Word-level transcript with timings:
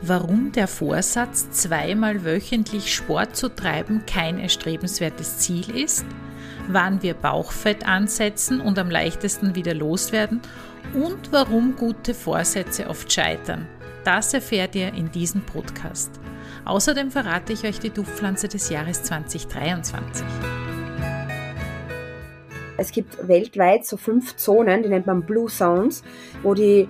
warum 0.00 0.52
der 0.52 0.68
Vorsatz, 0.68 1.50
zweimal 1.50 2.24
wöchentlich 2.24 2.94
Sport 2.94 3.36
zu 3.36 3.48
treiben, 3.48 4.04
kein 4.06 4.38
erstrebenswertes 4.38 5.38
Ziel 5.38 5.70
ist, 5.76 6.06
wann 6.68 7.02
wir 7.02 7.14
Bauchfett 7.14 7.86
ansetzen 7.86 8.60
und 8.60 8.78
am 8.78 8.90
leichtesten 8.90 9.54
wieder 9.54 9.74
loswerden 9.74 10.40
und 10.94 11.32
warum 11.32 11.76
gute 11.76 12.14
Vorsätze 12.14 12.88
oft 12.88 13.12
scheitern. 13.12 13.66
Das 14.04 14.32
erfährt 14.32 14.74
ihr 14.74 14.94
in 14.94 15.10
diesem 15.10 15.42
Podcast. 15.42 16.10
Außerdem 16.64 17.10
verrate 17.10 17.52
ich 17.52 17.64
euch 17.64 17.78
die 17.78 17.90
Duftpflanze 17.90 18.48
des 18.48 18.68
Jahres 18.70 19.02
2023. 19.02 20.67
Es 22.80 22.92
gibt 22.92 23.26
weltweit 23.26 23.84
so 23.84 23.96
fünf 23.96 24.36
Zonen, 24.36 24.84
die 24.84 24.88
nennt 24.88 25.04
man 25.04 25.22
Blue 25.22 25.48
Zones, 25.48 26.04
wo 26.44 26.54
die, 26.54 26.88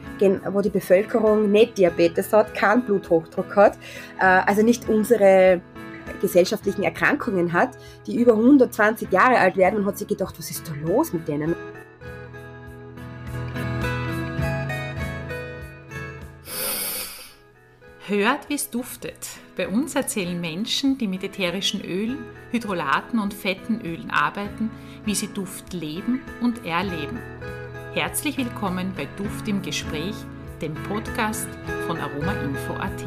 wo 0.52 0.60
die 0.60 0.68
Bevölkerung 0.68 1.50
nicht 1.50 1.78
Diabetes 1.78 2.30
hat, 2.30 2.54
keinen 2.54 2.84
Bluthochdruck 2.84 3.56
hat, 3.56 3.78
äh, 4.20 4.24
also 4.24 4.62
nicht 4.62 4.86
unsere 4.86 5.62
gesellschaftlichen 6.20 6.82
Erkrankungen 6.82 7.54
hat, 7.54 7.70
die 8.06 8.16
über 8.16 8.32
120 8.34 9.10
Jahre 9.10 9.38
alt 9.38 9.56
werden 9.56 9.78
und 9.78 9.86
hat 9.86 9.96
sich 9.96 10.06
gedacht, 10.06 10.34
was 10.38 10.50
ist 10.50 10.68
da 10.68 10.74
los 10.86 11.14
mit 11.14 11.26
denen? 11.26 11.56
Hört, 18.06 18.48
wie 18.50 18.54
es 18.54 18.68
duftet. 18.68 19.28
Bei 19.56 19.68
uns 19.68 19.94
erzählen 19.94 20.38
Menschen, 20.38 20.98
die 20.98 21.06
mit 21.06 21.24
ätherischen 21.24 21.82
Ölen, 21.82 22.18
Hydrolaten 22.50 23.18
und 23.18 23.34
fetten 23.34 23.80
Ölen 23.82 24.10
arbeiten, 24.10 24.70
wie 25.04 25.14
sie 25.14 25.28
Duft 25.28 25.72
leben 25.72 26.20
und 26.40 26.64
erleben. 26.64 27.18
Herzlich 27.94 28.36
willkommen 28.36 28.92
bei 28.96 29.06
Duft 29.16 29.48
im 29.48 29.62
Gespräch, 29.62 30.14
dem 30.60 30.74
Podcast 30.74 31.48
von 31.86 31.98
aromainfo.at. 31.98 33.04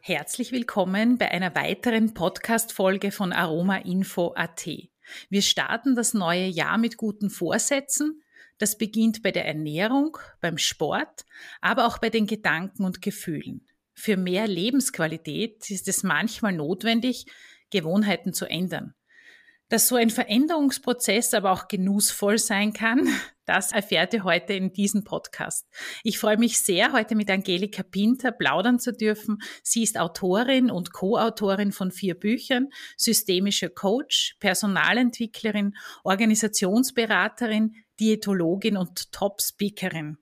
Herzlich 0.00 0.52
willkommen 0.52 1.18
bei 1.18 1.30
einer 1.30 1.54
weiteren 1.54 2.14
Podcast-Folge 2.14 3.12
von 3.12 3.32
aromainfo.at. 3.32 4.66
Wir 5.28 5.42
starten 5.42 5.94
das 5.94 6.14
neue 6.14 6.46
Jahr 6.46 6.78
mit 6.78 6.96
guten 6.96 7.28
Vorsätzen, 7.28 8.22
das 8.58 8.78
beginnt 8.78 9.22
bei 9.22 9.30
der 9.30 9.46
Ernährung, 9.46 10.18
beim 10.40 10.58
Sport, 10.58 11.24
aber 11.60 11.86
auch 11.86 11.98
bei 11.98 12.10
den 12.10 12.26
Gedanken 12.26 12.84
und 12.84 13.02
Gefühlen. 13.02 13.66
Für 13.98 14.16
mehr 14.16 14.46
Lebensqualität 14.46 15.68
ist 15.70 15.88
es 15.88 16.04
manchmal 16.04 16.52
notwendig, 16.52 17.26
Gewohnheiten 17.70 18.32
zu 18.32 18.46
ändern. 18.46 18.94
Dass 19.70 19.88
so 19.88 19.96
ein 19.96 20.10
Veränderungsprozess 20.10 21.34
aber 21.34 21.50
auch 21.50 21.66
genussvoll 21.66 22.38
sein 22.38 22.72
kann, 22.72 23.08
das 23.44 23.72
erfährt 23.72 24.14
ihr 24.14 24.22
heute 24.22 24.52
in 24.52 24.72
diesem 24.72 25.02
Podcast. 25.02 25.66
Ich 26.04 26.20
freue 26.20 26.38
mich 26.38 26.60
sehr, 26.60 26.92
heute 26.92 27.16
mit 27.16 27.28
Angelika 27.28 27.82
Pinter 27.82 28.30
plaudern 28.30 28.78
zu 28.78 28.92
dürfen. 28.92 29.38
Sie 29.64 29.82
ist 29.82 29.98
Autorin 29.98 30.70
und 30.70 30.92
Co-Autorin 30.92 31.72
von 31.72 31.90
vier 31.90 32.14
Büchern, 32.14 32.68
systemischer 32.96 33.68
Coach, 33.68 34.36
Personalentwicklerin, 34.38 35.74
Organisationsberaterin, 36.04 37.74
Diätologin 37.98 38.76
und 38.76 39.10
Top-Speakerin. 39.10 40.18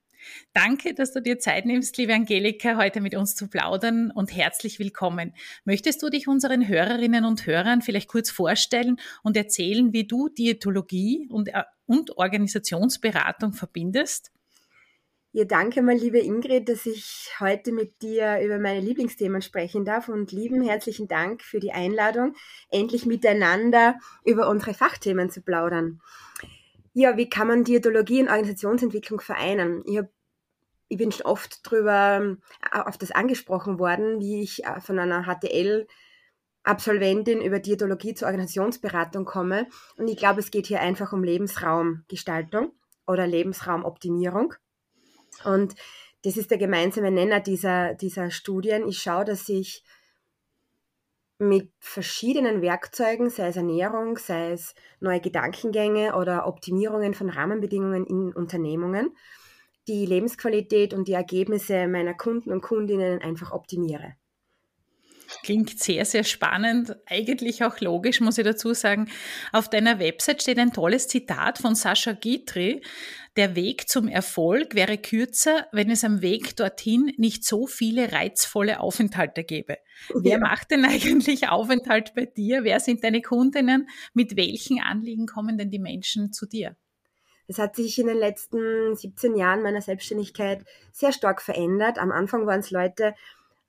Danke, 0.53 0.95
dass 0.95 1.13
du 1.13 1.21
dir 1.21 1.39
Zeit 1.39 1.67
nimmst, 1.67 1.97
liebe 1.99 2.15
Angelika, 2.15 2.77
heute 2.77 3.01
mit 3.01 3.15
uns 3.15 3.35
zu 3.35 3.49
plaudern 3.49 4.11
und 4.11 4.35
herzlich 4.35 4.79
willkommen. 4.79 5.35
Möchtest 5.65 6.03
du 6.03 6.09
dich 6.09 6.29
unseren 6.29 6.67
Hörerinnen 6.67 7.25
und 7.25 7.47
Hörern 7.47 7.83
vielleicht 7.83 8.09
kurz 8.09 8.31
vorstellen 8.31 8.99
und 9.23 9.37
erzählen, 9.37 9.93
wie 9.93 10.07
du 10.07 10.29
Diätologie 10.29 11.29
und, 11.31 11.49
äh, 11.49 11.65
und 11.87 12.17
Organisationsberatung 12.17 13.53
verbindest? 13.53 14.33
Ja, 15.37 15.45
danke 15.45 15.83
mal, 15.83 15.95
liebe 15.95 16.19
Ingrid, 16.19 16.67
dass 16.71 16.87
ich 16.87 17.31
heute 17.41 17.71
mit 17.71 18.01
dir 18.01 18.41
über 18.43 18.59
meine 18.59 18.81
Lieblingsthemen 18.81 19.43
sprechen 19.43 19.85
darf 19.85 20.09
und 20.09 20.33
lieben 20.33 20.63
herzlichen 20.63 21.09
Dank 21.09 21.43
für 21.43 21.61
die 21.61 21.73
Einladung, 21.73 22.35
endlich 22.71 23.05
miteinander 23.05 23.97
über 24.25 24.49
unsere 24.49 24.73
Fachthemen 24.73 25.29
zu 25.29 25.43
plaudern. 25.43 26.01
Ja, 26.95 27.19
wie 27.19 27.29
kann 27.29 27.49
man 27.49 27.65
Diätologie 27.65 28.23
und 28.23 28.29
Organisationsentwicklung 28.29 29.21
vereinen? 29.21 29.83
Ich, 29.85 29.99
hab, 29.99 30.09
ich 30.89 30.99
bin 30.99 31.13
schon 31.13 31.27
oft 31.27 31.61
drüber 31.69 32.37
äh, 32.73 32.79
auf 32.79 32.99
das 32.99 33.11
angesprochen 33.11 33.79
worden, 33.79 34.21
wie 34.21 34.43
ich 34.43 34.65
äh, 34.65 34.81
von 34.81 34.99
einer 34.99 35.25
HTL 35.25 35.87
Absolventin 36.63 37.41
über 37.41 37.61
Diätologie 37.61 38.15
zur 38.15 38.27
Organisationsberatung 38.27 39.25
komme. 39.25 39.69
Und 39.97 40.09
ich 40.09 40.17
glaube, 40.17 40.41
es 40.41 40.51
geht 40.51 40.67
hier 40.67 40.81
einfach 40.81 41.13
um 41.13 41.23
Lebensraumgestaltung 41.23 42.73
oder 43.07 43.27
Lebensraumoptimierung. 43.27 44.55
Und 45.45 45.77
das 46.25 46.37
ist 46.37 46.51
der 46.51 46.59
gemeinsame 46.59 47.13
Nenner 47.13 47.41
dieser, 47.41 47.95
dieser 47.95 48.33
Studien. 48.33 48.89
Ich 48.89 48.99
schaue, 48.99 49.25
dass 49.25 49.49
ich 49.49 49.85
mit 51.39 51.71
verschiedenen 51.79 52.63
Werkzeugen, 52.63 53.31
sei 53.31 53.49
es 53.49 53.57
Ernährung, 53.57 54.17
sei 54.17 54.53
es 54.53 54.75
neue 55.01 55.21
Gedankengänge 55.21 56.17
oder 56.17 56.47
Optimierungen 56.47 57.15
von 57.15 57.29
Rahmenbedingungen 57.29 58.07
in 58.07 58.33
Unternehmungen, 58.33 59.15
die 59.89 60.07
Lebensqualität 60.07 60.95
und 60.95 61.09
die 61.09 61.13
Ergebnisse 61.13 61.87
meiner 61.89 62.15
Kunden 62.15 62.53
und 62.53 62.61
Kundinnen 62.61 63.21
einfach 63.23 63.53
optimiere. 63.53 64.15
Klingt 65.43 65.79
sehr, 65.79 66.05
sehr 66.05 66.25
spannend, 66.25 66.97
eigentlich 67.07 67.65
auch 67.65 67.81
logisch, 67.81 68.21
muss 68.21 68.39
ich 68.39 68.45
dazu 68.45 68.75
sagen. 68.75 69.09
Auf 69.53 69.69
deiner 69.69 69.99
Website 69.99 70.43
steht 70.43 70.59
ein 70.59 70.73
tolles 70.73 71.09
Zitat 71.09 71.59
von 71.59 71.75
Sascha 71.75 72.13
Gitri. 72.13 72.83
Der 73.37 73.55
Weg 73.55 73.89
zum 73.89 74.09
Erfolg 74.09 74.75
wäre 74.75 74.99
kürzer, 74.99 75.67
wenn 75.73 75.91
es 75.91 76.05
am 76.05 76.23
Weg 76.23 76.57
dorthin 76.57 77.13
nicht 77.17 77.45
so 77.45 77.67
viele 77.67 78.13
reizvolle 78.13 78.81
Aufenthalte 78.81 79.45
gäbe. 79.45 79.79
Ja. 80.09 80.21
Wer 80.23 80.39
macht 80.39 80.71
denn 80.71 80.85
eigentlich 80.85 81.49
Aufenthalt 81.49 82.15
bei 82.15 82.27
dir? 82.27 82.65
Wer 82.65 82.81
sind 82.81 83.05
deine 83.05 83.21
Kundinnen? 83.21 83.89
Mit 84.15 84.37
welchen 84.37 84.81
Anliegen 84.81 85.27
kommen 85.27 85.59
denn 85.59 85.71
die 85.71 85.79
Menschen 85.79 86.33
zu 86.33 86.47
dir? 86.47 86.77
Es 87.49 87.59
hat 87.59 87.77
sich 87.77 87.99
in 87.99 88.09
den 88.09 88.19
letzten 88.19 88.95
17 88.95 89.37
Jahren 89.37 89.63
meiner 89.63 89.81
Selbstständigkeit 89.81 90.65
sehr 90.93 91.13
stark 91.13 91.41
verändert. 91.41 91.99
Am 91.99 92.11
Anfang 92.11 92.47
waren 92.47 92.61
es 92.61 92.71
Leute, 92.71 93.15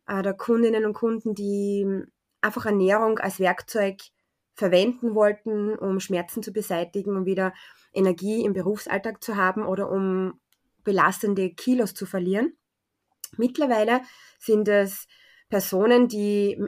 äh, 0.08 0.22
der 0.22 0.34
Kundinnen 0.34 0.86
und 0.86 0.94
Kunden, 0.94 1.36
die 1.36 1.86
einfach 2.42 2.66
Ernährung 2.66 3.20
als 3.20 3.40
Werkzeug 3.40 3.98
verwenden 4.56 5.14
wollten, 5.14 5.78
um 5.78 6.00
Schmerzen 6.00 6.42
zu 6.42 6.52
beseitigen, 6.52 7.16
um 7.16 7.26
wieder 7.26 7.54
Energie 7.94 8.44
im 8.44 8.54
Berufsalltag 8.54 9.24
zu 9.24 9.36
haben 9.36 9.66
oder 9.66 9.92
um 9.92 10.40
belastende 10.84 11.52
Kilos 11.52 11.94
zu 11.94 12.06
verlieren. 12.06 12.58
Mittlerweile 13.38 14.02
sind 14.40 14.68
es 14.68 15.08
Personen, 15.50 16.08
die 16.08 16.64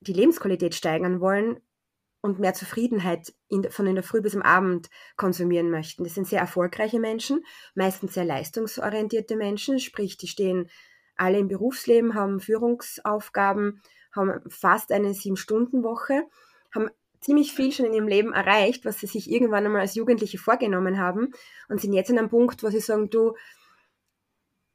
die 0.00 0.12
Lebensqualität 0.12 0.74
steigern 0.74 1.20
wollen 1.20 1.60
und 2.22 2.38
mehr 2.38 2.54
Zufriedenheit 2.54 3.32
in, 3.48 3.70
von 3.70 3.86
in 3.86 3.94
der 3.94 4.04
Früh 4.04 4.20
bis 4.20 4.36
am 4.36 4.42
Abend 4.42 4.88
konsumieren 5.16 5.70
möchten. 5.70 6.04
Das 6.04 6.14
sind 6.14 6.26
sehr 6.26 6.40
erfolgreiche 6.40 7.00
Menschen, 7.00 7.44
meistens 7.74 8.14
sehr 8.14 8.24
leistungsorientierte 8.24 9.36
Menschen, 9.36 9.78
sprich, 9.78 10.16
die 10.16 10.28
stehen 10.28 10.68
alle 11.16 11.38
im 11.38 11.48
Berufsleben, 11.48 12.14
haben 12.14 12.40
Führungsaufgaben, 12.40 13.82
haben 14.12 14.40
fast 14.48 14.92
eine 14.92 15.14
Sieben-Stunden-Woche, 15.14 16.24
haben 16.74 16.90
ziemlich 17.20 17.52
viel 17.52 17.72
schon 17.72 17.86
in 17.86 17.94
ihrem 17.94 18.08
Leben 18.08 18.32
erreicht, 18.32 18.84
was 18.84 19.00
sie 19.00 19.06
sich 19.06 19.30
irgendwann 19.30 19.66
einmal 19.66 19.82
als 19.82 19.94
Jugendliche 19.94 20.38
vorgenommen 20.38 20.98
haben 20.98 21.32
und 21.68 21.80
sind 21.80 21.92
jetzt 21.92 22.10
an 22.10 22.18
einem 22.18 22.30
Punkt, 22.30 22.62
wo 22.62 22.70
sie 22.70 22.80
sagen, 22.80 23.10
du, 23.10 23.34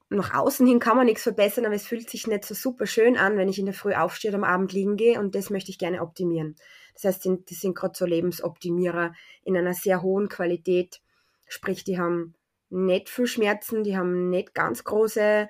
nach 0.09 0.35
außen 0.35 0.67
hin 0.67 0.79
kann 0.79 0.97
man 0.97 1.07
nichts 1.07 1.23
verbessern, 1.23 1.65
aber 1.65 1.73
es 1.73 1.87
fühlt 1.87 2.09
sich 2.09 2.27
nicht 2.27 2.45
so 2.45 2.53
super 2.53 2.85
schön 2.85 3.17
an, 3.17 3.37
wenn 3.37 3.49
ich 3.49 3.57
in 3.57 3.65
der 3.65 3.73
Früh 3.73 3.93
aufstehe 3.93 4.31
und 4.31 4.35
am 4.35 4.43
Abend 4.43 4.71
liegen 4.71 4.97
gehe 4.97 5.19
und 5.19 5.33
das 5.33 5.49
möchte 5.49 5.71
ich 5.71 5.79
gerne 5.79 6.01
optimieren. 6.01 6.55
Das 6.95 7.03
heißt, 7.03 7.25
die 7.25 7.53
sind 7.53 7.75
gerade 7.75 7.95
so 7.95 8.05
Lebensoptimierer 8.05 9.13
in 9.43 9.55
einer 9.55 9.73
sehr 9.73 10.01
hohen 10.01 10.29
Qualität, 10.29 11.01
sprich, 11.47 11.83
die 11.83 11.99
haben 11.99 12.33
nicht 12.69 13.09
viel 13.09 13.27
Schmerzen, 13.27 13.83
die 13.83 13.95
haben 13.95 14.29
nicht 14.29 14.53
ganz 14.55 14.83
große 14.83 15.47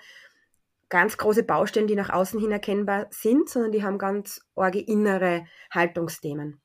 ganz 0.90 1.18
große 1.18 1.44
Baustellen, 1.44 1.88
die 1.88 1.96
nach 1.96 2.10
außen 2.10 2.40
hin 2.40 2.52
erkennbar 2.52 3.08
sind, 3.10 3.50
sondern 3.50 3.72
die 3.72 3.84
haben 3.84 3.98
ganz 3.98 4.42
arge 4.56 4.80
innere 4.80 5.46
Haltungsthemen. 5.72 6.62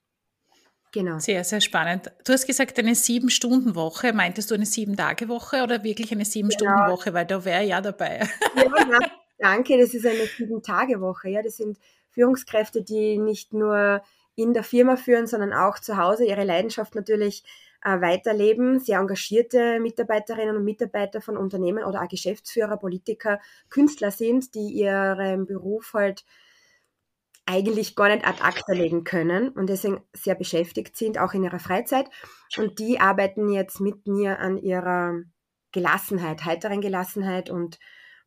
Genau. 0.92 1.18
Sehr, 1.20 1.44
sehr 1.44 1.60
spannend. 1.60 2.10
Du 2.24 2.32
hast 2.32 2.46
gesagt, 2.46 2.78
eine 2.78 2.96
Sieben-Stunden-Woche. 2.96 4.12
Meintest 4.12 4.50
du 4.50 4.56
eine 4.56 4.66
Sieben-Tage-Woche 4.66 5.62
oder 5.62 5.84
wirklich 5.84 6.10
eine 6.10 6.24
Sieben-Stunden-Woche? 6.24 7.04
Genau. 7.04 7.16
Weil 7.16 7.26
da 7.26 7.44
wäre 7.44 7.64
ja 7.64 7.80
dabei. 7.80 8.28
Ja, 8.56 8.64
ja, 8.90 8.98
danke. 9.38 9.78
Das 9.78 9.94
ist 9.94 10.04
eine 10.04 10.26
Sieben-Tage-Woche. 10.26 11.30
Ja, 11.30 11.42
das 11.42 11.56
sind 11.56 11.78
Führungskräfte, 12.10 12.82
die 12.82 13.18
nicht 13.18 13.52
nur 13.52 14.02
in 14.40 14.54
der 14.54 14.62
Firma 14.62 14.96
führen, 14.96 15.26
sondern 15.26 15.52
auch 15.52 15.78
zu 15.78 15.96
Hause 15.96 16.24
ihre 16.24 16.44
Leidenschaft 16.44 16.94
natürlich 16.94 17.44
äh, 17.82 18.00
weiterleben, 18.00 18.78
sehr 18.78 18.98
engagierte 18.98 19.80
Mitarbeiterinnen 19.80 20.56
und 20.56 20.64
Mitarbeiter 20.64 21.20
von 21.20 21.36
Unternehmen 21.36 21.84
oder 21.84 22.02
auch 22.02 22.08
Geschäftsführer, 22.08 22.76
Politiker, 22.76 23.40
Künstler 23.68 24.10
sind, 24.10 24.54
die 24.54 24.72
ihren 24.72 25.46
Beruf 25.46 25.92
halt 25.94 26.24
eigentlich 27.46 27.96
gar 27.96 28.08
nicht 28.08 28.26
ad 28.26 28.42
acta 28.42 28.72
legen 28.72 29.02
können 29.04 29.48
und 29.48 29.68
deswegen 29.68 30.02
sehr 30.12 30.34
beschäftigt 30.34 30.96
sind, 30.96 31.18
auch 31.18 31.32
in 31.32 31.42
ihrer 31.42 31.58
Freizeit. 31.58 32.08
Und 32.56 32.78
die 32.78 33.00
arbeiten 33.00 33.48
jetzt 33.48 33.80
mit 33.80 34.06
mir 34.06 34.38
an 34.38 34.56
ihrer 34.56 35.14
Gelassenheit, 35.72 36.44
heiteren 36.44 36.80
Gelassenheit 36.80 37.50
und 37.50 37.78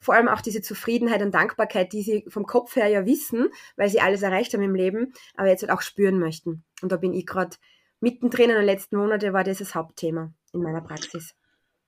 vor 0.04 0.16
allem 0.16 0.28
auch 0.28 0.42
diese 0.42 0.62
Zufriedenheit 0.62 1.22
und 1.22 1.34
Dankbarkeit, 1.34 1.94
die 1.94 2.04
sie 2.04 2.26
vom 2.28 2.46
Kopf 2.46 2.76
her 2.76 2.88
ja 2.88 3.06
wissen, 3.06 3.48
weil 3.78 3.90
sie 3.90 4.02
alles 4.02 4.22
erreicht 4.22 4.54
haben 4.54 4.62
im 4.62 4.76
Leben, 4.76 5.14
aber 5.36 5.48
jetzt 5.48 5.62
halt 5.62 5.72
auch 5.72 5.82
spüren 5.82 6.20
möchten. 6.20 6.64
Und 6.82 6.92
da 6.92 6.98
bin 6.98 7.14
ich 7.14 7.26
gerade 7.26 7.56
mittendrin 8.02 8.50
in 8.50 8.58
den 8.58 8.66
letzten 8.66 8.98
Monaten 8.98 9.34
war 9.34 9.44
das 9.44 9.60
das 9.60 9.76
Hauptthema 9.76 10.34
in 10.52 10.62
meiner 10.62 10.82
Praxis. 10.82 11.34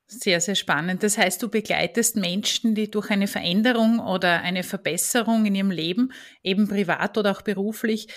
Sehr, 0.07 0.39
sehr 0.39 0.55
spannend. 0.55 1.01
Das 1.01 1.17
heißt, 1.17 1.41
du 1.41 1.49
begleitest 1.49 2.15
Menschen, 2.15 2.75
die 2.75 2.91
durch 2.91 3.09
eine 3.09 3.27
Veränderung 3.27 3.99
oder 3.99 4.41
eine 4.41 4.63
Verbesserung 4.63 5.45
in 5.45 5.55
ihrem 5.55 5.71
Leben, 5.71 6.13
eben 6.43 6.67
privat 6.67 7.17
oder 7.17 7.31
auch 7.31 7.41
beruflich, 7.41 8.07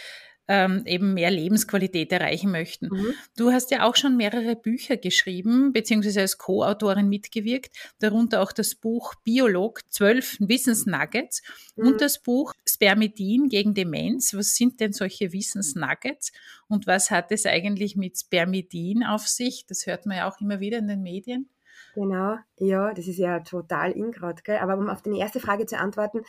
ähm, 0.48 0.82
eben 0.86 1.14
mehr 1.14 1.30
Lebensqualität 1.30 2.10
erreichen 2.10 2.50
möchten. 2.50 2.88
Mhm. 2.88 3.14
Du 3.36 3.52
hast 3.52 3.70
ja 3.70 3.86
auch 3.86 3.96
schon 3.96 4.16
mehrere 4.16 4.56
Bücher 4.56 4.96
geschrieben, 4.96 5.72
beziehungsweise 5.72 6.20
als 6.20 6.38
Co-Autorin 6.38 7.08
mitgewirkt, 7.08 7.76
darunter 8.00 8.42
auch 8.42 8.52
das 8.52 8.74
Buch 8.74 9.14
Biolog, 9.22 9.80
zwölf 9.90 10.36
Wissensnuggets 10.40 11.42
mhm. 11.76 11.86
und 11.86 12.00
das 12.00 12.22
Buch 12.22 12.54
Spermidin 12.66 13.48
gegen 13.48 13.74
Demenz. 13.74 14.34
Was 14.34 14.56
sind 14.56 14.80
denn 14.80 14.92
solche 14.92 15.32
Wissensnuggets 15.32 16.32
und 16.66 16.86
was 16.86 17.10
hat 17.10 17.30
es 17.30 17.44
eigentlich 17.44 17.94
mit 17.94 18.18
Spermidin 18.18 19.04
auf 19.04 19.28
sich? 19.28 19.66
Das 19.66 19.86
hört 19.86 20.06
man 20.06 20.16
ja 20.16 20.28
auch 20.28 20.40
immer 20.40 20.60
wieder 20.60 20.78
in 20.78 20.88
den 20.88 21.02
Medien. 21.02 21.50
Genau, 21.94 22.36
ja, 22.58 22.94
das 22.94 23.06
ist 23.06 23.18
ja 23.18 23.40
total 23.40 23.92
in 23.92 24.12
gell? 24.12 24.58
Aber 24.58 24.78
um 24.78 24.88
auf 24.88 25.02
deine 25.02 25.18
erste 25.18 25.40
Frage 25.40 25.66
zu 25.66 25.78
antworten, 25.78 26.22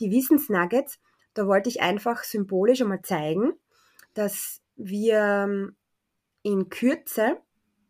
die 0.00 0.10
Wissensnuggets, 0.10 0.98
da 1.34 1.46
wollte 1.46 1.68
ich 1.68 1.82
einfach 1.82 2.24
symbolisch 2.24 2.80
einmal 2.80 3.02
zeigen, 3.02 3.52
dass 4.14 4.60
wir 4.76 5.18
ähm, 5.18 5.76
in 6.42 6.68
Kürze, 6.68 7.38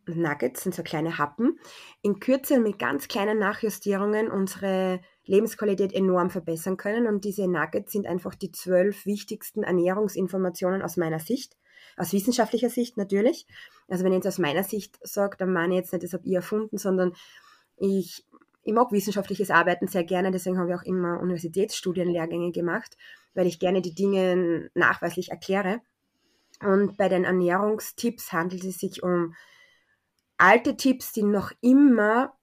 Nuggets 0.06 0.62
sind 0.62 0.74
so 0.74 0.82
kleine 0.82 1.18
Happen, 1.18 1.58
in 2.02 2.20
Kürze 2.20 2.60
mit 2.60 2.78
ganz 2.78 3.08
kleinen 3.08 3.38
Nachjustierungen 3.38 4.30
unsere 4.30 5.00
Lebensqualität 5.24 5.92
enorm 5.92 6.30
verbessern 6.30 6.76
können. 6.76 7.06
Und 7.06 7.24
diese 7.24 7.48
Nuggets 7.48 7.92
sind 7.92 8.06
einfach 8.06 8.34
die 8.34 8.52
zwölf 8.52 9.06
wichtigsten 9.06 9.62
Ernährungsinformationen 9.62 10.82
aus 10.82 10.96
meiner 10.96 11.20
Sicht, 11.20 11.56
aus 11.96 12.12
wissenschaftlicher 12.12 12.70
Sicht 12.70 12.96
natürlich. 12.96 13.46
Also 13.88 14.04
wenn 14.04 14.12
ich 14.12 14.18
jetzt 14.18 14.28
aus 14.28 14.38
meiner 14.38 14.64
Sicht 14.64 14.98
sage, 15.02 15.36
dann 15.38 15.52
meine 15.52 15.74
ich 15.74 15.80
jetzt 15.80 15.92
nicht, 15.92 16.04
das 16.04 16.12
habe 16.12 16.26
ich 16.26 16.34
erfunden, 16.34 16.76
sondern 16.76 17.12
ich, 17.76 18.26
ich 18.64 18.72
mag 18.72 18.90
wissenschaftliches 18.92 19.50
Arbeiten 19.50 19.86
sehr 19.86 20.04
gerne, 20.04 20.30
deswegen 20.30 20.58
habe 20.58 20.70
ich 20.70 20.76
auch 20.76 20.82
immer 20.82 21.20
Universitätsstudienlehrgänge 21.20 22.52
gemacht 22.52 22.96
weil 23.34 23.46
ich 23.46 23.58
gerne 23.58 23.82
die 23.82 23.94
Dinge 23.94 24.70
nachweislich 24.74 25.30
erkläre. 25.30 25.80
Und 26.60 26.96
bei 26.96 27.08
den 27.08 27.24
Ernährungstipps 27.24 28.32
handelt 28.32 28.64
es 28.64 28.78
sich 28.78 29.02
um 29.02 29.34
alte 30.38 30.76
Tipps, 30.76 31.12
die 31.12 31.24
noch 31.24 31.52
immer 31.60 32.34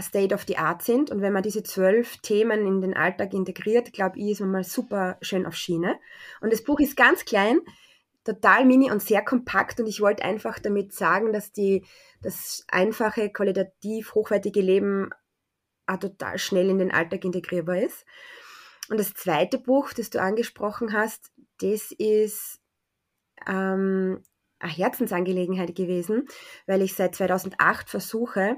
State 0.00 0.34
of 0.34 0.44
the 0.46 0.58
Art 0.58 0.82
sind. 0.82 1.10
Und 1.10 1.22
wenn 1.22 1.32
man 1.32 1.42
diese 1.42 1.62
zwölf 1.62 2.18
Themen 2.18 2.66
in 2.66 2.80
den 2.80 2.94
Alltag 2.94 3.32
integriert, 3.32 3.92
glaube 3.92 4.18
ich, 4.18 4.32
ist 4.32 4.40
man 4.40 4.50
mal 4.50 4.64
super 4.64 5.16
schön 5.22 5.46
auf 5.46 5.54
Schiene. 5.54 5.98
Und 6.40 6.52
das 6.52 6.62
Buch 6.62 6.78
ist 6.80 6.96
ganz 6.96 7.24
klein, 7.24 7.60
total 8.24 8.64
mini 8.64 8.90
und 8.90 9.02
sehr 9.02 9.24
kompakt. 9.24 9.80
Und 9.80 9.86
ich 9.86 10.00
wollte 10.00 10.24
einfach 10.24 10.58
damit 10.58 10.92
sagen, 10.92 11.32
dass 11.32 11.52
die, 11.52 11.84
das 12.22 12.64
einfache, 12.68 13.30
qualitativ 13.30 14.14
hochwertige 14.14 14.60
Leben 14.60 15.10
auch 15.86 15.98
total 15.98 16.38
schnell 16.38 16.70
in 16.70 16.78
den 16.78 16.90
Alltag 16.90 17.24
integrierbar 17.24 17.78
ist. 17.78 18.04
Und 18.88 18.98
das 18.98 19.14
zweite 19.14 19.58
Buch, 19.58 19.92
das 19.92 20.10
du 20.10 20.20
angesprochen 20.20 20.92
hast, 20.92 21.32
das 21.60 21.92
ist 21.92 22.60
ähm, 23.46 24.22
eine 24.58 24.72
Herzensangelegenheit 24.72 25.74
gewesen, 25.74 26.26
weil 26.66 26.82
ich 26.82 26.94
seit 26.94 27.14
2008 27.14 27.88
versuche, 27.88 28.56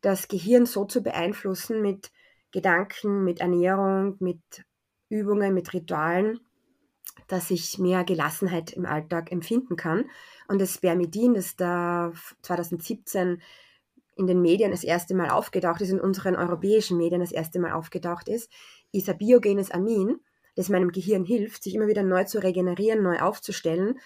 das 0.00 0.28
Gehirn 0.28 0.66
so 0.66 0.84
zu 0.84 1.02
beeinflussen 1.02 1.80
mit 1.80 2.12
Gedanken, 2.52 3.24
mit 3.24 3.40
Ernährung, 3.40 4.16
mit 4.20 4.40
Übungen, 5.08 5.54
mit 5.54 5.72
Ritualen, 5.72 6.40
dass 7.26 7.50
ich 7.50 7.78
mehr 7.78 8.04
Gelassenheit 8.04 8.72
im 8.72 8.86
Alltag 8.86 9.32
empfinden 9.32 9.76
kann. 9.76 10.10
Und 10.46 10.60
das 10.60 10.74
Spermidin, 10.74 11.34
das 11.34 11.56
da 11.56 12.12
2017 12.42 13.40
in 14.16 14.26
den 14.26 14.40
Medien 14.40 14.70
das 14.70 14.84
erste 14.84 15.14
Mal 15.14 15.30
aufgetaucht 15.30 15.80
ist, 15.80 15.90
in 15.90 16.00
unseren 16.00 16.36
europäischen 16.36 16.96
Medien 16.96 17.20
das 17.20 17.32
erste 17.32 17.58
Mal 17.58 17.72
aufgetaucht 17.72 18.28
ist, 18.28 18.50
ist 18.92 19.08
ein 19.08 19.18
biogenes 19.18 19.70
Amin, 19.70 20.20
das 20.56 20.68
meinem 20.68 20.92
Gehirn 20.92 21.24
hilft, 21.24 21.62
sich 21.62 21.74
immer 21.74 21.88
wieder 21.88 22.02
neu 22.02 22.24
zu 22.24 22.42
regenerieren, 22.42 23.02
neu 23.02 23.18
aufzustellen 23.18 23.98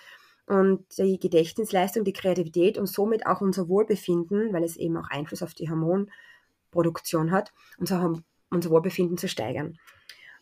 und 0.46 0.86
die 0.96 1.18
Gedächtnisleistung, 1.18 2.04
die 2.04 2.14
Kreativität 2.14 2.78
und 2.78 2.86
somit 2.86 3.26
auch 3.26 3.42
unser 3.42 3.68
Wohlbefinden, 3.68 4.52
weil 4.52 4.64
es 4.64 4.76
eben 4.76 4.96
auch 4.96 5.10
Einfluss 5.10 5.42
auf 5.42 5.52
die 5.52 5.68
Hormonproduktion 5.68 7.30
hat, 7.30 7.52
unser, 7.76 8.14
unser 8.50 8.70
Wohlbefinden 8.70 9.18
zu 9.18 9.28
steigern. 9.28 9.78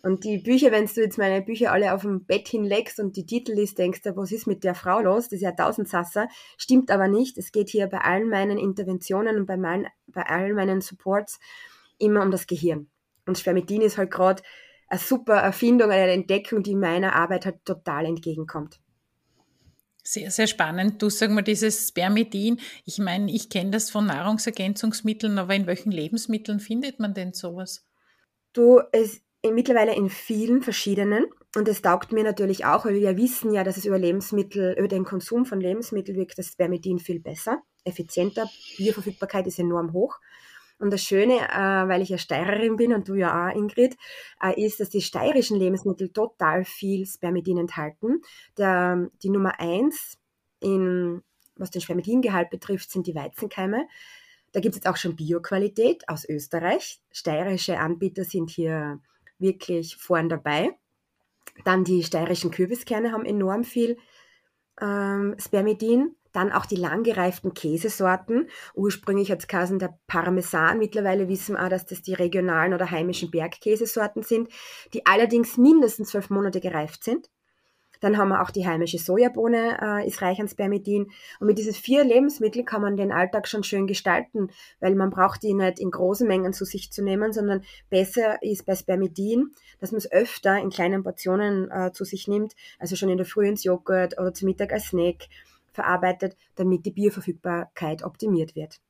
Und 0.03 0.25
die 0.25 0.39
Bücher, 0.39 0.71
wenn 0.71 0.87
du 0.87 1.01
jetzt 1.01 1.19
meine 1.19 1.43
Bücher 1.43 1.73
alle 1.73 1.93
auf 1.93 2.03
dem 2.03 2.25
Bett 2.25 2.49
hinlegst 2.49 3.01
und 3.01 3.17
die 3.17 3.27
Titel 3.27 3.53
liest, 3.53 3.79
denkst 3.79 4.03
du, 4.03 4.17
was 4.17 4.33
ist 4.33 4.47
mit 4.47 4.63
der 4.63 4.75
Frau 4.75 5.01
los? 5.01 5.25
Das 5.25 5.35
ist 5.35 5.43
ja 5.43 5.53
Tausendsasser. 5.53 6.29
Stimmt 6.57 6.91
aber 6.91 7.09
nicht. 7.09 7.39
Es 7.39 7.53
geht 7.53 7.69
hier 7.69 7.87
bei 7.87 7.99
allen 7.99 8.29
meinen 8.29 8.59
Interventionen 8.59 9.37
und 9.37 9.47
bei, 9.47 9.57
mein, 9.57 9.87
bei 10.07 10.23
allen 10.23 10.55
meinen 10.55 10.81
Supports 10.81 11.39
immer 11.99 12.23
um 12.23 12.31
das 12.31 12.47
Gehirn. 12.47 12.89
Und 13.27 13.39
Spermidin 13.39 13.83
ist 13.83 13.99
halt 13.99 14.11
gerade 14.11 14.43
eine 14.89 15.01
super 15.01 15.35
Erfindung, 15.35 15.91
eine 15.91 16.13
Entdeckung, 16.13 16.63
die 16.63 16.77
meiner 16.77 17.15
Arbeit 17.15 17.47
halt 17.47 17.65
total 17.65 18.07
entgegenkommt. 18.07 18.81
Sehr, 20.05 20.31
sehr 20.31 20.47
spannend. 20.47 21.03
Du 21.03 21.11
sag 21.11 21.33
mal, 21.33 21.43
dieses 21.43 21.89
Spermidin, 21.89 22.61
ich 22.85 22.99
meine, 22.99 23.33
ich 23.33 23.51
kenne 23.51 23.73
das 23.73 23.91
von 23.91 24.07
Nahrungsergänzungsmitteln, 24.07 25.37
aber 25.39 25.55
in 25.57 25.67
welchen 25.67 25.91
Lebensmitteln 25.91 26.61
findet 26.61 27.01
man 27.01 27.13
denn 27.13 27.33
sowas? 27.33 27.85
Du, 28.53 28.81
es 28.93 29.21
mittlerweile 29.53 29.95
in 29.95 30.09
vielen 30.09 30.63
verschiedenen 30.63 31.27
und 31.57 31.69
es 31.69 31.83
taugt 31.83 32.13
mir 32.13 32.25
natürlich 32.25 32.65
auch, 32.65 32.85
weil 32.85 32.95
wir 32.95 33.17
wissen 33.17 33.53
ja, 33.53 33.65
dass 33.65 33.77
es 33.77 33.85
über 33.85 33.99
Lebensmittel, 33.99 34.75
über 34.79 34.89
den 34.89 35.05
Konsum 35.05 35.47
von 35.47 35.61
Lebensmitteln 35.61 36.17
wirkt 36.17 36.39
das 36.39 36.49
Spermidin 36.49 36.99
viel 36.99 37.21
besser, 37.21 37.63
effizienter, 37.85 38.49
Bioverfügbarkeit 38.77 39.47
ist 39.47 39.59
enorm 39.59 39.93
hoch 39.93 40.19
und 40.79 40.93
das 40.93 41.03
Schöne, 41.03 41.39
äh, 41.39 41.89
weil 41.89 42.03
ich 42.03 42.11
ja 42.11 42.19
Steirerin 42.19 42.77
bin 42.77 42.93
und 42.93 43.09
du 43.09 43.15
ja 43.15 43.49
auch, 43.49 43.55
Ingrid, 43.55 43.97
äh, 44.43 44.63
ist, 44.63 44.81
dass 44.81 44.91
die 44.91 45.01
steirischen 45.01 45.59
Lebensmittel 45.59 46.11
total 46.11 46.65
viel 46.65 47.07
Spermidin 47.07 47.59
enthalten. 47.59 48.21
Der, 48.59 49.09
die 49.23 49.31
Nummer 49.31 49.59
eins, 49.59 50.19
in, 50.61 51.23
was 51.57 51.71
den 51.71 51.81
Spermidingehalt 51.81 52.51
betrifft, 52.51 52.91
sind 52.91 53.07
die 53.07 53.15
Weizenkeime. 53.15 53.89
Da 54.53 54.61
gibt 54.61 54.75
es 54.75 54.79
jetzt 54.79 54.89
auch 54.89 54.97
schon 54.97 55.17
Bioqualität 55.17 56.09
aus 56.09 56.29
Österreich. 56.29 57.01
Steirische 57.11 57.79
Anbieter 57.79 58.25
sind 58.25 58.51
hier 58.51 59.01
wirklich 59.39 59.97
vorn 59.97 60.29
dabei. 60.29 60.77
Dann 61.65 61.85
die 61.85 62.03
steirischen 62.03 62.51
Kürbiskerne 62.51 63.13
haben 63.13 63.25
enorm 63.25 63.65
viel 63.65 63.97
ähm, 64.81 65.37
Spermidin. 65.39 66.17
Dann 66.33 66.53
auch 66.53 66.67
die 66.67 66.77
langgereiften 66.77 67.55
Käsesorten. 67.55 68.51
Ursprünglich 68.75 69.31
hat 69.31 69.41
es 69.41 69.79
der 69.79 69.99
Parmesan. 70.07 70.79
Mittlerweile 70.79 71.29
wissen 71.29 71.55
wir 71.55 71.65
auch, 71.65 71.71
dass 71.71 71.87
das 71.87 72.03
die 72.03 72.13
regionalen 72.13 72.75
oder 72.75 72.91
heimischen 72.91 73.31
Bergkäsesorten 73.31 74.23
sind, 74.23 74.51
die 74.93 75.07
allerdings 75.07 75.57
mindestens 75.57 76.11
zwölf 76.11 76.29
Monate 76.29 76.61
gereift 76.61 77.05
sind. 77.05 77.31
Dann 78.01 78.17
haben 78.17 78.29
wir 78.29 78.43
auch 78.43 78.51
die 78.51 78.67
heimische 78.67 78.99
Sojabohne, 78.99 79.79
äh, 79.81 80.07
ist 80.07 80.23
reich 80.23 80.41
an 80.41 80.49
Spermidin. 80.49 81.11
Und 81.41 81.47
mit 81.47 81.59
diesen 81.59 81.75
vier 81.75 82.05
Lebensmitteln 82.05 82.65
kann 82.65 82.83
man 82.83 82.97
den 82.97 83.13
Alltag 83.13 83.49
schon 83.49 83.65
schön 83.65 83.87
gestalten, 83.87 84.51
weil 84.81 84.95
man 84.95 85.11
braucht 85.11 85.43
die 85.43 85.55
nicht 85.55 85.79
in 85.79 85.91
großen 85.91 86.27
Mengen 86.27 86.53
zu 86.53 86.65
sich 86.65 86.91
zu 86.93 87.03
nehmen, 87.03 87.33
sondern 87.33 87.63
besser 87.91 88.43
ist 88.43 88.67
bei 88.67 88.75
Spermidin, 88.75 89.53
dass 89.81 89.93
man 89.93 89.99
es 89.99 90.11
öfter 90.11 90.59
in 90.59 90.71
kleinen 90.71 91.03
Portionen 91.03 91.71
äh, 91.71 91.93
zu 91.93 92.05
sich 92.05 92.29
nimmt, 92.29 92.55
also 92.79 92.97
schon 92.97 93.09
in 93.09 93.17
der 93.17 93.27
Früh 93.27 93.47
ins 93.47 93.65
Joghurt 93.65 94.19
oder 94.19 94.35
zum 94.35 94.47
Mittag 94.47 94.73
als 94.73 94.87
Snack 94.87 95.29
verarbeitet, 95.73 96.37
damit 96.57 96.87
die 96.87 96.91
Bioverfügbarkeit 96.91 98.03
optimiert 98.03 98.57
wird. 98.57 98.81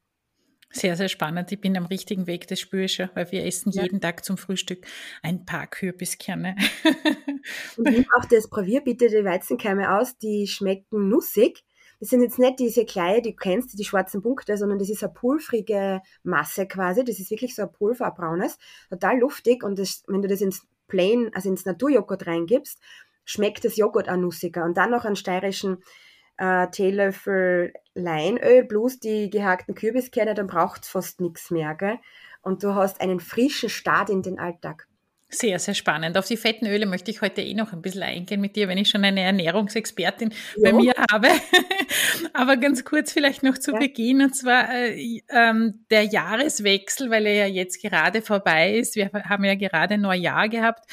Sehr, 0.71 0.97
sehr 0.97 1.09
spannend. 1.09 1.51
Ich 1.53 1.61
bin 1.61 1.77
am 1.77 1.87
richtigen 1.87 2.27
Weg, 2.27 2.49
das 2.49 2.61
spüre 2.61 2.85
ich 2.85 2.95
schon, 2.95 3.09
weil 3.15 3.31
wir 3.33 3.45
essen 3.45 3.73
ja. 3.73 3.85
jeden 3.85 4.01
Tag 4.01 4.25
zum 4.25 4.37
Frühstück 4.37 4.87
ein 5.23 5.45
paar 5.47 5.67
Kürbiskerne. 5.67 6.57
Und 7.77 7.91
nimm 7.91 8.05
auch 8.19 8.25
das 8.27 8.49
Probier 8.49 8.83
bitte 8.83 9.09
die 9.09 9.25
Weizenkeime 9.25 9.99
aus, 9.99 10.19
die 10.19 10.47
schmecken 10.47 11.09
nussig. 11.09 11.65
Das 11.99 12.11
sind 12.11 12.23
jetzt 12.23 12.39
nicht 12.39 12.59
diese 12.59 12.85
kleinen, 12.85 13.23
die 13.23 13.31
du 13.31 13.37
kennst, 13.37 13.79
die 13.79 13.85
schwarzen 13.85 14.21
Punkte, 14.21 14.57
sondern 14.59 14.79
das 14.79 14.91
ist 14.91 15.03
eine 15.03 15.15
pulvrige 15.15 16.03
Masse 16.23 16.67
quasi. 16.67 17.05
Das 17.05 17.19
ist 17.19 17.31
wirklich 17.31 17.55
so 17.55 17.63
ein 17.63 17.73
Pulver, 17.73 18.07
ein 18.07 18.15
braunes, 18.15 18.59
total 18.91 19.19
luftig. 19.19 19.63
Und 19.63 19.79
das, 19.79 20.03
wenn 20.07 20.21
du 20.21 20.29
das 20.29 20.43
ins 20.43 20.67
Plain, 20.89 21.31
also 21.33 21.49
ins 21.49 21.65
Naturjoghurt 21.65 22.27
reingibst, 22.27 22.81
schmeckt 23.25 23.65
das 23.65 23.77
Joghurt 23.77 24.11
auch 24.11 24.17
nussiger. 24.17 24.65
Und 24.65 24.77
dann 24.77 24.91
noch 24.91 25.05
einen 25.05 25.17
steirischen 25.17 25.79
äh, 26.39 26.69
Teelöffel 26.69 27.73
Leinöl 27.95 28.65
plus 28.65 28.99
die 29.01 29.31
gehackten 29.31 29.75
Kürbiskerne, 29.75 30.35
dann 30.35 30.47
braucht 30.47 30.85
es 30.85 30.89
fast 30.89 31.21
nichts 31.21 31.51
mehr. 31.51 31.75
Gell? 31.75 31.99
Und 32.43 32.63
du 32.63 32.75
hast 32.75 33.01
einen 33.01 33.21
frischen 33.21 33.69
Start 33.69 34.11
in 34.11 34.23
den 34.23 34.39
Alltag. 34.39 34.87
Sehr, 35.29 35.59
sehr 35.59 35.75
spannend. 35.75 36.17
Auf 36.17 36.29
die 36.29 36.37
fetten 36.37 36.67
Öle 36.67 36.87
möchte 36.87 37.11
ich 37.11 37.21
heute 37.21 37.43
eh 37.43 37.55
noch 37.55 37.73
ein 37.73 37.83
bisschen 37.83 38.05
eingehen 38.05 38.41
mit 38.41 38.55
dir, 38.55 38.69
wenn 38.69 38.79
ich 38.79 38.89
schon 38.89 39.05
eine 39.05 39.23
Ernährungsexpertin 39.23 40.33
ja. 40.57 40.71
bei 40.71 40.73
mir 40.73 40.95
habe. 41.11 41.27
Aber 42.33 42.57
ganz 42.57 42.85
kurz 42.85 43.11
vielleicht 43.13 43.43
noch 43.43 43.59
zu 43.59 43.73
ja. 43.73 43.79
Beginn, 43.79 44.23
und 44.23 44.37
zwar 44.37 44.73
äh, 44.73 45.21
ähm, 45.31 45.85
der 45.91 46.05
Jahreswechsel, 46.05 47.11
weil 47.11 47.27
er 47.27 47.35
ja 47.35 47.47
jetzt 47.47 47.83
gerade 47.83 48.23
vorbei 48.23 48.77
ist. 48.77 48.95
Wir 48.95 49.11
haben 49.13 49.45
ja 49.45 49.57
gerade 49.57 49.99
Neujahr 49.99 50.49
gehabt. 50.49 50.89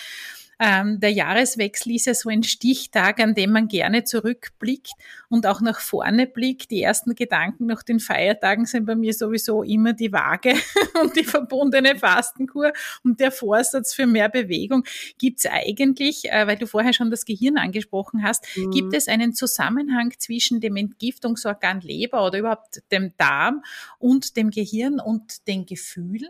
Ähm, 0.59 0.99
der 0.99 1.11
Jahreswechsel 1.11 1.95
ist 1.95 2.05
ja 2.05 2.13
so 2.13 2.29
ein 2.29 2.43
Stichtag, 2.43 3.19
an 3.19 3.33
dem 3.33 3.51
man 3.51 3.67
gerne 3.67 4.03
zurückblickt 4.03 4.93
und 5.29 5.47
auch 5.47 5.61
nach 5.61 5.79
vorne 5.79 6.27
blickt. 6.27 6.71
Die 6.71 6.81
ersten 6.81 7.15
Gedanken 7.15 7.65
nach 7.65 7.83
den 7.83 7.99
Feiertagen 7.99 8.65
sind 8.65 8.85
bei 8.85 8.95
mir 8.95 9.13
sowieso 9.13 9.63
immer 9.63 9.93
die 9.93 10.11
Waage 10.11 10.53
und 11.01 11.15
die 11.15 11.23
verbundene 11.23 11.95
Fastenkur 11.95 12.71
und 13.03 13.19
der 13.19 13.31
Vorsatz 13.31 13.93
für 13.93 14.05
mehr 14.05 14.29
Bewegung. 14.29 14.83
Gibt 15.17 15.39
es 15.39 15.45
eigentlich, 15.45 16.31
äh, 16.31 16.47
weil 16.47 16.57
du 16.57 16.67
vorher 16.67 16.93
schon 16.93 17.11
das 17.11 17.25
Gehirn 17.25 17.57
angesprochen 17.57 18.23
hast, 18.23 18.45
mhm. 18.55 18.71
gibt 18.71 18.93
es 18.93 19.07
einen 19.07 19.33
Zusammenhang 19.33 20.13
zwischen 20.17 20.59
dem 20.59 20.75
Entgiftungsorgan 20.75 21.81
Leber 21.81 22.25
oder 22.25 22.39
überhaupt 22.39 22.81
dem 22.91 23.13
Darm 23.17 23.63
und 23.99 24.37
dem 24.37 24.49
Gehirn 24.49 24.99
und 24.99 25.47
den 25.47 25.65
Gefühlen? 25.65 26.29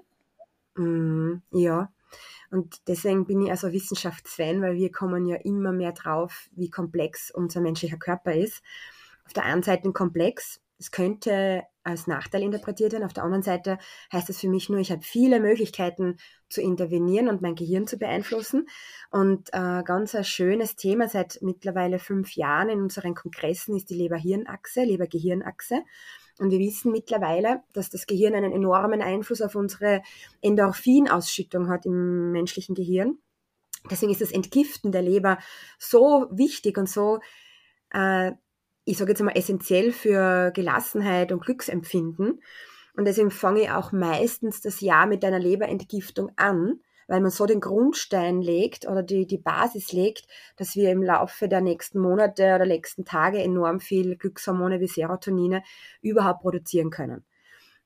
Mhm, 0.75 1.41
ja, 1.51 1.91
und 2.53 2.87
deswegen 2.87 3.25
bin 3.25 3.41
ich 3.41 3.49
also 3.49 3.71
Wissenschaftsfan, 3.71 4.61
weil 4.61 4.75
wir 4.75 4.91
kommen 4.91 5.25
ja 5.25 5.37
immer 5.37 5.71
mehr 5.71 5.91
drauf, 5.91 6.49
wie 6.51 6.69
komplex 6.69 7.31
unser 7.31 7.61
menschlicher 7.61 7.97
Körper 7.97 8.33
ist. 8.33 8.61
Auf 9.25 9.33
der 9.33 9.45
einen 9.45 9.63
Seite 9.63 9.91
komplex, 9.91 10.61
es 10.77 10.91
könnte 10.91 11.63
als 11.83 12.05
Nachteil 12.05 12.43
interpretiert 12.43 12.93
werden. 12.93 13.05
Auf 13.05 13.13
der 13.13 13.23
anderen 13.23 13.41
Seite 13.41 13.79
heißt 14.11 14.29
es 14.29 14.39
für 14.39 14.49
mich 14.49 14.69
nur, 14.69 14.79
ich 14.79 14.91
habe 14.91 15.01
viele 15.01 15.39
Möglichkeiten 15.39 16.17
zu 16.47 16.61
intervenieren 16.61 17.27
und 17.27 17.41
mein 17.41 17.55
Gehirn 17.55 17.87
zu 17.87 17.97
beeinflussen. 17.97 18.67
Und 19.09 19.49
äh, 19.51 19.81
ganz 19.83 20.13
ein 20.13 20.23
schönes 20.23 20.75
Thema 20.75 21.07
seit 21.07 21.39
mittlerweile 21.41 21.97
fünf 21.97 22.35
Jahren 22.35 22.69
in 22.69 22.81
unseren 22.83 23.15
Kongressen 23.15 23.75
ist 23.75 23.89
die 23.89 23.95
Leber-Hirn-Achse, 23.95 24.83
Leber-Gehirn-Achse. 24.83 25.81
Und 26.39 26.49
wir 26.49 26.59
wissen 26.59 26.91
mittlerweile, 26.91 27.61
dass 27.73 27.89
das 27.89 28.07
Gehirn 28.07 28.33
einen 28.33 28.51
enormen 28.51 29.01
Einfluss 29.01 29.41
auf 29.41 29.55
unsere 29.55 30.01
Endorphinausschüttung 30.41 31.69
hat 31.69 31.85
im 31.85 32.31
menschlichen 32.31 32.75
Gehirn. 32.75 33.19
Deswegen 33.89 34.11
ist 34.11 34.21
das 34.21 34.31
Entgiften 34.31 34.91
der 34.91 35.01
Leber 35.01 35.37
so 35.77 36.27
wichtig 36.31 36.77
und 36.77 36.89
so, 36.89 37.19
äh, 37.93 38.31
ich 38.85 38.97
sage 38.97 39.11
jetzt 39.11 39.21
mal, 39.21 39.35
essentiell 39.35 39.91
für 39.91 40.51
Gelassenheit 40.51 41.31
und 41.31 41.41
Glücksempfinden. 41.41 42.41
Und 42.95 43.05
deswegen 43.05 43.31
fange 43.31 43.61
ich 43.61 43.71
auch 43.71 43.91
meistens 43.91 44.61
das 44.61 44.81
Jahr 44.81 45.05
mit 45.05 45.23
einer 45.25 45.39
Leberentgiftung 45.39 46.31
an, 46.35 46.79
weil 47.13 47.21
man 47.21 47.29
so 47.29 47.45
den 47.45 47.61
Grundstein 47.61 48.41
legt 48.41 48.87
oder 48.87 49.03
die, 49.03 49.27
die 49.27 49.37
Basis 49.37 49.91
legt, 49.91 50.25
dass 50.55 50.75
wir 50.75 50.89
im 50.89 51.03
Laufe 51.03 51.47
der 51.47 51.61
nächsten 51.61 51.99
Monate 51.99 52.55
oder 52.55 52.65
nächsten 52.65 53.05
Tage 53.05 53.37
enorm 53.37 53.79
viel 53.79 54.15
Glückshormone 54.15 54.79
wie 54.79 54.87
Serotonine 54.87 55.61
überhaupt 56.01 56.41
produzieren 56.41 56.89
können. 56.89 57.23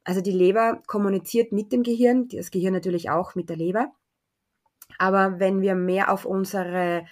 Also 0.06 0.22
die 0.22 0.32
Leber 0.32 0.82
kommuniziert 0.88 1.52
mit 1.52 1.74
dem 1.74 1.84
Gehirn, 1.84 2.30
das 2.30 2.52
Gehirn 2.52 2.72
natürlich 2.72 3.10
auch 3.10 3.36
mit 3.36 3.50
der 3.50 3.58
Leber. 3.58 3.92
Aber 4.98 5.42
wenn 5.42 5.60
wir 5.60 5.76
mehr 5.76 6.10
auf 6.10 6.24
unsere 6.24 7.04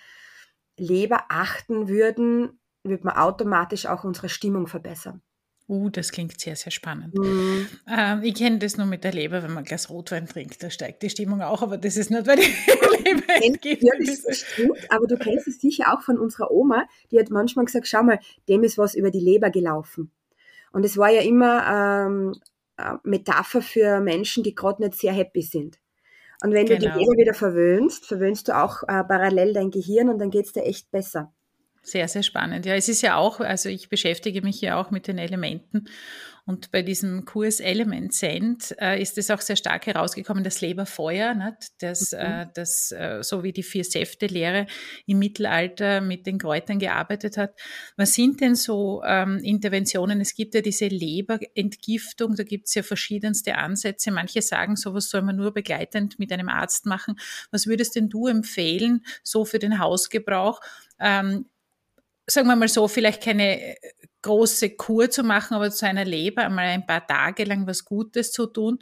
Leber 0.77 1.25
achten 1.27 1.89
würden, 1.89 2.61
würde 2.85 3.03
man 3.03 3.17
automatisch 3.17 3.87
auch 3.87 4.05
unsere 4.05 4.29
Stimmung 4.29 4.67
verbessern. 4.67 5.21
Uh, 5.67 5.89
das 5.89 6.11
klingt 6.11 6.39
sehr, 6.39 6.55
sehr 6.55 6.71
spannend. 6.71 7.15
Mhm. 7.15 7.67
Ähm, 7.89 8.21
ich 8.21 8.35
kenne 8.35 8.59
das 8.59 8.77
nur 8.77 8.85
mit 8.85 9.03
der 9.03 9.13
Leber, 9.13 9.41
wenn 9.41 9.49
man 9.49 9.63
ein 9.63 9.65
Glas 9.65 9.89
Rotwein 9.89 10.27
trinkt, 10.27 10.61
da 10.61 10.69
steigt 10.69 11.01
die 11.01 11.09
Stimmung 11.09 11.41
auch, 11.41 11.63
aber 11.63 11.79
das 11.79 11.97
ist 11.97 12.11
nicht, 12.11 12.27
weil 12.27 12.37
die 12.37 12.43
Leber 13.03 13.43
entgibt. 13.43 13.81
Ja, 13.81 13.93
das 13.99 14.41
stimmt, 14.41 14.77
aber 14.91 15.07
du 15.07 15.17
kennst 15.17 15.47
es 15.47 15.59
sicher 15.59 15.91
auch 15.91 16.01
von 16.01 16.19
unserer 16.19 16.51
Oma, 16.51 16.87
die 17.11 17.19
hat 17.19 17.31
manchmal 17.31 17.65
gesagt, 17.65 17.87
schau 17.87 18.03
mal, 18.03 18.19
dem 18.47 18.63
ist 18.63 18.77
was 18.77 18.93
über 18.93 19.09
die 19.09 19.19
Leber 19.19 19.49
gelaufen. 19.49 20.11
Und 20.71 20.85
es 20.85 20.97
war 20.97 21.09
ja 21.09 21.21
immer 21.21 21.65
ähm, 21.65 22.35
eine 22.77 22.99
Metapher 23.03 23.61
für 23.61 24.01
Menschen, 24.01 24.43
die 24.43 24.53
gerade 24.53 24.83
nicht 24.83 24.99
sehr 24.99 25.13
happy 25.13 25.41
sind. 25.41 25.79
Und 26.43 26.51
wenn 26.51 26.65
genau. 26.65 26.79
du 26.79 26.85
die. 26.85 26.99
Leber 26.99 27.17
wieder 27.17 27.33
verwöhnst, 27.33 28.05
verwöhnst 28.05 28.49
du 28.49 28.55
auch 28.55 28.83
äh, 28.83 29.03
parallel 29.03 29.53
dein 29.53 29.71
Gehirn 29.71 30.09
und 30.09 30.19
dann 30.19 30.29
geht 30.29 30.45
es 30.45 30.53
dir 30.53 30.63
echt 30.63 30.91
besser. 30.91 31.33
Sehr, 31.85 32.07
sehr 32.07 32.23
spannend. 32.23 32.65
Ja, 32.65 32.73
es 32.73 32.89
ist 32.89 33.03
ja 33.03 33.15
auch, 33.15 33.39
also 33.39 33.69
ich 33.69 33.89
beschäftige 33.89 34.41
mich 34.41 34.59
ja 34.59 34.81
auch 34.81 34.89
mit 34.89 35.07
den 35.07 35.19
Elementen 35.19 35.87
und 36.47 36.71
bei 36.71 36.83
diesem 36.83 37.25
Kurs 37.25 37.59
Element 37.59 38.13
Send 38.13 38.75
äh, 38.79 39.01
ist 39.01 39.17
es 39.17 39.31
auch 39.31 39.41
sehr 39.41 39.55
stark 39.55 39.87
herausgekommen, 39.87 40.43
das 40.43 40.61
Leberfeuer, 40.61 41.33
nicht? 41.33 41.71
das, 41.79 42.11
mhm. 42.11 42.17
äh, 42.19 42.47
das 42.53 42.91
äh, 42.91 43.23
so 43.23 43.41
wie 43.43 43.51
die 43.51 43.63
Vier-Säfte-Lehre 43.63 44.67
im 45.07 45.17
Mittelalter 45.17 46.01
mit 46.01 46.27
den 46.27 46.37
Kräutern 46.37 46.77
gearbeitet 46.77 47.37
hat. 47.37 47.55
Was 47.97 48.13
sind 48.13 48.41
denn 48.41 48.53
so 48.53 49.01
ähm, 49.03 49.39
Interventionen? 49.39 50.21
Es 50.21 50.35
gibt 50.35 50.53
ja 50.53 50.61
diese 50.61 50.87
Leberentgiftung, 50.87 52.35
da 52.35 52.43
gibt 52.43 52.67
es 52.67 52.75
ja 52.75 52.83
verschiedenste 52.83 53.55
Ansätze. 53.55 54.11
Manche 54.11 54.43
sagen, 54.43 54.75
sowas 54.75 55.09
soll 55.09 55.23
man 55.23 55.37
nur 55.37 55.51
begleitend 55.51 56.19
mit 56.19 56.31
einem 56.31 56.49
Arzt 56.49 56.85
machen. 56.85 57.15
Was 57.49 57.65
würdest 57.65 57.95
denn 57.95 58.07
du 58.07 58.27
empfehlen, 58.27 59.03
so 59.23 59.45
für 59.45 59.57
den 59.57 59.79
Hausgebrauch? 59.79 60.61
Ähm, 60.99 61.45
sagen 62.27 62.47
wir 62.47 62.55
mal 62.55 62.67
so, 62.67 62.87
vielleicht 62.87 63.23
keine 63.23 63.59
äh, 63.61 63.75
große 64.21 64.71
Kur 64.71 65.09
zu 65.09 65.23
machen, 65.23 65.53
aber 65.53 65.69
zu 65.71 65.85
einer 65.85 66.05
Leber 66.05 66.43
einmal 66.43 66.65
ein 66.65 66.85
paar 66.85 67.05
Tage 67.05 67.43
lang 67.43 67.67
was 67.67 67.85
Gutes 67.85 68.31
zu 68.31 68.47
tun. 68.47 68.79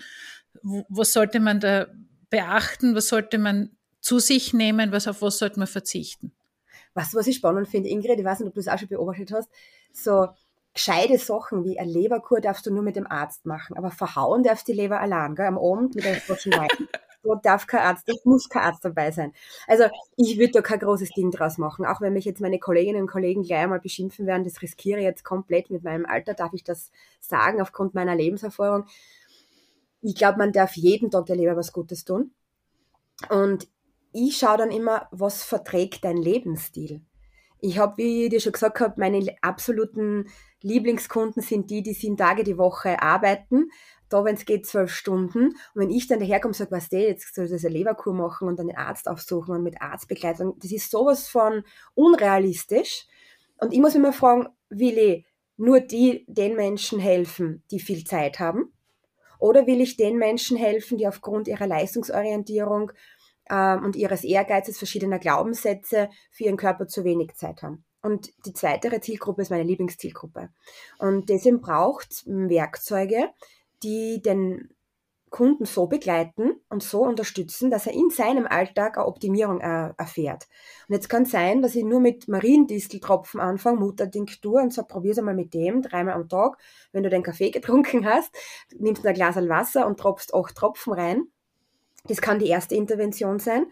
Was 0.61 1.13
sollte 1.13 1.39
man 1.39 1.59
da 1.59 1.87
beachten? 2.29 2.95
Was 2.95 3.09
sollte 3.09 3.37
man 3.37 3.71
zu 3.99 4.19
sich 4.19 4.53
nehmen? 4.53 4.91
Was, 4.91 5.07
auf 5.07 5.21
was 5.21 5.39
sollte 5.39 5.59
man 5.59 5.67
verzichten? 5.67 6.31
Was, 6.93 7.13
was 7.13 7.27
ich 7.27 7.37
spannend 7.37 7.67
finde, 7.67 7.89
Ingrid, 7.89 8.19
ich 8.19 8.25
weiß 8.25 8.39
nicht, 8.39 8.49
ob 8.49 8.53
du 8.53 8.59
es 8.59 8.67
auch 8.67 8.77
schon 8.77 8.87
beobachtet 8.87 9.31
hast, 9.31 9.49
so 9.91 10.29
gescheite 10.73 11.17
Sachen 11.17 11.65
wie 11.65 11.79
eine 11.79 11.91
Leberkur 11.91 12.39
darfst 12.39 12.65
du 12.65 12.73
nur 12.73 12.83
mit 12.83 12.95
dem 12.95 13.07
Arzt 13.07 13.45
machen, 13.45 13.75
aber 13.75 13.91
verhauen 13.91 14.43
darfst 14.43 14.67
die 14.67 14.73
Leber 14.73 14.99
allein, 14.99 15.35
gell, 15.35 15.45
am 15.45 15.57
Abend 15.57 15.95
mit 15.95 16.05
einem 16.05 16.21
frischen 16.21 16.53
Wein. 16.53 16.69
da 17.23 17.35
darf 17.41 17.67
kein 17.67 17.81
Arzt, 17.81 18.07
da 18.07 18.13
muss 18.23 18.49
kein 18.49 18.63
Arzt 18.63 18.83
dabei 18.85 19.11
sein. 19.11 19.33
Also 19.67 19.85
ich 20.17 20.37
würde 20.37 20.53
da 20.53 20.61
kein 20.61 20.79
großes 20.79 21.09
Ding 21.11 21.31
draus 21.31 21.57
machen, 21.57 21.85
auch 21.85 22.01
wenn 22.01 22.13
mich 22.13 22.25
jetzt 22.25 22.41
meine 22.41 22.59
Kolleginnen 22.59 23.01
und 23.01 23.11
Kollegen 23.11 23.43
gleich 23.43 23.59
einmal 23.59 23.79
beschimpfen 23.79 24.25
werden, 24.25 24.43
das 24.43 24.61
riskiere 24.61 24.99
ich 24.99 25.05
jetzt 25.05 25.23
komplett 25.23 25.69
mit 25.69 25.83
meinem 25.83 26.05
Alter, 26.05 26.33
darf 26.33 26.53
ich 26.53 26.63
das 26.63 26.91
sagen, 27.19 27.61
aufgrund 27.61 27.93
meiner 27.93 28.15
Lebenserfahrung. 28.15 28.85
Ich 30.01 30.15
glaube, 30.15 30.37
man 30.37 30.51
darf 30.51 30.75
jeden 30.75 31.11
Tag 31.11 31.25
der 31.27 31.37
Leber 31.37 31.55
was 31.55 31.71
Gutes 31.71 32.03
tun. 32.03 32.31
Und 33.29 33.67
ich 34.11 34.37
schaue 34.37 34.57
dann 34.57 34.71
immer, 34.71 35.07
was 35.11 35.43
verträgt 35.43 36.03
dein 36.03 36.17
Lebensstil. 36.17 37.01
Ich 37.59 37.79
habe, 37.79 37.97
wie 37.97 38.25
ich 38.25 38.29
dir 38.29 38.41
schon 38.41 38.51
gesagt 38.51 38.81
habe, 38.81 38.99
meine 38.99 39.25
absoluten 39.41 40.27
Lieblingskunden 40.61 41.41
sind 41.41 41.69
die, 41.69 41.81
die 41.81 41.93
sieben 41.93 42.17
Tage 42.17 42.43
die 42.43 42.57
Woche 42.57 43.01
arbeiten, 43.01 43.69
da, 44.13 44.23
wenn 44.23 44.35
es 44.35 44.45
geht, 44.45 44.65
zwölf 44.67 44.91
Stunden. 44.91 45.47
Und 45.47 45.55
wenn 45.75 45.89
ich 45.89 46.07
dann 46.07 46.19
daherkomme 46.19 46.51
und 46.51 46.55
sage, 46.55 46.71
was 46.71 46.89
der 46.89 47.01
jetzt 47.01 47.33
soll 47.33 47.47
das 47.47 47.65
eine 47.65 47.73
Leberkur 47.73 48.13
machen 48.13 48.47
und 48.47 48.59
dann 48.59 48.67
den 48.67 48.77
Arzt 48.77 49.07
aufsuchen 49.07 49.55
und 49.55 49.63
mit 49.63 49.81
Arztbegleitung, 49.81 50.57
das 50.59 50.71
ist 50.71 50.91
sowas 50.91 51.27
von 51.27 51.63
unrealistisch. 51.95 53.05
Und 53.57 53.73
ich 53.73 53.79
muss 53.79 53.95
immer 53.95 54.13
fragen, 54.13 54.47
will 54.69 54.97
ich 54.97 55.25
nur 55.57 55.79
die, 55.79 56.25
den 56.27 56.55
Menschen 56.55 56.99
helfen, 56.99 57.63
die 57.71 57.79
viel 57.79 58.03
Zeit 58.03 58.39
haben? 58.39 58.73
Oder 59.39 59.67
will 59.67 59.81
ich 59.81 59.97
den 59.97 60.17
Menschen 60.17 60.57
helfen, 60.57 60.97
die 60.97 61.07
aufgrund 61.07 61.47
ihrer 61.47 61.67
Leistungsorientierung 61.67 62.91
ähm, 63.49 63.83
und 63.83 63.95
ihres 63.95 64.23
Ehrgeizes 64.23 64.77
verschiedener 64.77 65.19
Glaubenssätze 65.19 66.09
für 66.31 66.45
ihren 66.45 66.57
Körper 66.57 66.87
zu 66.87 67.03
wenig 67.03 67.35
Zeit 67.35 67.61
haben? 67.61 67.83
Und 68.01 68.31
die 68.45 68.53
zweite 68.53 68.99
Zielgruppe 68.99 69.41
ist 69.41 69.49
meine 69.49 69.63
Lieblingszielgruppe. 69.63 70.49
Und 70.99 71.29
deswegen 71.29 71.61
braucht 71.61 72.11
es 72.11 72.23
Werkzeuge, 72.25 73.29
die 73.83 74.21
den 74.21 74.69
Kunden 75.33 75.65
so 75.65 75.87
begleiten 75.87 76.61
und 76.69 76.83
so 76.83 77.01
unterstützen, 77.01 77.71
dass 77.71 77.87
er 77.87 77.93
in 77.93 78.11
seinem 78.11 78.45
Alltag 78.45 78.97
eine 78.97 79.07
Optimierung 79.07 79.61
äh, 79.61 79.91
erfährt. 79.97 80.47
Und 80.87 80.93
jetzt 80.93 81.09
kann 81.09 81.23
es 81.23 81.31
sein, 81.31 81.63
dass 81.63 81.73
ich 81.73 81.83
nur 81.83 81.99
mit 81.99 82.27
Mariendisteltropfen 82.27 83.39
anfange, 83.39 83.79
Muttertinktur 83.79 84.61
und 84.61 84.71
so 84.71 84.83
probier's 84.83 85.17
einmal 85.17 85.33
mit 85.33 85.55
dem 85.55 85.81
dreimal 85.81 86.13
am 86.13 86.29
Tag. 86.29 86.59
Wenn 86.91 87.01
du 87.01 87.09
den 87.09 87.23
Kaffee 87.23 87.49
getrunken 87.49 88.05
hast, 88.05 88.29
nimmst 88.77 89.03
du 89.03 89.09
ein 89.09 89.15
Glas 89.15 89.35
Wasser 89.35 89.87
und 89.87 89.99
tropfst 89.99 90.35
acht 90.35 90.55
Tropfen 90.55 90.93
rein. 90.93 91.23
Das 92.05 92.21
kann 92.21 92.37
die 92.37 92.49
erste 92.49 92.75
Intervention 92.75 93.39
sein. 93.39 93.65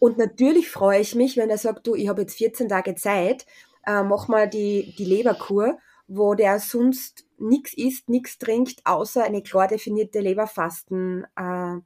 Und 0.00 0.18
natürlich 0.18 0.68
freue 0.68 1.00
ich 1.00 1.14
mich, 1.14 1.36
wenn 1.36 1.50
er 1.50 1.58
sagt, 1.58 1.86
du, 1.86 1.94
ich 1.94 2.08
habe 2.08 2.22
jetzt 2.22 2.36
14 2.36 2.68
Tage 2.68 2.96
Zeit, 2.96 3.46
äh, 3.86 4.02
mach 4.02 4.26
mal 4.26 4.48
die, 4.48 4.92
die 4.98 5.04
Leberkur, 5.04 5.78
wo 6.08 6.34
der 6.34 6.58
sonst 6.58 7.25
nichts 7.38 7.74
isst, 7.74 8.08
nichts 8.08 8.38
trinkt, 8.38 8.80
außer 8.84 9.24
eine 9.24 9.42
klar 9.42 9.68
definierte 9.68 10.20
Leberfasten, 10.20 11.26
äh, 11.36 11.76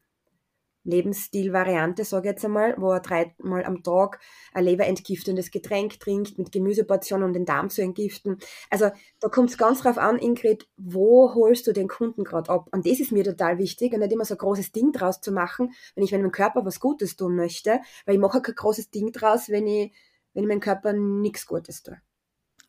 Lebensstilvariante, 0.84 2.04
sage 2.04 2.28
ich 2.28 2.32
jetzt 2.32 2.44
einmal, 2.44 2.74
wo 2.78 2.90
er 2.92 3.00
dreimal 3.00 3.64
am 3.64 3.82
Tag 3.82 4.18
ein 4.54 4.64
leberentgiftendes 4.64 5.50
Getränk 5.50 6.00
trinkt 6.00 6.38
mit 6.38 6.52
Gemüseportionen, 6.52 7.26
um 7.26 7.32
den 7.32 7.44
Darm 7.44 7.68
zu 7.68 7.82
entgiften. 7.82 8.38
Also 8.70 8.90
da 9.20 9.28
kommt 9.28 9.50
es 9.50 9.58
ganz 9.58 9.82
drauf 9.82 9.98
an, 9.98 10.18
Ingrid, 10.18 10.68
wo 10.76 11.34
holst 11.34 11.66
du 11.66 11.72
den 11.72 11.88
Kunden 11.88 12.24
gerade 12.24 12.50
ab? 12.50 12.68
Und 12.72 12.86
das 12.86 13.00
ist 13.00 13.12
mir 13.12 13.24
total 13.24 13.58
wichtig 13.58 13.92
und 13.92 14.00
nicht 14.00 14.12
immer 14.12 14.24
so 14.24 14.34
ein 14.34 14.38
großes 14.38 14.72
Ding 14.72 14.92
draus 14.92 15.20
zu 15.20 15.32
machen, 15.32 15.72
wenn 15.94 16.04
ich 16.04 16.12
meinem 16.12 16.32
Körper 16.32 16.64
was 16.64 16.80
Gutes 16.80 17.16
tun 17.16 17.36
möchte, 17.36 17.80
weil 18.06 18.14
ich 18.14 18.20
mache 18.20 18.40
kein 18.40 18.54
großes 18.54 18.90
Ding 18.90 19.12
draus, 19.12 19.50
wenn 19.50 19.66
ich, 19.66 19.92
wenn 20.32 20.44
ich 20.44 20.48
meinem 20.48 20.60
Körper 20.60 20.94
nichts 20.94 21.46
Gutes 21.46 21.82
tue. 21.82 22.00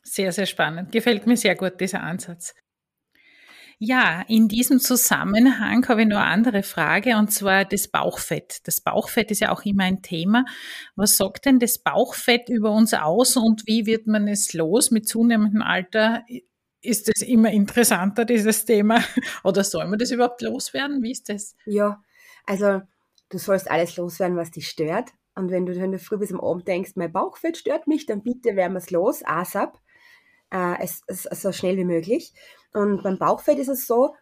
Sehr, 0.03 0.31
sehr 0.31 0.47
spannend. 0.47 0.91
Gefällt 0.91 1.27
mir 1.27 1.37
sehr 1.37 1.55
gut, 1.55 1.79
dieser 1.79 2.01
Ansatz. 2.01 2.55
Ja, 3.83 4.23
in 4.27 4.47
diesem 4.47 4.79
Zusammenhang 4.79 5.87
habe 5.87 6.03
ich 6.03 6.07
noch 6.07 6.17
eine 6.17 6.27
andere 6.27 6.61
Frage, 6.61 7.17
und 7.17 7.31
zwar 7.31 7.65
das 7.65 7.87
Bauchfett. 7.87 8.59
Das 8.67 8.79
Bauchfett 8.79 9.31
ist 9.31 9.39
ja 9.39 9.51
auch 9.51 9.65
immer 9.65 9.85
ein 9.85 10.03
Thema. 10.03 10.45
Was 10.95 11.17
sagt 11.17 11.47
denn 11.47 11.57
das 11.57 11.79
Bauchfett 11.79 12.47
über 12.47 12.69
uns 12.69 12.93
aus 12.93 13.37
und 13.37 13.63
wie 13.65 13.87
wird 13.87 14.05
man 14.05 14.27
es 14.27 14.53
los 14.53 14.91
mit 14.91 15.07
zunehmendem 15.07 15.63
Alter? 15.63 16.23
Ist 16.83 17.09
es 17.09 17.23
immer 17.23 17.49
interessanter, 17.49 18.23
dieses 18.23 18.65
Thema? 18.65 18.99
Oder 19.43 19.63
soll 19.63 19.87
man 19.87 19.97
das 19.97 20.11
überhaupt 20.11 20.43
loswerden? 20.43 21.01
Wie 21.01 21.11
ist 21.11 21.29
das? 21.29 21.55
Ja, 21.65 22.03
also 22.45 22.81
du 23.29 23.39
sollst 23.39 23.71
alles 23.71 23.97
loswerden, 23.97 24.37
was 24.37 24.51
dich 24.51 24.67
stört. 24.67 25.09
Und 25.33 25.49
wenn 25.49 25.65
du, 25.65 25.75
wenn 25.75 25.91
du 25.91 25.97
früh 25.97 26.19
bis 26.19 26.31
am 26.31 26.39
Abend 26.39 26.67
denkst, 26.67 26.91
mein 26.97 27.11
Bauchfett 27.11 27.57
stört 27.57 27.87
mich, 27.87 28.05
dann 28.05 28.21
bitte 28.21 28.55
werden 28.55 28.77
es 28.77 28.91
los, 28.91 29.23
ASAP, 29.25 29.79
äh, 30.51 30.75
es, 30.79 31.01
es, 31.07 31.23
so 31.23 31.51
schnell 31.51 31.77
wie 31.77 31.85
möglich. 31.85 32.33
Und 32.73 33.03
beim 33.03 33.17
Bauchfett 33.17 33.57
ist 33.57 33.67
es 33.67 33.87
so, 33.87 34.15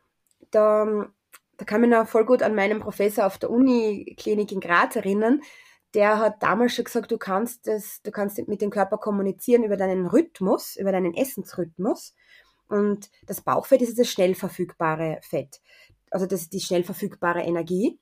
da, 0.52 1.08
da 1.58 1.66
kann 1.66 1.82
man 1.82 1.94
auch 1.94 2.08
voll 2.08 2.26
gut 2.26 2.42
an 2.42 2.56
meinen 2.56 2.80
Professor 2.80 3.26
auf 3.26 3.38
der 3.38 3.50
Uniklinik 3.50 4.52
in 4.52 4.60
Graz 4.60 4.96
erinnern. 4.96 5.42
Der 5.94 6.20
hat 6.20 6.42
damals 6.44 6.76
schon 6.76 6.86
gesagt, 6.86 7.12
du 7.12 7.18
kannst 7.18 7.68
das, 7.68 8.02
du 8.04 8.12
kannst 8.12 8.38
mit 8.48 8.62
dem 8.62 8.70
Körper 8.70 8.98
kommunizieren 8.98 9.64
über 9.64 9.76
deinen 9.78 10.06
Rhythmus, 10.06 10.76
über 10.76 10.92
deinen 10.92 11.16
Essensrhythmus. 11.16 12.16
Und 12.68 13.10
das 13.26 13.42
Bauchfett 13.42 13.82
ist 13.82 13.98
das 13.98 14.08
schnell 14.08 14.36
verfügbare 14.36 15.20
Fett. 15.22 15.60
Also 16.12 16.28
das 16.28 16.42
ist 16.42 16.54
die 16.54 16.60
schnell 16.60 16.84
verfügbare 16.84 17.42
Energie. 17.42 18.00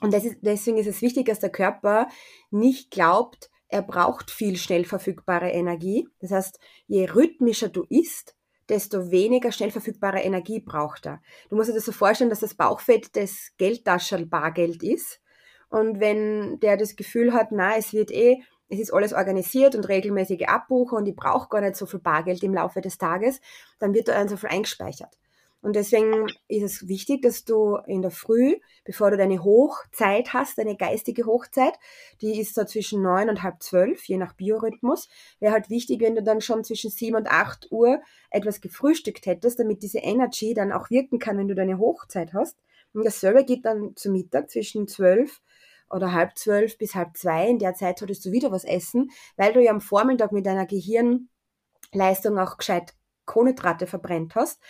Und 0.00 0.12
ist, 0.12 0.38
deswegen 0.42 0.78
ist 0.78 0.88
es 0.88 1.02
wichtig, 1.02 1.26
dass 1.26 1.38
der 1.38 1.50
Körper 1.50 2.08
nicht 2.50 2.90
glaubt, 2.90 3.50
er 3.68 3.82
braucht 3.82 4.30
viel 4.30 4.56
schnell 4.56 4.84
verfügbare 4.84 5.50
Energie. 5.50 6.08
Das 6.20 6.30
heißt, 6.30 6.58
je 6.86 7.06
rhythmischer 7.06 7.68
du 7.68 7.84
isst, 7.88 8.36
desto 8.68 9.10
weniger 9.10 9.52
schnell 9.52 9.70
verfügbare 9.70 10.20
Energie 10.20 10.60
braucht 10.60 11.06
er. 11.06 11.20
Du 11.50 11.56
musst 11.56 11.70
dir 11.70 11.74
das 11.74 11.84
so 11.84 11.92
vorstellen, 11.92 12.30
dass 12.30 12.40
das 12.40 12.54
Bauchfett 12.54 13.16
das 13.16 13.52
Geldtaschel 13.58 14.26
Bargeld 14.26 14.82
ist. 14.82 15.20
Und 15.68 16.00
wenn 16.00 16.60
der 16.60 16.76
das 16.76 16.96
Gefühl 16.96 17.32
hat, 17.32 17.48
na, 17.50 17.76
es 17.76 17.92
wird 17.92 18.10
eh, 18.10 18.40
es 18.68 18.78
ist 18.78 18.92
alles 18.92 19.12
organisiert 19.12 19.74
und 19.74 19.88
regelmäßige 19.88 20.46
Abbuche 20.46 20.96
und 20.96 21.06
ich 21.06 21.16
brauche 21.16 21.48
gar 21.48 21.60
nicht 21.60 21.76
so 21.76 21.86
viel 21.86 22.00
Bargeld 22.00 22.42
im 22.42 22.54
Laufe 22.54 22.80
des 22.80 22.96
Tages, 22.96 23.40
dann 23.78 23.92
wird 23.92 24.08
da 24.08 24.14
dann 24.14 24.28
so 24.28 24.36
viel 24.36 24.48
eingespeichert. 24.48 25.18
Und 25.64 25.76
deswegen 25.76 26.26
ist 26.46 26.62
es 26.62 26.88
wichtig, 26.88 27.22
dass 27.22 27.46
du 27.46 27.76
in 27.86 28.02
der 28.02 28.10
Früh, 28.10 28.56
bevor 28.84 29.10
du 29.10 29.16
deine 29.16 29.42
Hochzeit 29.42 30.34
hast, 30.34 30.58
deine 30.58 30.76
geistige 30.76 31.24
Hochzeit, 31.24 31.72
die 32.20 32.38
ist 32.38 32.54
so 32.54 32.64
zwischen 32.64 33.00
neun 33.00 33.30
und 33.30 33.42
halb 33.42 33.62
zwölf, 33.62 34.04
je 34.04 34.18
nach 34.18 34.34
Biorhythmus, 34.34 35.08
wäre 35.40 35.54
halt 35.54 35.70
wichtig, 35.70 36.02
wenn 36.02 36.16
du 36.16 36.22
dann 36.22 36.42
schon 36.42 36.64
zwischen 36.64 36.90
sieben 36.90 37.16
und 37.16 37.28
acht 37.28 37.72
Uhr 37.72 38.02
etwas 38.28 38.60
gefrühstückt 38.60 39.24
hättest, 39.24 39.58
damit 39.58 39.82
diese 39.82 40.00
Energy 40.00 40.52
dann 40.52 40.70
auch 40.70 40.90
wirken 40.90 41.18
kann, 41.18 41.38
wenn 41.38 41.48
du 41.48 41.54
deine 41.54 41.78
Hochzeit 41.78 42.34
hast. 42.34 42.58
Und 42.92 43.06
dasselbe 43.06 43.42
geht 43.42 43.64
dann 43.64 43.96
zu 43.96 44.10
Mittag 44.10 44.50
zwischen 44.50 44.86
zwölf 44.86 45.40
oder 45.88 46.12
halb 46.12 46.36
zwölf 46.36 46.76
bis 46.76 46.94
halb 46.94 47.16
zwei. 47.16 47.48
In 47.48 47.58
der 47.58 47.72
Zeit 47.72 48.00
solltest 48.00 48.26
du 48.26 48.32
wieder 48.32 48.52
was 48.52 48.64
essen, 48.64 49.10
weil 49.38 49.54
du 49.54 49.62
ja 49.62 49.70
am 49.70 49.80
Vormittag 49.80 50.30
mit 50.30 50.44
deiner 50.44 50.66
Gehirnleistung 50.66 52.38
auch 52.38 52.58
gescheit 52.58 52.92
Kohlenhydrate 53.26 53.86
verbrennt 53.86 54.34
hast. 54.34 54.60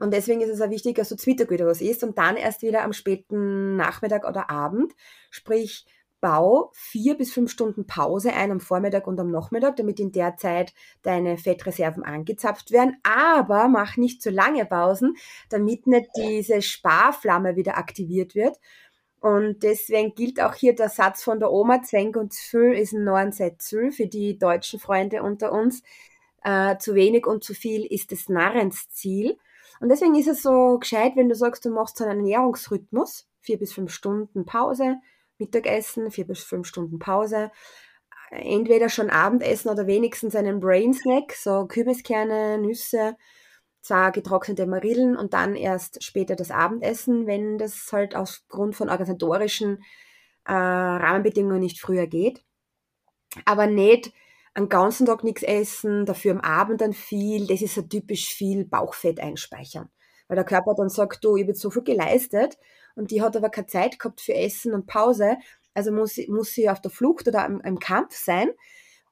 Und 0.00 0.14
deswegen 0.14 0.40
ist 0.40 0.48
es 0.48 0.62
auch 0.62 0.70
wichtig, 0.70 0.96
dass 0.96 1.10
du 1.10 1.16
Zwittergüter 1.16 1.66
was 1.66 1.82
isst 1.82 2.02
und 2.02 2.16
dann 2.16 2.36
erst 2.36 2.62
wieder 2.62 2.82
am 2.82 2.94
späten 2.94 3.76
Nachmittag 3.76 4.26
oder 4.26 4.48
Abend. 4.48 4.94
Sprich, 5.30 5.84
bau 6.22 6.70
vier 6.72 7.16
bis 7.16 7.32
fünf 7.32 7.50
Stunden 7.50 7.86
Pause 7.86 8.32
ein 8.32 8.50
am 8.50 8.60
Vormittag 8.60 9.06
und 9.06 9.20
am 9.20 9.30
Nachmittag, 9.30 9.76
damit 9.76 10.00
in 10.00 10.10
der 10.10 10.38
Zeit 10.38 10.72
deine 11.02 11.36
Fettreserven 11.36 12.02
angezapft 12.02 12.70
werden. 12.70 12.96
Aber 13.02 13.68
mach 13.68 13.98
nicht 13.98 14.22
zu 14.22 14.30
lange 14.30 14.64
Pausen, 14.64 15.16
damit 15.50 15.86
nicht 15.86 16.08
diese 16.16 16.62
Sparflamme 16.62 17.56
wieder 17.56 17.76
aktiviert 17.76 18.34
wird. 18.34 18.56
Und 19.20 19.62
deswegen 19.62 20.14
gilt 20.14 20.40
auch 20.40 20.54
hier 20.54 20.74
der 20.74 20.88
Satz 20.88 21.22
von 21.22 21.40
der 21.40 21.52
Oma, 21.52 21.82
Zwänk 21.82 22.16
und 22.16 22.32
Zfüll 22.32 22.72
ist 22.72 22.94
ein 22.94 23.04
neuen 23.04 23.32
Zfüll 23.32 23.92
für 23.92 24.06
die 24.06 24.38
deutschen 24.38 24.80
Freunde 24.80 25.22
unter 25.22 25.52
uns. 25.52 25.82
Äh, 26.42 26.78
zu 26.78 26.94
wenig 26.94 27.26
und 27.26 27.44
zu 27.44 27.52
viel 27.52 27.84
ist 27.84 28.12
des 28.12 28.30
Narrens 28.30 28.88
Ziel. 28.88 29.36
Und 29.80 29.88
deswegen 29.88 30.14
ist 30.14 30.28
es 30.28 30.42
so 30.42 30.78
gescheit, 30.78 31.16
wenn 31.16 31.28
du 31.28 31.34
sagst, 31.34 31.64
du 31.64 31.70
machst 31.70 31.96
so 31.96 32.04
einen 32.04 32.20
Ernährungsrhythmus, 32.20 33.26
vier 33.40 33.58
bis 33.58 33.72
fünf 33.72 33.92
Stunden 33.92 34.44
Pause, 34.44 34.96
Mittagessen, 35.38 36.10
vier 36.10 36.26
bis 36.26 36.44
fünf 36.44 36.66
Stunden 36.66 36.98
Pause, 36.98 37.50
entweder 38.30 38.88
schon 38.88 39.10
Abendessen 39.10 39.70
oder 39.70 39.86
wenigstens 39.86 40.36
einen 40.36 40.60
Brain 40.60 40.92
Snack, 40.92 41.32
so 41.32 41.66
Kürbiskerne, 41.66 42.58
Nüsse, 42.58 43.16
zwei 43.80 44.10
getrocknete 44.10 44.66
Marillen 44.66 45.16
und 45.16 45.32
dann 45.32 45.56
erst 45.56 46.04
später 46.04 46.36
das 46.36 46.50
Abendessen, 46.50 47.26
wenn 47.26 47.58
das 47.58 47.90
halt 47.90 48.14
aufgrund 48.14 48.76
von 48.76 48.90
organisatorischen 48.90 49.82
äh, 50.44 50.52
Rahmenbedingungen 50.52 51.60
nicht 51.60 51.80
früher 51.80 52.06
geht. 52.06 52.44
Aber 53.46 53.66
nicht 53.66 54.12
einen 54.54 54.68
ganzen 54.68 55.06
Tag 55.06 55.24
nichts 55.24 55.42
essen, 55.42 56.06
dafür 56.06 56.32
am 56.32 56.40
Abend 56.40 56.80
dann 56.80 56.92
viel, 56.92 57.46
das 57.46 57.62
ist 57.62 57.74
so 57.74 57.82
typisch 57.82 58.34
viel 58.34 58.64
Bauchfett 58.64 59.20
einspeichern. 59.20 59.88
Weil 60.28 60.36
der 60.36 60.44
Körper 60.44 60.74
dann 60.76 60.88
sagt, 60.88 61.24
du, 61.24 61.36
ich 61.36 61.42
habe 61.42 61.52
jetzt 61.52 61.60
so 61.60 61.70
viel 61.70 61.82
geleistet 61.82 62.58
und 62.94 63.10
die 63.10 63.22
hat 63.22 63.36
aber 63.36 63.50
keine 63.50 63.66
Zeit 63.66 63.98
gehabt 63.98 64.20
für 64.20 64.34
Essen 64.34 64.74
und 64.74 64.86
Pause, 64.86 65.36
also 65.74 65.92
muss, 65.92 66.18
muss 66.28 66.52
sie 66.52 66.68
auf 66.68 66.80
der 66.80 66.90
Flucht 66.90 67.28
oder 67.28 67.46
im, 67.46 67.60
im 67.60 67.78
Kampf 67.78 68.16
sein. 68.16 68.50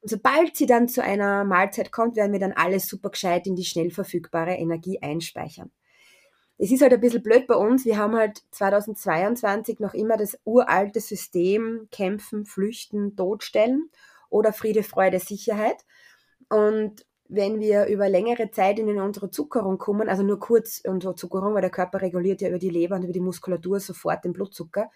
Und 0.01 0.11
sobald 0.11 0.57
sie 0.57 0.66
dann 0.66 0.88
zu 0.88 1.03
einer 1.03 1.44
Mahlzeit 1.44 1.92
kommt, 1.92 2.16
werden 2.16 2.33
wir 2.33 2.40
dann 2.40 2.53
alles 2.53 2.87
super 2.87 3.11
gescheit 3.11 3.46
in 3.46 3.57
die 3.57 3.64
schnell 3.64 3.90
verfügbare 3.90 4.55
Energie 4.55 5.01
einspeichern. 5.01 5.70
Es 6.57 6.72
ist 6.72 6.83
halt 6.83 6.92
ein 6.92 7.01
bisschen 7.01 7.22
blöd 7.22 7.46
bei 7.46 7.55
uns. 7.55 7.85
Wir 7.85 7.98
haben 7.98 8.16
halt 8.16 8.42
2022 8.51 9.79
noch 9.79 9.94
immer 9.94 10.16
das 10.16 10.38
uralte 10.44 11.01
System 11.01 11.88
Kämpfen, 11.92 12.44
Flüchten, 12.44 13.14
Todstellen 13.14 13.90
oder 14.31 14.53
Friede, 14.53 14.83
Freude, 14.83 15.21
Sicherheit. 15.21 15.85
Und 16.49 17.07
wenn 17.29 17.61
wir 17.61 17.87
über 17.87 18.09
längere 18.09 18.51
Zeit 18.51 18.79
in 18.79 18.99
unsere 18.99 19.31
Zuckerung 19.31 19.79
kommen, 19.79 20.09
also 20.09 20.23
nur 20.23 20.41
kurz 20.41 20.81
unsere 20.87 21.14
Zuckerung, 21.14 21.55
weil 21.55 21.61
der 21.61 21.71
Körper 21.71 22.01
reguliert 22.01 22.41
ja 22.41 22.49
über 22.49 22.59
die 22.59 22.71
Leber 22.71 22.97
und 22.97 23.05
über 23.05 23.12
die 23.12 23.21
Muskulatur 23.21 23.81
sofort 23.81 24.25
den 24.25 24.33
Blutzucker. 24.33 24.91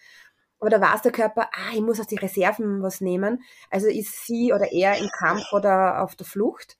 Aber 0.59 0.71
da 0.71 0.81
weiß 0.81 1.03
der 1.03 1.13
Körper, 1.13 1.51
ah, 1.53 1.75
ich 1.75 1.81
muss 1.81 2.01
aus 2.01 2.07
den 2.07 2.19
Reserven 2.19 2.83
was 2.83 3.01
nehmen. 3.01 3.43
Also 3.69 3.89
ist 3.89 4.27
sie 4.27 4.53
oder 4.53 4.73
er 4.73 4.97
im 4.97 5.09
Kampf 5.19 5.53
oder 5.53 6.03
auf 6.03 6.15
der 6.15 6.27
Flucht. 6.27 6.79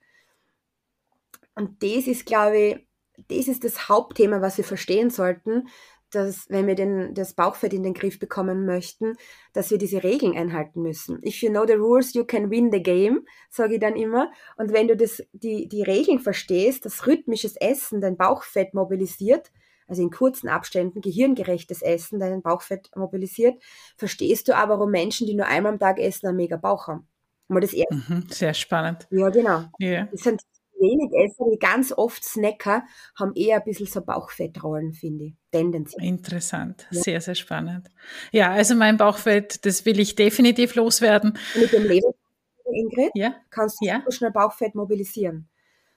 Und 1.53 1.83
das 1.83 2.07
ist, 2.07 2.25
glaube 2.25 2.57
ich, 2.57 2.87
das 3.27 3.47
ist 3.47 3.63
das 3.63 3.89
Hauptthema, 3.89 4.41
was 4.41 4.57
wir 4.57 4.63
verstehen 4.63 5.09
sollten, 5.09 5.67
dass 6.15 6.49
wenn 6.49 6.67
wir 6.67 6.75
den, 6.75 7.13
das 7.13 7.33
Bauchfett 7.33 7.73
in 7.73 7.83
den 7.83 7.93
Griff 7.93 8.19
bekommen 8.19 8.65
möchten, 8.65 9.15
dass 9.53 9.71
wir 9.71 9.77
diese 9.77 10.03
Regeln 10.03 10.37
einhalten 10.37 10.81
müssen. 10.81 11.21
If 11.25 11.41
you 11.41 11.49
know 11.49 11.65
the 11.65 11.73
rules, 11.73 12.13
you 12.13 12.23
can 12.25 12.49
win 12.49 12.71
the 12.71 12.81
game, 12.81 13.25
sage 13.49 13.75
ich 13.75 13.79
dann 13.79 13.95
immer. 13.95 14.31
Und 14.57 14.73
wenn 14.73 14.87
du 14.87 14.95
das, 14.95 15.23
die, 15.33 15.67
die 15.67 15.83
Regeln 15.83 16.19
verstehst, 16.19 16.85
dass 16.85 17.07
rhythmisches 17.07 17.55
Essen 17.57 18.01
dein 18.01 18.17
Bauchfett 18.17 18.73
mobilisiert, 18.73 19.51
also 19.87 20.01
in 20.01 20.11
kurzen 20.11 20.47
Abständen 20.47 21.01
gehirngerechtes 21.01 21.81
Essen 21.81 22.19
dein 22.19 22.41
Bauchfett 22.41 22.89
mobilisiert, 22.95 23.61
verstehst 23.97 24.47
du 24.47 24.55
aber, 24.55 24.79
warum 24.79 24.91
Menschen, 24.91 25.27
die 25.27 25.35
nur 25.35 25.47
einmal 25.47 25.73
am 25.73 25.79
Tag 25.79 25.99
essen, 25.99 26.27
einen 26.27 26.37
mega 26.37 26.57
Bauch 26.57 26.87
haben. 26.87 27.07
Mal 27.47 27.59
das 27.59 27.73
mhm, 27.73 28.25
sehr 28.29 28.53
spannend. 28.53 29.07
Ja, 29.11 29.29
genau. 29.29 29.65
Yeah. 29.81 30.07
Das 30.11 30.21
sind 30.21 30.41
wenig 30.83 31.11
Esser, 31.13 31.45
die 31.51 31.57
ganz 31.57 31.91
oft 31.91 32.23
Snacker, 32.23 32.83
haben 33.17 33.33
eher 33.35 33.57
ein 33.57 33.63
bisschen 33.63 33.87
so 33.87 34.01
Bauchfettrollen, 34.01 34.93
finde 34.93 35.25
ich. 35.25 35.33
Tendenziell. 35.51 36.05
Interessant, 36.05 36.87
ja. 36.91 37.01
sehr, 37.01 37.21
sehr 37.21 37.35
spannend. 37.35 37.89
Ja, 38.31 38.51
also 38.51 38.75
mein 38.75 38.97
Bauchfett, 38.97 39.65
das 39.65 39.85
will 39.85 39.99
ich 39.99 40.15
definitiv 40.15 40.75
loswerden. 40.75 41.37
Mit 41.55 41.71
dem 41.73 41.83
Leber, 41.83 42.13
Ingrid, 42.71 43.11
ja. 43.15 43.35
kannst 43.49 43.81
du 43.81 43.85
ja. 43.85 44.03
schnell 44.09 44.31
Bauchfett 44.31 44.75
mobilisieren. 44.75 45.49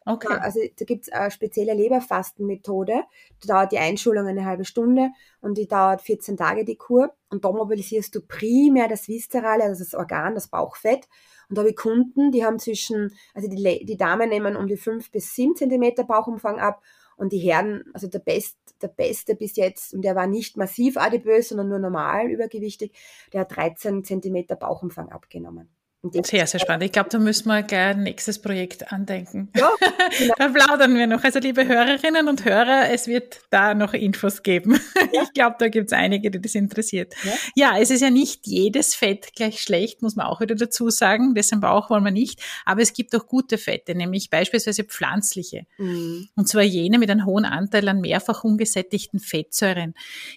Okay. 0.09 0.39
Also 0.41 0.61
da 0.79 0.85
gibt 0.85 1.03
es 1.03 1.13
eine 1.13 1.33
spezielle 1.33 1.75
Leberfastenmethode. 1.75 3.03
Da 3.41 3.55
dauert 3.55 3.73
die 3.73 3.79
Einschulung 3.79 4.29
eine 4.29 4.45
halbe 4.45 4.65
Stunde 4.65 5.11
und 5.41 5.59
die 5.59 5.67
dauert 5.67 6.01
14 6.01 6.37
Tage 6.37 6.65
die 6.65 6.77
Kur. 6.77 7.13
Und 7.29 7.45
da 7.45 7.51
mobilisierst 7.51 8.15
du 8.15 8.21
primär 8.21 8.87
das 8.87 9.09
Viszerale, 9.09 9.65
also 9.65 9.83
das 9.83 9.95
Organ, 9.95 10.37
das 10.37 10.47
Bauchfett. 10.47 11.09
Und 11.49 11.57
da 11.57 11.61
habe 11.61 11.71
ich 11.71 11.77
Kunden, 11.77 12.33
die 12.33 12.45
haben 12.45 12.59
zwischen, 12.59 13.13
also 13.35 13.49
die, 13.49 13.85
die 13.85 13.97
Damen 13.97 14.29
nehmen 14.29 14.57
um 14.57 14.67
die 14.67 14.77
5 14.77 15.11
bis 15.11 15.35
7 15.35 15.57
Zentimeter 15.57 16.05
Bauchumfang 16.05 16.59
ab 16.59 16.83
Und 17.17 17.33
die 17.33 17.39
Herren, 17.39 17.85
also 17.95 18.09
der, 18.09 18.19
Best, 18.19 18.59
der 18.83 18.89
Beste 18.89 19.37
bis 19.37 19.57
jetzt, 19.57 19.95
und 19.95 20.03
der 20.03 20.15
war 20.17 20.27
nicht 20.27 20.57
massiv 20.57 20.97
adipös, 20.97 21.49
sondern 21.49 21.69
nur 21.69 21.79
normal 21.79 22.31
übergewichtig, 22.31 22.93
der 23.33 23.43
hat 23.43 23.57
13 23.57 24.05
Zentimeter 24.05 24.57
Bauchumfang 24.57 25.11
abgenommen. 25.11 25.76
Sehr, 26.13 26.47
sehr 26.47 26.61
spannend. 26.61 26.85
Ich 26.85 26.93
glaube, 26.93 27.09
da 27.11 27.19
müssen 27.19 27.49
wir 27.49 27.63
gleich 27.63 27.95
ein 27.97 28.03
nächstes 28.03 28.41
Projekt 28.41 28.93
andenken. 28.93 29.49
Ja, 29.57 29.71
genau. 30.19 30.35
da 30.39 30.49
plaudern 30.49 30.95
wir 30.95 31.07
noch. 31.07 31.23
Also, 31.25 31.39
liebe 31.39 31.67
Hörerinnen 31.67 32.29
und 32.29 32.45
Hörer, 32.45 32.91
es 32.91 33.07
wird 33.07 33.41
da 33.51 33.75
noch 33.75 33.95
Infos 33.95 34.43
geben. 34.43 34.81
Ja. 35.13 35.23
Ich 35.27 35.33
glaube, 35.33 35.57
da 35.59 35.69
gibt 35.69 35.87
es 35.87 35.93
einige, 35.93 36.31
die 36.31 36.41
das 36.41 36.55
interessiert. 36.55 37.15
Ja. 37.25 37.33
ja. 37.55 37.79
es 37.79 37.91
ist 37.91 38.01
ja 38.01 38.11
nicht 38.11 38.47
jedes 38.47 38.95
Fett 38.95 39.35
gleich 39.35 39.61
schlecht, 39.61 40.01
muss 40.03 40.17
man 40.17 40.27
auch 40.27 40.41
wieder 40.41 40.55
dazu 40.55 40.89
sagen. 40.89 41.35
Dessen 41.35 41.61
Bauch 41.61 41.91
wollen 41.91 42.05
wir 42.05 42.11
nicht. 42.11 42.41
Aber 42.65 42.81
es 42.81 42.93
gibt 42.93 43.15
auch 43.15 43.27
gute 43.27 43.59
Fette, 43.59 43.95
nämlich 43.95 44.31
beispielsweise 44.31 44.85
pflanzliche. 44.85 45.67
Mhm. 45.79 46.29
Und 46.37 46.49
zwar 46.49 46.63
jene 46.63 46.99
mit 46.99 47.11
einem 47.11 47.27
hohen 47.27 47.45
Anteil 47.45 47.89
an 47.89 48.01
mehrfach 48.01 48.45
ungesättigten 48.45 49.21
Fettsäuren. 49.21 49.95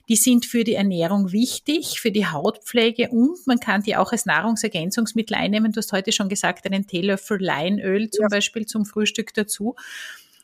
Die 0.08 0.16
sind 0.16 0.46
für 0.46 0.64
die 0.64 0.76
Ernährung 0.76 1.32
wichtig, 1.32 2.00
für 2.00 2.12
die 2.12 2.26
Hautpflege 2.26 3.10
und 3.10 3.46
man 3.46 3.60
kann 3.60 3.84
die 3.84 3.96
auch 3.96 4.12
als 4.12 4.26
Nahrungsergänzungsmittel 4.26 5.36
einnehmen 5.36 5.59
nehmen. 5.60 5.74
Du 5.74 5.78
hast 5.78 5.92
heute 5.92 6.12
schon 6.12 6.30
gesagt, 6.30 6.66
einen 6.66 6.88
Teelöffel 6.88 7.42
Leinöl 7.42 8.10
zum 8.10 8.24
ja. 8.24 8.30
Beispiel 8.30 8.66
zum 8.66 8.86
Frühstück 8.86 9.34
dazu. 9.34 9.76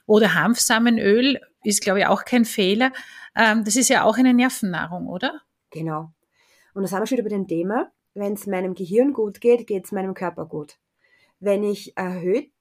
Oder 0.05 0.35
Hanfsamenöl 0.35 1.39
ist, 1.63 1.81
glaube 1.81 1.99
ich, 1.99 2.05
auch 2.05 2.25
kein 2.25 2.45
Fehler. 2.45 2.91
Ähm, 3.35 3.63
das 3.63 3.75
ist 3.75 3.89
ja 3.89 4.03
auch 4.03 4.17
eine 4.17 4.33
Nervennahrung, 4.33 5.07
oder? 5.07 5.41
Genau. 5.71 6.11
Und 6.73 6.83
das 6.83 6.91
haben 6.91 7.01
wir 7.01 7.07
schon 7.07 7.17
über 7.17 7.29
dem 7.29 7.47
Thema. 7.47 7.91
Wenn 8.13 8.33
es 8.33 8.47
meinem 8.47 8.75
Gehirn 8.75 9.13
gut 9.13 9.41
geht, 9.41 9.67
geht 9.67 9.85
es 9.85 9.91
meinem 9.91 10.13
Körper 10.13 10.45
gut. 10.45 10.77
Wenn 11.39 11.63
ich 11.63 11.97
erhöht 11.97 12.51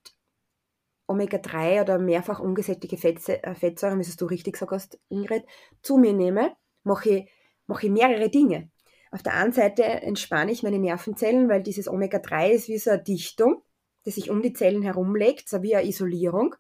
Omega-3 1.07 1.83
oder 1.83 1.99
mehrfach 1.99 2.41
ungesättigte 2.41 2.97
äh, 2.97 3.55
Fettsäuren, 3.55 3.99
wie 3.99 4.03
es 4.03 4.17
du 4.17 4.27
richtig 4.27 4.57
sagst, 4.57 4.99
Ingrid, 5.09 5.45
zu 5.83 5.97
mir 5.97 6.13
nehme, 6.13 6.57
mache 6.83 7.11
ich, 7.11 7.31
mache 7.67 7.87
ich 7.87 7.93
mehrere 7.93 8.31
Dinge. 8.31 8.71
Auf 9.15 9.23
der 9.23 9.35
einen 9.35 9.53
Seite 9.53 9.85
entspanne 9.85 10.51
ich 10.51 10.65
meine 10.65 10.81
Nervenzellen, 10.81 11.49
weil 11.49 11.63
dieses 11.63 11.87
Omega-3 11.87 12.51
ist 12.51 12.69
wie 12.69 12.79
so 12.79 12.91
eine 12.91 13.01
Dichtung, 13.01 13.63
die 14.05 14.11
sich 14.11 14.29
um 14.29 14.43
die 14.43 14.53
Zellen 14.53 14.83
herumlegt, 14.83 15.49
so 15.49 15.63
wie 15.63 15.77
eine 15.77 15.87
Isolierung. 15.87 16.57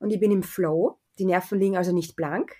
Und 0.00 0.10
ich 0.10 0.20
bin 0.20 0.30
im 0.30 0.42
Flow. 0.42 0.98
Die 1.18 1.24
Nerven 1.24 1.58
liegen 1.58 1.78
also 1.78 1.92
nicht 1.94 2.14
blank. 2.14 2.56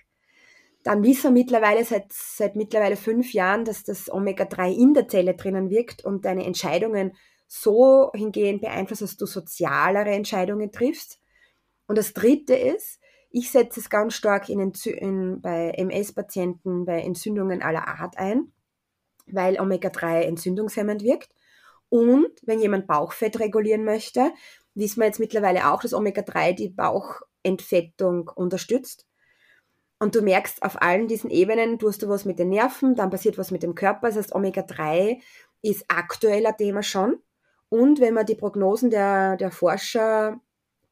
Dann 0.81 1.03
wissen 1.03 1.25
wir 1.25 1.43
mittlerweile 1.43 1.85
seit, 1.85 2.11
seit 2.11 2.55
mittlerweile 2.55 2.95
fünf 2.95 3.33
Jahren, 3.33 3.65
dass 3.65 3.83
das 3.83 4.11
Omega-3 4.11 4.73
in 4.73 4.95
der 4.95 5.07
Zelle 5.07 5.35
drinnen 5.35 5.69
wirkt 5.69 6.03
und 6.03 6.25
deine 6.25 6.43
Entscheidungen 6.43 7.15
so 7.45 8.09
hingehend 8.15 8.61
beeinflusst, 8.61 9.03
dass 9.03 9.15
du 9.15 9.27
sozialere 9.27 10.09
Entscheidungen 10.09 10.71
triffst. 10.71 11.19
Und 11.85 11.99
das 11.99 12.13
dritte 12.13 12.55
ist, 12.55 12.99
ich 13.29 13.51
setze 13.51 13.79
es 13.79 13.91
ganz 13.91 14.15
stark 14.15 14.49
in, 14.49 14.73
in, 14.85 15.39
bei 15.39 15.69
MS-Patienten, 15.69 16.85
bei 16.85 17.01
Entzündungen 17.01 17.61
aller 17.61 17.87
Art 17.87 18.17
ein 18.17 18.51
weil 19.27 19.59
Omega-3 19.59 20.21
entzündungshemmend 20.21 21.03
wirkt. 21.03 21.29
Und 21.89 22.31
wenn 22.43 22.59
jemand 22.59 22.87
Bauchfett 22.87 23.39
regulieren 23.39 23.85
möchte, 23.85 24.31
wissen 24.73 24.99
wir 24.99 25.07
jetzt 25.07 25.19
mittlerweile 25.19 25.71
auch, 25.71 25.81
dass 25.81 25.93
Omega-3 25.93 26.53
die 26.53 26.69
Bauchentfettung 26.69 28.29
unterstützt. 28.33 29.07
Und 29.99 30.13
du 30.15 30.21
merkst 30.21 30.61
auf 30.61 30.81
allen 30.81 31.07
diesen 31.07 31.29
Ebenen, 31.29 31.79
tust 31.79 32.03
du 32.03 32.09
was 32.09 32.25
mit 32.25 32.37
den 32.37 32.49
Nerven, 32.49 32.95
dann 32.95 33.09
passiert 33.09 33.37
was 33.37 33.51
mit 33.51 33.63
dem 33.63 33.75
Körper. 33.75 34.07
Das 34.07 34.17
heißt, 34.17 34.35
Omega-3 34.35 35.21
ist 35.61 35.85
aktueller 35.87 36.55
Thema 36.55 36.83
schon. 36.83 37.21
Und 37.69 37.99
wenn 37.99 38.13
man 38.13 38.25
die 38.25 38.35
Prognosen 38.35 38.89
der, 38.89 39.37
der 39.37 39.51
Forscher 39.51 40.39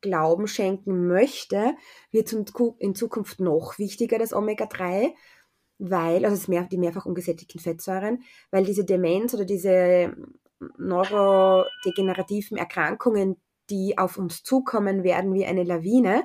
Glauben 0.01 0.47
schenken 0.47 1.07
möchte, 1.07 1.75
wird 2.11 2.33
in 2.33 2.95
Zukunft 2.95 3.39
noch 3.39 3.77
wichtiger, 3.77 4.19
das 4.19 4.33
Omega-3, 4.33 5.13
weil, 5.89 6.25
also 6.25 6.49
mehr, 6.49 6.63
die 6.63 6.77
mehrfach 6.77 7.05
ungesättigten 7.05 7.59
Fettsäuren, 7.59 8.23
weil 8.51 8.63
diese 8.63 8.85
Demenz 8.85 9.33
oder 9.33 9.43
diese 9.43 10.15
neurodegenerativen 10.77 12.57
Erkrankungen, 12.57 13.35
die 13.69 13.97
auf 13.97 14.17
uns 14.17 14.43
zukommen 14.43 15.03
werden 15.03 15.33
wie 15.33 15.45
eine 15.45 15.63
Lawine, 15.63 16.23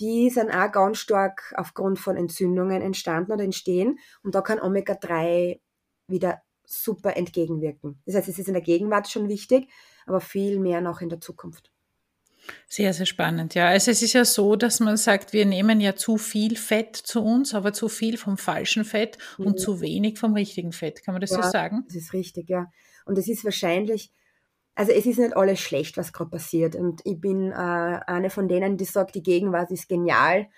die 0.00 0.28
sind 0.28 0.50
auch 0.50 0.70
ganz 0.70 0.98
stark 0.98 1.54
aufgrund 1.56 1.98
von 1.98 2.16
Entzündungen 2.16 2.82
entstanden 2.82 3.32
oder 3.32 3.44
entstehen. 3.44 3.98
Und 4.22 4.34
da 4.34 4.42
kann 4.42 4.60
Omega-3 4.60 5.60
wieder 6.06 6.42
super 6.66 7.16
entgegenwirken. 7.16 8.02
Das 8.04 8.14
heißt, 8.16 8.28
es 8.28 8.38
ist 8.38 8.48
in 8.48 8.54
der 8.54 8.62
Gegenwart 8.62 9.08
schon 9.08 9.28
wichtig, 9.28 9.70
aber 10.06 10.20
viel 10.20 10.58
mehr 10.58 10.80
noch 10.80 11.00
in 11.00 11.08
der 11.08 11.20
Zukunft. 11.20 11.72
Sehr, 12.68 12.92
sehr 12.92 13.06
spannend, 13.06 13.54
ja. 13.54 13.68
Also 13.68 13.90
es 13.90 14.02
ist 14.02 14.12
ja 14.12 14.24
so, 14.24 14.56
dass 14.56 14.80
man 14.80 14.96
sagt, 14.96 15.32
wir 15.32 15.46
nehmen 15.46 15.80
ja 15.80 15.96
zu 15.96 16.18
viel 16.18 16.56
Fett 16.56 16.96
zu 16.96 17.22
uns, 17.22 17.54
aber 17.54 17.72
zu 17.72 17.88
viel 17.88 18.16
vom 18.16 18.38
falschen 18.38 18.84
Fett 18.84 19.18
mhm. 19.38 19.46
und 19.46 19.60
zu 19.60 19.80
wenig 19.80 20.18
vom 20.18 20.34
richtigen 20.34 20.72
Fett. 20.72 21.04
Kann 21.04 21.14
man 21.14 21.20
das 21.20 21.30
ja, 21.30 21.42
so 21.42 21.50
sagen? 21.50 21.84
Das 21.86 21.96
ist 21.96 22.12
richtig, 22.12 22.48
ja. 22.48 22.70
Und 23.04 23.18
es 23.18 23.28
ist 23.28 23.44
wahrscheinlich, 23.44 24.12
also 24.74 24.92
es 24.92 25.06
ist 25.06 25.18
nicht 25.18 25.36
alles 25.36 25.60
schlecht, 25.60 25.96
was 25.96 26.12
gerade 26.12 26.30
passiert. 26.30 26.76
Und 26.76 27.00
ich 27.04 27.20
bin 27.20 27.50
äh, 27.50 27.54
eine 27.54 28.30
von 28.30 28.48
denen, 28.48 28.76
die 28.76 28.84
sagt, 28.84 29.14
die 29.14 29.22
Gegenwart 29.22 29.70
ist 29.70 29.88
genial 29.88 30.48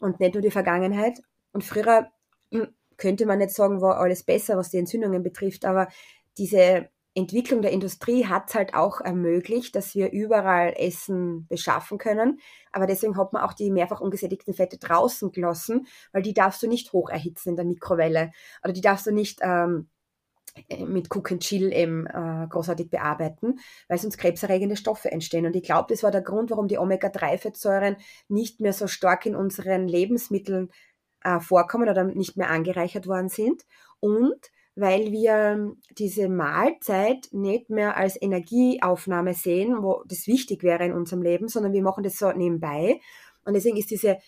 und 0.00 0.20
nicht 0.20 0.34
nur 0.34 0.42
die 0.42 0.50
Vergangenheit. 0.50 1.20
Und 1.52 1.64
früher 1.64 2.10
hm, 2.52 2.68
könnte 2.96 3.26
man 3.26 3.38
nicht 3.38 3.50
sagen, 3.50 3.80
war 3.80 3.98
alles 3.98 4.22
besser, 4.22 4.56
was 4.56 4.70
die 4.70 4.78
Entzündungen 4.78 5.22
betrifft, 5.22 5.64
aber 5.64 5.88
diese 6.36 6.88
Entwicklung 7.18 7.62
der 7.62 7.72
Industrie 7.72 8.26
hat 8.26 8.48
es 8.48 8.54
halt 8.54 8.74
auch 8.74 9.00
ermöglicht, 9.00 9.74
dass 9.74 9.94
wir 9.94 10.12
überall 10.12 10.74
Essen 10.76 11.46
beschaffen 11.48 11.98
können. 11.98 12.40
Aber 12.72 12.86
deswegen 12.86 13.16
hat 13.16 13.32
man 13.32 13.42
auch 13.42 13.52
die 13.52 13.70
mehrfach 13.70 14.00
ungesättigten 14.00 14.54
Fette 14.54 14.78
draußen 14.78 15.32
gelassen, 15.32 15.86
weil 16.12 16.22
die 16.22 16.34
darfst 16.34 16.62
du 16.62 16.68
nicht 16.68 16.92
hoch 16.92 17.10
erhitzen 17.10 17.50
in 17.50 17.56
der 17.56 17.64
Mikrowelle. 17.64 18.30
Oder 18.64 18.72
die 18.72 18.80
darfst 18.80 19.06
du 19.06 19.12
nicht 19.12 19.40
ähm, 19.42 19.88
äh, 20.68 20.84
mit 20.84 21.14
Cook 21.14 21.32
and 21.32 21.42
Chill 21.42 21.72
eben 21.72 22.06
äh, 22.06 22.46
großartig 22.48 22.90
bearbeiten, 22.90 23.58
weil 23.88 23.98
sonst 23.98 24.18
krebserregende 24.18 24.76
Stoffe 24.76 25.10
entstehen. 25.10 25.46
Und 25.46 25.56
ich 25.56 25.62
glaube, 25.62 25.86
das 25.92 26.02
war 26.02 26.10
der 26.10 26.22
Grund, 26.22 26.50
warum 26.50 26.68
die 26.68 26.78
Omega-3-Fettsäuren 26.78 27.96
nicht 28.28 28.60
mehr 28.60 28.72
so 28.72 28.86
stark 28.86 29.26
in 29.26 29.36
unseren 29.36 29.88
Lebensmitteln 29.88 30.70
äh, 31.22 31.40
vorkommen 31.40 31.88
oder 31.88 32.04
nicht 32.04 32.36
mehr 32.36 32.50
angereichert 32.50 33.06
worden 33.06 33.28
sind. 33.28 33.64
Und 34.00 34.50
weil 34.78 35.10
wir 35.10 35.74
diese 35.98 36.28
Mahlzeit 36.28 37.28
nicht 37.32 37.68
mehr 37.68 37.96
als 37.96 38.20
Energieaufnahme 38.20 39.34
sehen, 39.34 39.82
wo 39.82 40.04
das 40.06 40.26
wichtig 40.26 40.62
wäre 40.62 40.84
in 40.84 40.92
unserem 40.92 41.22
Leben, 41.22 41.48
sondern 41.48 41.72
wir 41.72 41.82
machen 41.82 42.04
das 42.04 42.16
so 42.16 42.30
nebenbei. 42.30 43.00
Und 43.44 43.54
deswegen 43.54 43.76
ist 43.76 43.90
diese 43.90 44.18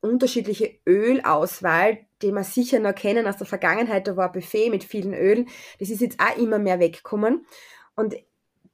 unterschiedliche 0.00 0.78
Ölauswahl, 0.86 1.98
die 2.22 2.32
wir 2.32 2.44
sicher 2.44 2.78
noch 2.78 2.94
kennen 2.94 3.26
aus 3.26 3.36
der 3.36 3.46
Vergangenheit, 3.46 4.06
da 4.06 4.16
war 4.16 4.26
ein 4.26 4.32
Buffet 4.32 4.70
mit 4.70 4.84
vielen 4.84 5.12
Ölen, 5.12 5.48
das 5.80 5.90
ist 5.90 6.00
jetzt 6.00 6.20
auch 6.20 6.36
immer 6.38 6.58
mehr 6.58 6.78
weggekommen. 6.78 7.46
Und 7.94 8.14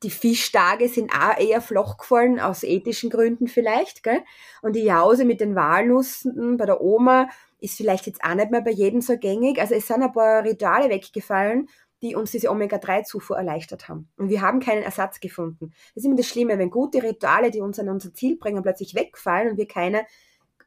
die 0.03 0.11
Fischtage 0.11 0.89
sind 0.89 1.13
auch 1.13 1.39
eher 1.39 1.63
flach 1.63 1.97
gefallen, 1.97 2.39
aus 2.39 2.63
ethischen 2.63 3.11
Gründen 3.11 3.49
vielleicht. 3.49 4.03
Gell? 4.03 4.21
Und 4.63 4.77
die 4.77 4.85
Jause 4.85 5.25
mit 5.25 5.41
den 5.41 5.55
Walnüssen 5.55 6.57
bei 6.57 6.67
der 6.67 6.83
Oma 6.83 7.29
ist 7.65 7.77
vielleicht 7.77 8.07
jetzt 8.07 8.23
auch 8.23 8.35
nicht 8.35 8.51
mehr 8.51 8.61
bei 8.61 8.71
jedem 8.71 9.01
so 9.01 9.17
gängig. 9.17 9.59
Also 9.61 9.75
es 9.75 9.87
sind 9.87 10.03
ein 10.03 10.13
paar 10.13 10.45
Rituale 10.45 10.91
weggefallen, 10.91 11.69
die 12.03 12.15
uns 12.15 12.31
diese 12.31 12.51
Omega-3-Zufuhr 12.51 13.39
erleichtert 13.39 13.89
haben. 13.89 14.11
Und 14.17 14.29
wir 14.29 14.43
haben 14.43 14.61
keinen 14.61 14.83
Ersatz 14.83 15.21
gefunden. 15.21 15.71
Das 15.95 16.03
ist 16.03 16.05
immer 16.05 16.17
das 16.17 16.27
Schlimme, 16.27 16.59
wenn 16.59 16.71
gute 16.71 17.03
Rituale, 17.03 17.51
die 17.51 17.61
uns 17.61 17.79
an 17.79 17.89
unser 17.89 18.13
Ziel 18.13 18.37
bringen, 18.37 18.63
plötzlich 18.63 18.95
wegfallen 18.95 19.51
und 19.51 19.57
wir 19.57 19.67
keine 19.67 20.05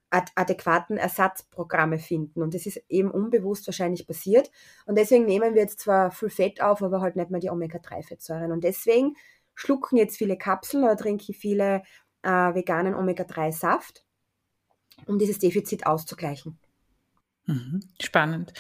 ad 0.10 0.32
adäquaten 0.36 0.98
Ersatzprogramme 0.98 2.00
finden. 2.00 2.42
Und 2.42 2.56
das 2.56 2.66
ist 2.66 2.82
eben 2.90 3.12
unbewusst 3.12 3.68
wahrscheinlich 3.68 4.08
passiert. 4.08 4.50
Und 4.86 4.98
deswegen 4.98 5.26
nehmen 5.26 5.54
wir 5.54 5.62
jetzt 5.62 5.82
zwar 5.82 6.12
viel 6.12 6.30
Fett 6.30 6.62
auf, 6.62 6.82
aber 6.82 7.02
halt 7.02 7.16
nicht 7.16 7.30
mehr 7.30 7.42
die 7.42 7.52
Omega-3-Fettsäuren. 7.52 8.52
Und 8.52 8.64
deswegen 8.64 9.16
schlucken 9.54 9.98
jetzt 9.98 10.18
viele 10.18 10.38
Kapseln 10.38 10.84
oder 10.84 10.98
trinken 10.98 11.34
viele 11.34 11.84
äh, 12.24 12.30
veganen 12.30 12.96
Omega-3-Saft, 12.96 14.04
um 15.06 15.20
dieses 15.20 15.38
Defizit 15.38 15.86
auszugleichen. 15.86 16.58
Mhm. 17.50 17.80
Spannend. 18.02 18.52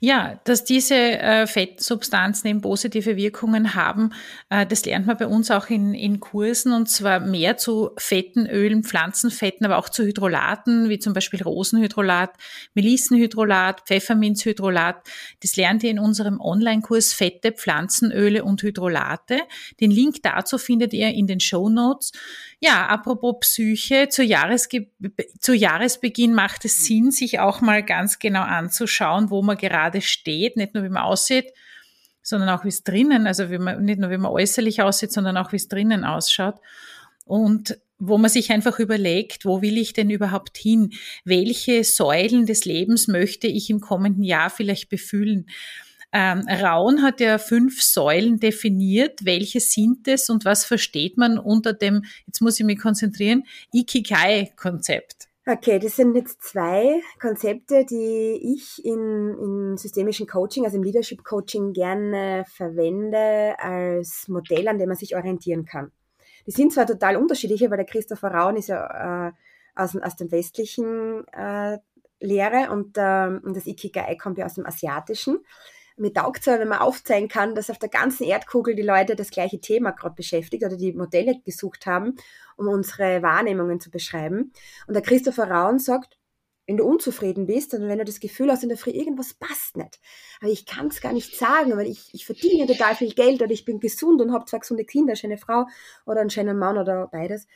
Ja, 0.00 0.40
dass 0.42 0.64
diese 0.64 0.96
äh, 0.96 1.46
Fettsubstanzen 1.46 2.50
eben 2.50 2.60
positive 2.62 3.16
Wirkungen 3.16 3.76
haben, 3.76 4.10
äh, 4.50 4.66
das 4.66 4.84
lernt 4.84 5.06
man 5.06 5.16
bei 5.16 5.28
uns 5.28 5.52
auch 5.52 5.68
in, 5.70 5.94
in 5.94 6.18
Kursen 6.18 6.72
und 6.72 6.88
zwar 6.88 7.20
mehr 7.20 7.58
zu 7.58 7.92
Fetten, 7.96 8.48
Ölen, 8.48 8.82
Pflanzenfetten, 8.82 9.64
aber 9.64 9.78
auch 9.78 9.88
zu 9.88 10.02
Hydrolaten, 10.02 10.88
wie 10.88 10.98
zum 10.98 11.12
Beispiel 11.12 11.44
Rosenhydrolat, 11.44 12.32
Melissenhydrolat, 12.74 13.82
Pfefferminzhydrolat. 13.82 14.96
Das 15.40 15.54
lernt 15.54 15.84
ihr 15.84 15.92
in 15.92 16.00
unserem 16.00 16.40
Online-Kurs 16.40 17.12
Fette, 17.12 17.52
Pflanzenöle 17.52 18.42
und 18.42 18.64
Hydrolate. 18.64 19.42
Den 19.78 19.92
Link 19.92 20.24
dazu 20.24 20.58
findet 20.58 20.92
ihr 20.92 21.10
in 21.10 21.28
den 21.28 21.38
Show 21.38 21.68
Notes. 21.68 22.10
Ja, 22.58 22.86
apropos 22.86 23.36
Psyche, 23.40 24.08
zu, 24.08 24.24
Jahresge 24.24 24.88
zu 25.38 25.54
Jahresbeginn 25.54 26.34
macht 26.34 26.64
es 26.64 26.84
Sinn, 26.84 27.10
sich 27.12 27.38
auch 27.38 27.60
mal 27.60 27.82
ganz 27.82 28.18
genau 28.24 28.42
anzuschauen, 28.42 29.30
wo 29.30 29.42
man 29.42 29.56
gerade 29.56 30.00
steht, 30.00 30.56
nicht 30.56 30.74
nur 30.74 30.82
wie 30.82 30.88
man 30.88 31.04
aussieht, 31.04 31.52
sondern 32.22 32.48
auch 32.48 32.64
wie 32.64 32.68
es 32.68 32.82
drinnen, 32.82 33.26
also 33.26 33.50
wie 33.50 33.58
man, 33.58 33.84
nicht 33.84 34.00
nur 34.00 34.10
wie 34.10 34.16
man 34.16 34.32
äußerlich 34.32 34.82
aussieht, 34.82 35.12
sondern 35.12 35.36
auch 35.36 35.52
wie 35.52 35.56
es 35.56 35.68
drinnen 35.68 36.04
ausschaut. 36.04 36.56
Und 37.26 37.78
wo 37.98 38.18
man 38.18 38.30
sich 38.30 38.50
einfach 38.50 38.78
überlegt, 38.78 39.44
wo 39.44 39.62
will 39.62 39.78
ich 39.78 39.92
denn 39.92 40.10
überhaupt 40.10 40.56
hin? 40.56 40.92
Welche 41.24 41.84
Säulen 41.84 42.46
des 42.46 42.64
Lebens 42.64 43.08
möchte 43.08 43.46
ich 43.46 43.70
im 43.70 43.80
kommenden 43.80 44.24
Jahr 44.24 44.50
vielleicht 44.50 44.88
befühlen? 44.88 45.46
Ähm, 46.12 46.46
Raun 46.48 47.02
hat 47.02 47.20
ja 47.20 47.38
fünf 47.38 47.82
Säulen 47.82 48.40
definiert. 48.40 49.24
Welche 49.24 49.60
sind 49.60 50.08
es 50.08 50.30
und 50.30 50.44
was 50.44 50.64
versteht 50.64 51.18
man 51.18 51.38
unter 51.38 51.72
dem, 51.72 52.04
jetzt 52.26 52.40
muss 52.40 52.58
ich 52.58 52.66
mich 52.66 52.78
konzentrieren, 52.78 53.44
Ikigai-Konzept? 53.72 55.28
Okay, 55.46 55.78
das 55.78 55.96
sind 55.96 56.16
jetzt 56.16 56.42
zwei 56.42 57.02
Konzepte, 57.20 57.84
die 57.84 58.54
ich 58.54 58.82
in, 58.82 59.36
in 59.38 59.76
systemischen 59.76 60.26
Coaching, 60.26 60.64
also 60.64 60.78
im 60.78 60.82
Leadership 60.82 61.22
Coaching 61.22 61.74
gerne 61.74 62.46
verwende 62.48 63.54
als 63.58 64.26
Modell, 64.28 64.68
an 64.68 64.78
dem 64.78 64.88
man 64.88 64.96
sich 64.96 65.14
orientieren 65.14 65.66
kann. 65.66 65.92
Die 66.46 66.50
sind 66.50 66.72
zwar 66.72 66.86
total 66.86 67.16
unterschiedliche, 67.16 67.70
weil 67.70 67.76
der 67.76 67.84
Christopher 67.84 68.28
Raun 68.28 68.56
ist 68.56 68.68
ja 68.68 69.28
äh, 69.28 69.32
aus, 69.74 69.94
aus 69.94 70.16
dem 70.16 70.30
westlichen 70.32 71.28
äh, 71.28 71.76
Lehre 72.20 72.70
und, 72.70 72.96
äh, 72.96 73.26
und 73.42 73.54
das 73.54 73.66
Ikigai 73.66 74.16
kommt 74.16 74.38
ja 74.38 74.46
aus 74.46 74.54
dem 74.54 74.64
asiatischen. 74.64 75.40
Mir 75.96 76.12
taugt 76.12 76.40
es 76.40 76.46
wenn 76.46 76.68
man 76.68 76.80
aufzeigen 76.80 77.28
kann, 77.28 77.54
dass 77.54 77.70
auf 77.70 77.78
der 77.78 77.88
ganzen 77.88 78.24
Erdkugel 78.24 78.74
die 78.74 78.82
Leute 78.82 79.14
das 79.16 79.30
gleiche 79.30 79.60
Thema 79.60 79.92
gerade 79.92 80.14
beschäftigt 80.14 80.64
oder 80.64 80.76
die 80.76 80.92
Modelle 80.92 81.40
gesucht 81.44 81.86
haben, 81.86 82.16
um 82.56 82.68
unsere 82.68 83.22
Wahrnehmungen 83.22 83.80
zu 83.80 83.90
beschreiben. 83.90 84.52
Und 84.86 84.94
der 84.94 85.02
Christopher 85.02 85.50
Raun 85.50 85.78
sagt, 85.78 86.18
wenn 86.66 86.78
du 86.78 86.84
unzufrieden 86.84 87.46
bist 87.46 87.74
und 87.74 87.88
wenn 87.88 87.98
du 87.98 88.04
das 88.04 88.20
Gefühl 88.20 88.50
hast, 88.50 88.62
in 88.62 88.70
der 88.70 88.78
Früh 88.78 88.90
irgendwas 88.90 89.34
passt 89.34 89.76
nicht, 89.76 90.00
aber 90.40 90.50
ich 90.50 90.64
kann 90.64 90.86
es 90.86 91.00
gar 91.02 91.12
nicht 91.12 91.36
sagen, 91.36 91.76
weil 91.76 91.86
ich, 91.86 92.08
ich 92.12 92.24
verdiene 92.24 92.66
total 92.66 92.94
viel 92.94 93.12
Geld 93.12 93.42
oder 93.42 93.52
ich 93.52 93.66
bin 93.66 93.80
gesund 93.80 94.22
und 94.22 94.32
habe 94.32 94.46
zwei 94.46 94.58
gesunde 94.58 94.84
Kinder, 94.84 95.14
schöne 95.14 95.36
Frau 95.36 95.66
oder 96.06 96.22
einen 96.22 96.30
schönen 96.30 96.58
Mann 96.58 96.78
oder 96.78 97.08
beides 97.12 97.46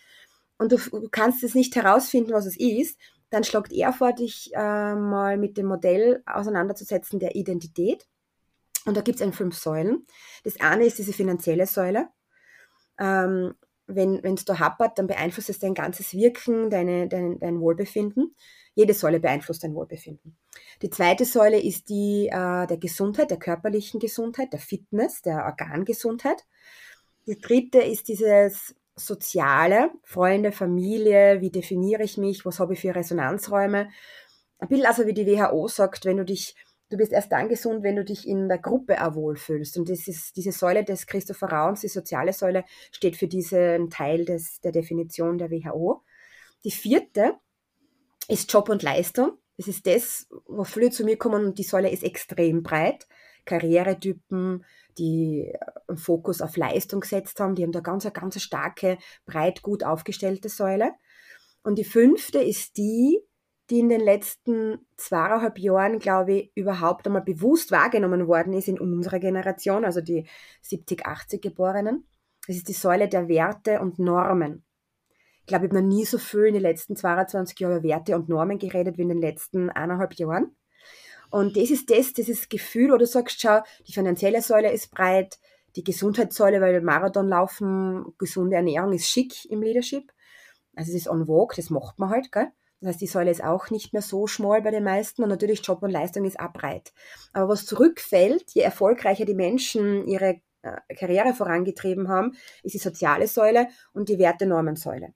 und 0.59 0.73
du, 0.73 0.77
du 0.77 1.09
kannst 1.09 1.43
es 1.43 1.55
nicht 1.55 1.75
herausfinden, 1.77 2.33
was 2.33 2.47
es 2.47 2.59
ist, 2.59 2.99
dann 3.31 3.45
schlagt 3.45 3.73
er 3.73 3.93
vor, 3.93 4.13
dich 4.13 4.51
äh, 4.55 4.95
mal 4.95 5.37
mit 5.39 5.57
dem 5.57 5.67
Modell 5.67 6.23
auseinanderzusetzen 6.27 7.19
der 7.19 7.37
Identität. 7.37 8.07
Und 8.89 8.97
da 8.97 9.03
gibt 9.03 9.21
es 9.21 9.37
fünf 9.37 9.55
Säulen. 9.55 10.07
Das 10.45 10.59
eine 10.61 10.87
ist 10.87 10.97
diese 10.97 11.13
finanzielle 11.13 11.67
Säule. 11.67 12.09
Ähm, 12.99 13.55
wenn 13.87 14.25
es 14.25 14.47
da 14.47 14.59
happert, 14.59 14.99
dann 14.99 15.07
beeinflusst 15.07 15.51
es 15.51 15.59
dein 15.59 15.75
ganzes 15.75 16.15
Wirken, 16.15 16.71
deine, 16.71 17.07
dein, 17.07 17.39
dein 17.39 17.61
Wohlbefinden. 17.61 18.35
Jede 18.75 18.95
Säule 18.95 19.21
beeinflusst 19.21 19.63
dein 19.63 19.75
Wohlbefinden. 19.75 20.39
Die 20.81 20.89
zweite 20.89 21.27
Säule 21.27 21.61
ist 21.61 21.91
die 21.91 22.29
äh, 22.29 22.67
der 22.67 22.79
Gesundheit, 22.79 23.31
der 23.31 23.39
körperlichen 23.39 24.01
Gesundheit, 24.01 24.55
der 24.55 24.61
Fitness, 24.61 25.21
der 25.21 25.45
Organgesundheit. 25.45 26.47
Die 27.27 27.39
dritte 27.39 27.81
ist 27.81 28.09
dieses 28.09 28.75
Soziale, 28.97 29.91
Freunde, 30.03 30.51
Familie, 30.51 31.43
wie 31.43 31.51
definiere 31.51 32.05
ich 32.05 32.17
mich, 32.17 32.47
was 32.47 32.59
habe 32.59 32.73
ich 32.73 32.81
für 32.81 32.95
Resonanzräume. 32.95 33.91
Ein 34.61 34.69
bisschen 34.69 34.87
also 34.87 35.07
wie 35.07 35.15
die 35.15 35.27
WHO 35.27 35.69
sagt, 35.69 36.07
wenn 36.07 36.17
du 36.17 36.25
dich 36.25 36.57
du 36.91 36.97
bist 36.97 37.13
erst 37.13 37.33
dann 37.33 37.49
gesund, 37.49 37.83
wenn 37.83 37.97
du 37.97 38.05
dich 38.05 38.27
in 38.27 38.49
der 38.49 38.59
Gruppe 38.59 39.05
auch 39.05 39.15
wohlfühlst. 39.15 39.77
Und 39.79 39.89
das 39.89 40.09
ist 40.09 40.37
diese 40.37 40.53
Säule 40.53 40.85
des 40.85 41.07
Christopher 41.07 41.49
Rauns, 41.49 41.81
die 41.81 41.89
soziale 41.89 42.33
Säule, 42.33 42.65
steht 42.91 43.17
für 43.17 43.29
diesen 43.29 43.91
Teil 43.91 44.25
des, 44.25 44.61
der 44.61 44.73
Definition 44.73 45.39
der 45.39 45.51
WHO. 45.51 46.03
Die 46.65 46.71
vierte 46.71 47.35
ist 48.29 48.53
Job 48.53 48.69
und 48.69 48.83
Leistung. 48.83 49.33
Das 49.57 49.69
ist 49.69 49.87
das, 49.87 50.29
wo 50.47 50.65
viele 50.65 50.91
zu 50.91 51.05
mir 51.05 51.17
kommen 51.17 51.45
und 51.45 51.59
die 51.59 51.65
Säule 51.65 51.91
ist 51.91 52.05
extrem 52.05 52.63
breit. 52.63 53.07
Karrieretypen, 53.45 54.65
die 54.99 55.53
einen 55.87 55.97
Fokus 55.97 56.41
auf 56.43 56.57
Leistung 56.57 57.01
gesetzt 57.01 57.41
haben, 57.41 57.55
die 57.55 57.63
haben 57.63 57.73
da 57.73 57.81
ganz, 57.81 58.11
ganz 58.13 58.41
starke, 58.43 58.99
breit 59.25 59.63
gut 59.63 59.85
aufgestellte 59.85 60.49
Säule. 60.49 60.93
Und 61.63 61.79
die 61.79 61.85
fünfte 61.85 62.41
ist 62.41 62.77
die, 62.77 63.21
die 63.71 63.81
in 63.81 63.89
den 63.89 64.01
letzten 64.01 64.79
zweieinhalb 64.97 65.59
Jahren, 65.59 65.99
glaube 65.99 66.33
ich, 66.33 66.53
überhaupt 66.55 67.07
einmal 67.07 67.23
bewusst 67.23 67.71
wahrgenommen 67.71 68.27
worden 68.27 68.53
ist 68.55 68.69
in 68.69 68.79
unserer 68.79 69.19
Generation, 69.19 69.85
also 69.85 70.01
die 70.01 70.27
70, 70.63 71.05
80 71.05 71.43
Geborenen. 71.43 72.07
Das 72.47 72.57
ist 72.57 72.69
die 72.69 72.73
Säule 72.73 73.09
der 73.09 73.29
Werte 73.29 73.81
und 73.81 73.99
Normen. 73.99 74.65
Ich 75.41 75.47
glaube, 75.47 75.67
ich 75.67 75.73
habe 75.73 75.83
noch 75.83 75.89
nie 75.89 76.05
so 76.05 76.19
viel 76.19 76.47
in 76.47 76.55
den 76.55 76.63
letzten 76.63 76.97
22 76.97 77.59
Jahren 77.59 77.79
über 77.79 77.83
Werte 77.83 78.17
und 78.17 78.29
Normen 78.29 78.59
geredet 78.59 78.97
wie 78.97 79.03
in 79.03 79.09
den 79.09 79.21
letzten 79.21 79.71
eineinhalb 79.71 80.15
Jahren. 80.15 80.57
Und 81.31 81.57
das 81.57 81.71
ist 81.71 81.91
das, 81.91 82.15
dieses 82.15 82.49
Gefühl, 82.49 82.91
wo 82.93 82.97
du 82.97 83.07
sagst, 83.07 83.41
schau, 83.41 83.61
die 83.87 83.93
finanzielle 83.93 84.41
Säule 84.41 84.73
ist 84.73 84.91
breit, 84.91 85.39
die 85.77 85.85
Gesundheitssäule, 85.85 86.61
weil 86.61 86.81
Marathon 86.81 87.29
laufen, 87.29 88.15
gesunde 88.17 88.57
Ernährung 88.57 88.93
ist 88.95 89.09
schick 89.09 89.45
im 89.51 89.63
Leadership. 89.63 90.13
Also 90.75 90.91
es 90.91 90.97
ist 90.97 91.09
on 91.09 91.27
vogue, 91.27 91.55
das 91.57 91.71
macht 91.71 91.99
man 91.99 92.11
halt, 92.11 92.33
gell? 92.33 92.49
Das 92.81 92.91
heißt, 92.91 93.01
die 93.01 93.07
Säule 93.07 93.31
ist 93.31 93.43
auch 93.43 93.71
nicht 93.71 93.93
mehr 93.93 94.03
so 94.03 94.27
schmal 94.27 94.63
bei 94.63 94.71
den 94.71 94.85
meisten 94.85 95.23
und 95.23 95.29
natürlich 95.29 95.67
Job 95.67 95.83
und 95.83 95.91
Leistung 95.91 96.25
ist 96.25 96.39
auch 96.39 96.53
breit. 96.53 96.93
Aber 97.33 97.49
was 97.49 97.67
zurückfällt, 97.67 98.53
je 98.53 98.63
erfolgreicher 98.63 99.25
die 99.25 99.35
Menschen 99.35 100.07
ihre 100.07 100.41
äh, 100.63 100.95
Karriere 100.95 101.35
vorangetrieben 101.35 102.09
haben, 102.09 102.37
ist 102.63 102.75
die 102.75 102.79
soziale 102.79 103.27
Säule 103.27 103.69
und 103.93 104.09
die 104.09 104.19
Werte-Normen-Säule. 104.19 105.13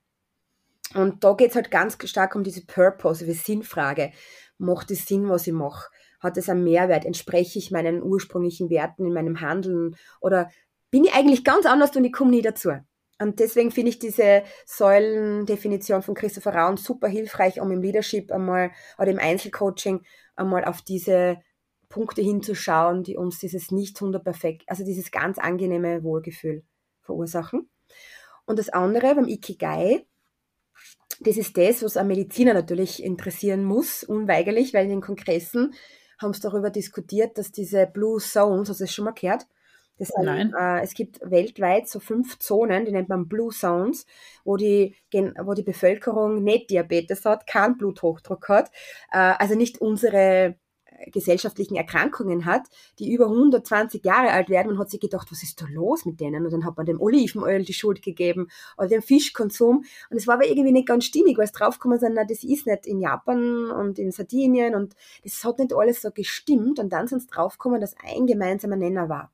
Und 0.95 1.25
da 1.25 1.35
geht 1.35 1.51
es 1.51 1.57
halt 1.57 1.71
ganz 1.71 1.97
stark 2.05 2.35
um 2.35 2.45
diese 2.45 2.67
Purpose, 2.67 3.25
die 3.25 3.33
Sinnfrage. 3.33 4.13
Macht 4.59 4.91
es 4.91 5.07
Sinn, 5.07 5.29
was 5.29 5.47
ich 5.47 5.53
mache? 5.53 5.89
Hat 6.21 6.37
es 6.37 6.49
einen 6.49 6.65
Mehrwert? 6.65 7.05
Entspreche 7.05 7.59
ich 7.59 7.71
meinen 7.71 8.03
ursprünglichen 8.03 8.71
Werten 8.71 9.07
in 9.07 9.13
meinem 9.13 9.41
Handeln? 9.41 9.97
Oder 10.21 10.51
bin 10.91 11.05
ich 11.05 11.15
eigentlich 11.15 11.45
ganz 11.45 11.65
anders 11.65 11.97
und 11.97 12.05
ich 12.05 12.13
komme 12.13 12.31
nie 12.31 12.43
dazu? 12.43 12.73
Und 13.23 13.39
deswegen 13.39 13.71
finde 13.71 13.91
ich 13.91 13.99
diese 13.99 14.43
Säulendefinition 14.67 16.03
von 16.03 16.15
Christopher 16.15 16.55
Raun 16.55 16.77
super 16.77 17.09
hilfreich, 17.09 17.61
um 17.61 17.71
im 17.71 17.81
Leadership 17.81 18.33
einmal 18.33 18.73
oder 18.99 19.11
im 19.11 19.19
Einzelcoaching 19.19 20.03
einmal 20.35 20.65
auf 20.65 20.83
diese 20.83 21.39
Punkte 21.89 22.23
hinzuschauen, 22.23 23.03
die 23.03 23.17
uns 23.17 23.39
dieses 23.39 23.71
nicht 23.71 23.97
100 23.97 24.25
perfekt, 24.25 24.63
also 24.67 24.85
dieses 24.85 25.11
ganz 25.11 25.39
angenehme 25.39 26.03
Wohlgefühl 26.03 26.65
verursachen. 27.01 27.69
Und 28.45 28.59
das 28.59 28.71
andere 28.71 29.15
beim 29.15 29.29
Ikigai, 29.29 30.07
das 31.21 31.37
ist 31.37 31.57
das, 31.57 31.83
was 31.83 31.97
ein 31.97 32.09
Mediziner 32.09 32.55
natürlich 32.55 33.03
interessieren 33.03 33.63
muss, 33.63 34.03
unweigerlich, 34.03 34.75
weil 34.75 34.85
in 34.85 34.91
den 34.91 35.01
Kongressen 35.01 35.75
haben 36.19 36.33
sie 36.33 36.41
darüber 36.41 36.71
diskutiert, 36.71 37.39
dass 37.39 37.53
diese 37.53 37.87
Blue 37.87 38.21
Zones, 38.21 38.69
hast 38.69 38.81
du 38.81 38.85
das 38.85 38.95
schon 38.95 39.05
mal 39.05 39.13
gehört? 39.13 39.47
Das 39.99 40.09
sind, 40.09 40.55
äh, 40.59 40.81
es 40.81 40.95
gibt 40.95 41.21
weltweit 41.23 41.89
so 41.89 42.01
fünf 42.01 42.39
Zonen, 42.39 42.85
die 42.85 42.93
nennt 42.93 43.09
man 43.09 43.29
Blue 43.29 43.53
Zones, 43.53 44.07
wo 44.45 44.57
die, 44.57 44.97
wo 45.13 45.55
die 45.55 45.63
Bevölkerung 45.63 46.43
nicht 46.43 46.71
Diabetes 46.71 47.25
hat, 47.25 47.47
keinen 47.47 47.77
Bluthochdruck 47.77 48.49
hat, 48.49 48.71
äh, 49.13 49.35
also 49.39 49.55
nicht 49.55 49.81
unsere 49.81 50.57
äh, 50.87 51.11
gesellschaftlichen 51.11 51.77
Erkrankungen 51.77 52.47
hat, 52.47 52.63
die 52.99 53.13
über 53.13 53.27
120 53.27 54.05
Jahre 54.05 54.31
alt 54.33 54.49
werden. 54.49 54.69
Man 54.69 54.79
hat 54.79 54.91
sich 54.91 55.01
gedacht, 55.01 55.29
was 55.31 55.43
ist 55.43 55.61
da 55.61 55.67
los 55.71 56.07
mit 56.07 56.21
denen? 56.21 56.45
Und 56.45 56.53
dann 56.53 56.65
hat 56.65 56.77
man 56.77 56.87
dem 56.87 57.01
Olivenöl 57.01 57.65
die 57.65 57.75
Schuld 57.75 58.03
gegeben 58.03 58.49
oder 58.79 58.89
dem 58.89 59.03
Fischkonsum. 59.03 59.85
Und 60.11 60.17
es 60.17 60.27
war 60.27 60.35
aber 60.35 60.47
irgendwie 60.47 60.73
nicht 60.73 60.89
ganz 60.89 61.05
stimmig, 61.05 61.37
weil 61.37 61.45
es 61.45 61.53
draufgekommen 61.53 61.99
sind, 61.99 62.15
na, 62.15 62.25
das 62.25 62.45
ist 62.45 62.67
nicht 62.67 62.87
in 62.87 63.01
Japan 63.01 63.71
und 63.71 63.99
in 63.99 64.11
Sardinien 64.11 64.75
und 64.75 64.95
das 65.23 65.45
hat 65.45 65.59
nicht 65.59 65.75
alles 65.75 66.03
so 66.03 66.11
gestimmt. 66.11 66.79
Und 66.79 66.93
dann 66.93 67.07
sind 67.09 67.19
es 67.19 67.27
draufgekommen, 67.27 67.81
dass 67.81 67.95
ein 68.03 68.27
gemeinsamer 68.27 68.77
Nenner 68.77 69.09
war. 69.09 69.32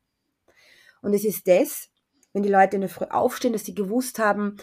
Und 1.02 1.14
es 1.14 1.24
ist 1.24 1.46
das, 1.46 1.90
wenn 2.32 2.42
die 2.42 2.48
Leute 2.48 2.76
in 2.76 2.82
der 2.82 2.90
Früh 2.90 3.06
aufstehen, 3.06 3.52
dass 3.52 3.64
sie 3.64 3.74
gewusst 3.74 4.18
haben, 4.18 4.56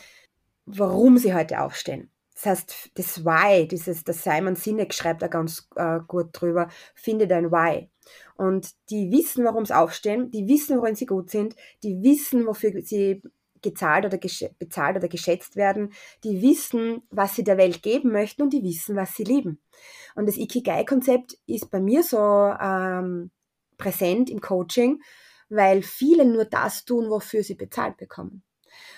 warum 0.66 1.18
sie 1.18 1.34
heute 1.34 1.62
aufstehen. 1.62 2.10
Das 2.36 2.46
heißt, 2.46 2.92
das 2.96 3.24
Why, 3.24 3.68
dieses, 3.68 4.04
das 4.04 4.24
Simon 4.24 4.56
Sinek 4.56 4.94
schreibt 4.94 5.22
da 5.22 5.28
ganz 5.28 5.70
äh, 5.76 6.00
gut 6.06 6.30
drüber, 6.34 6.68
finde 6.94 7.28
dein 7.28 7.52
Why. 7.52 7.90
Und 8.36 8.72
die 8.90 9.10
wissen, 9.12 9.46
warum 9.46 9.66
sie 9.66 9.76
aufstehen, 9.76 10.32
die 10.32 10.48
wissen, 10.48 10.78
worin 10.78 10.96
sie 10.96 11.06
gut 11.06 11.30
sind, 11.30 11.56
die 11.82 12.04
wissen, 12.04 12.46
wofür 12.46 12.72
sie 12.82 13.22
gezahlt 13.62 14.06
oder 14.06 14.20
bezahlt 14.60 14.98
oder 14.98 15.08
geschätzt 15.08 15.56
werden, 15.56 15.92
die 16.24 16.42
wissen, 16.42 17.02
was 17.10 17.36
sie 17.36 17.44
der 17.44 17.58
Welt 17.58 17.82
geben 17.82 18.12
möchten 18.12 18.44
und 18.44 18.54
die 18.54 18.64
wissen, 18.64 18.96
was 18.96 19.16
sie 19.16 19.24
lieben. 19.24 19.60
Und 20.16 20.28
das 20.28 20.38
Ikigai-Konzept 20.38 21.38
ist 21.48 21.72
bei 21.72 21.80
mir 21.80 22.04
so 22.04 22.20
ähm, 22.20 23.32
präsent 23.78 24.30
im 24.30 24.40
Coaching, 24.40 25.02
weil 25.50 25.82
viele 25.82 26.26
nur 26.26 26.46
das 26.46 26.86
tun, 26.86 27.10
wofür 27.10 27.44
sie 27.44 27.56
bezahlt 27.56 27.98
bekommen. 27.98 28.44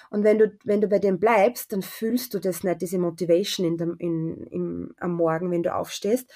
Und 0.09 0.23
wenn 0.23 0.39
du, 0.39 0.57
wenn 0.63 0.81
du 0.81 0.87
bei 0.87 0.99
dem 0.99 1.19
bleibst, 1.19 1.71
dann 1.73 1.81
fühlst 1.81 2.33
du 2.33 2.39
das 2.39 2.63
nicht, 2.63 2.81
diese 2.81 2.97
Motivation 2.97 3.65
in 3.65 3.77
dem, 3.77 3.95
in, 3.99 4.47
im, 4.47 4.95
am 4.99 5.13
Morgen, 5.13 5.51
wenn 5.51 5.63
du 5.63 5.75
aufstehst. 5.75 6.29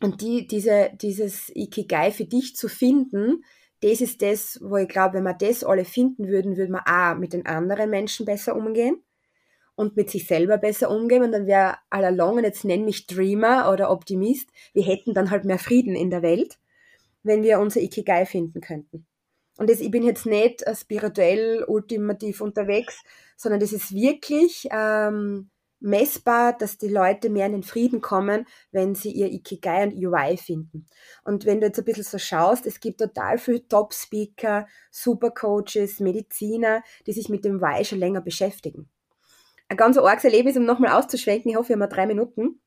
Und 0.00 0.20
die, 0.20 0.46
diese, 0.46 0.90
dieses 1.00 1.50
Ikigai 1.54 2.12
für 2.12 2.24
dich 2.24 2.54
zu 2.56 2.68
finden, 2.68 3.44
das 3.80 4.00
ist 4.00 4.22
das, 4.22 4.58
wo 4.62 4.76
ich 4.76 4.88
glaube, 4.88 5.14
wenn 5.14 5.24
wir 5.24 5.34
das 5.34 5.62
alle 5.62 5.84
finden 5.84 6.28
würden, 6.28 6.56
würde 6.56 6.72
man 6.72 6.82
auch 6.84 7.18
mit 7.18 7.32
den 7.32 7.46
anderen 7.46 7.90
Menschen 7.90 8.26
besser 8.26 8.56
umgehen 8.56 9.02
und 9.76 9.96
mit 9.96 10.10
sich 10.10 10.26
selber 10.26 10.58
besser 10.58 10.90
umgehen. 10.90 11.22
Und 11.22 11.32
dann 11.32 11.46
wäre 11.46 11.76
all 11.90 12.04
along, 12.04 12.38
und 12.38 12.44
jetzt 12.44 12.64
nenn 12.64 12.84
mich 12.84 13.06
Dreamer 13.06 13.70
oder 13.72 13.90
Optimist, 13.90 14.50
wir 14.72 14.82
hätten 14.82 15.14
dann 15.14 15.30
halt 15.30 15.44
mehr 15.44 15.58
Frieden 15.58 15.94
in 15.94 16.10
der 16.10 16.22
Welt 16.22 16.58
wenn 17.28 17.42
wir 17.42 17.60
unser 17.60 17.80
Ikigai 17.80 18.26
finden 18.26 18.60
könnten. 18.60 19.06
Und 19.58 19.68
das, 19.70 19.80
ich 19.80 19.90
bin 19.90 20.04
jetzt 20.04 20.26
nicht 20.26 20.64
spirituell 20.76 21.64
ultimativ 21.66 22.40
unterwegs, 22.40 23.02
sondern 23.36 23.60
das 23.60 23.72
ist 23.72 23.92
wirklich 23.92 24.68
ähm, 24.70 25.50
messbar, 25.80 26.56
dass 26.56 26.78
die 26.78 26.88
Leute 26.88 27.30
mehr 27.30 27.46
in 27.46 27.52
den 27.52 27.62
Frieden 27.62 28.00
kommen, 28.00 28.46
wenn 28.70 28.94
sie 28.94 29.10
ihr 29.10 29.30
Ikigai 29.30 29.84
und 29.84 29.94
UI 29.94 30.36
finden. 30.36 30.86
Und 31.24 31.44
wenn 31.44 31.60
du 31.60 31.66
jetzt 31.66 31.78
ein 31.78 31.84
bisschen 31.84 32.04
so 32.04 32.18
schaust, 32.18 32.66
es 32.66 32.80
gibt 32.80 33.00
total 33.00 33.38
viele 33.38 33.66
Top-Speaker, 33.66 34.66
Supercoaches, 34.90 36.00
Mediziner, 36.00 36.82
die 37.06 37.12
sich 37.12 37.28
mit 37.28 37.44
dem 37.44 37.60
Why 37.60 37.84
schon 37.84 37.98
länger 37.98 38.20
beschäftigen. 38.20 38.88
Ein 39.68 39.76
ganz 39.76 39.98
arges 39.98 40.24
Erlebnis, 40.24 40.56
um 40.56 40.64
nochmal 40.64 40.92
auszuschwenken, 40.92 41.50
ich 41.50 41.56
hoffe, 41.56 41.70
wir 41.70 41.78
haben 41.78 41.90
drei 41.90 42.06
Minuten, 42.06 42.60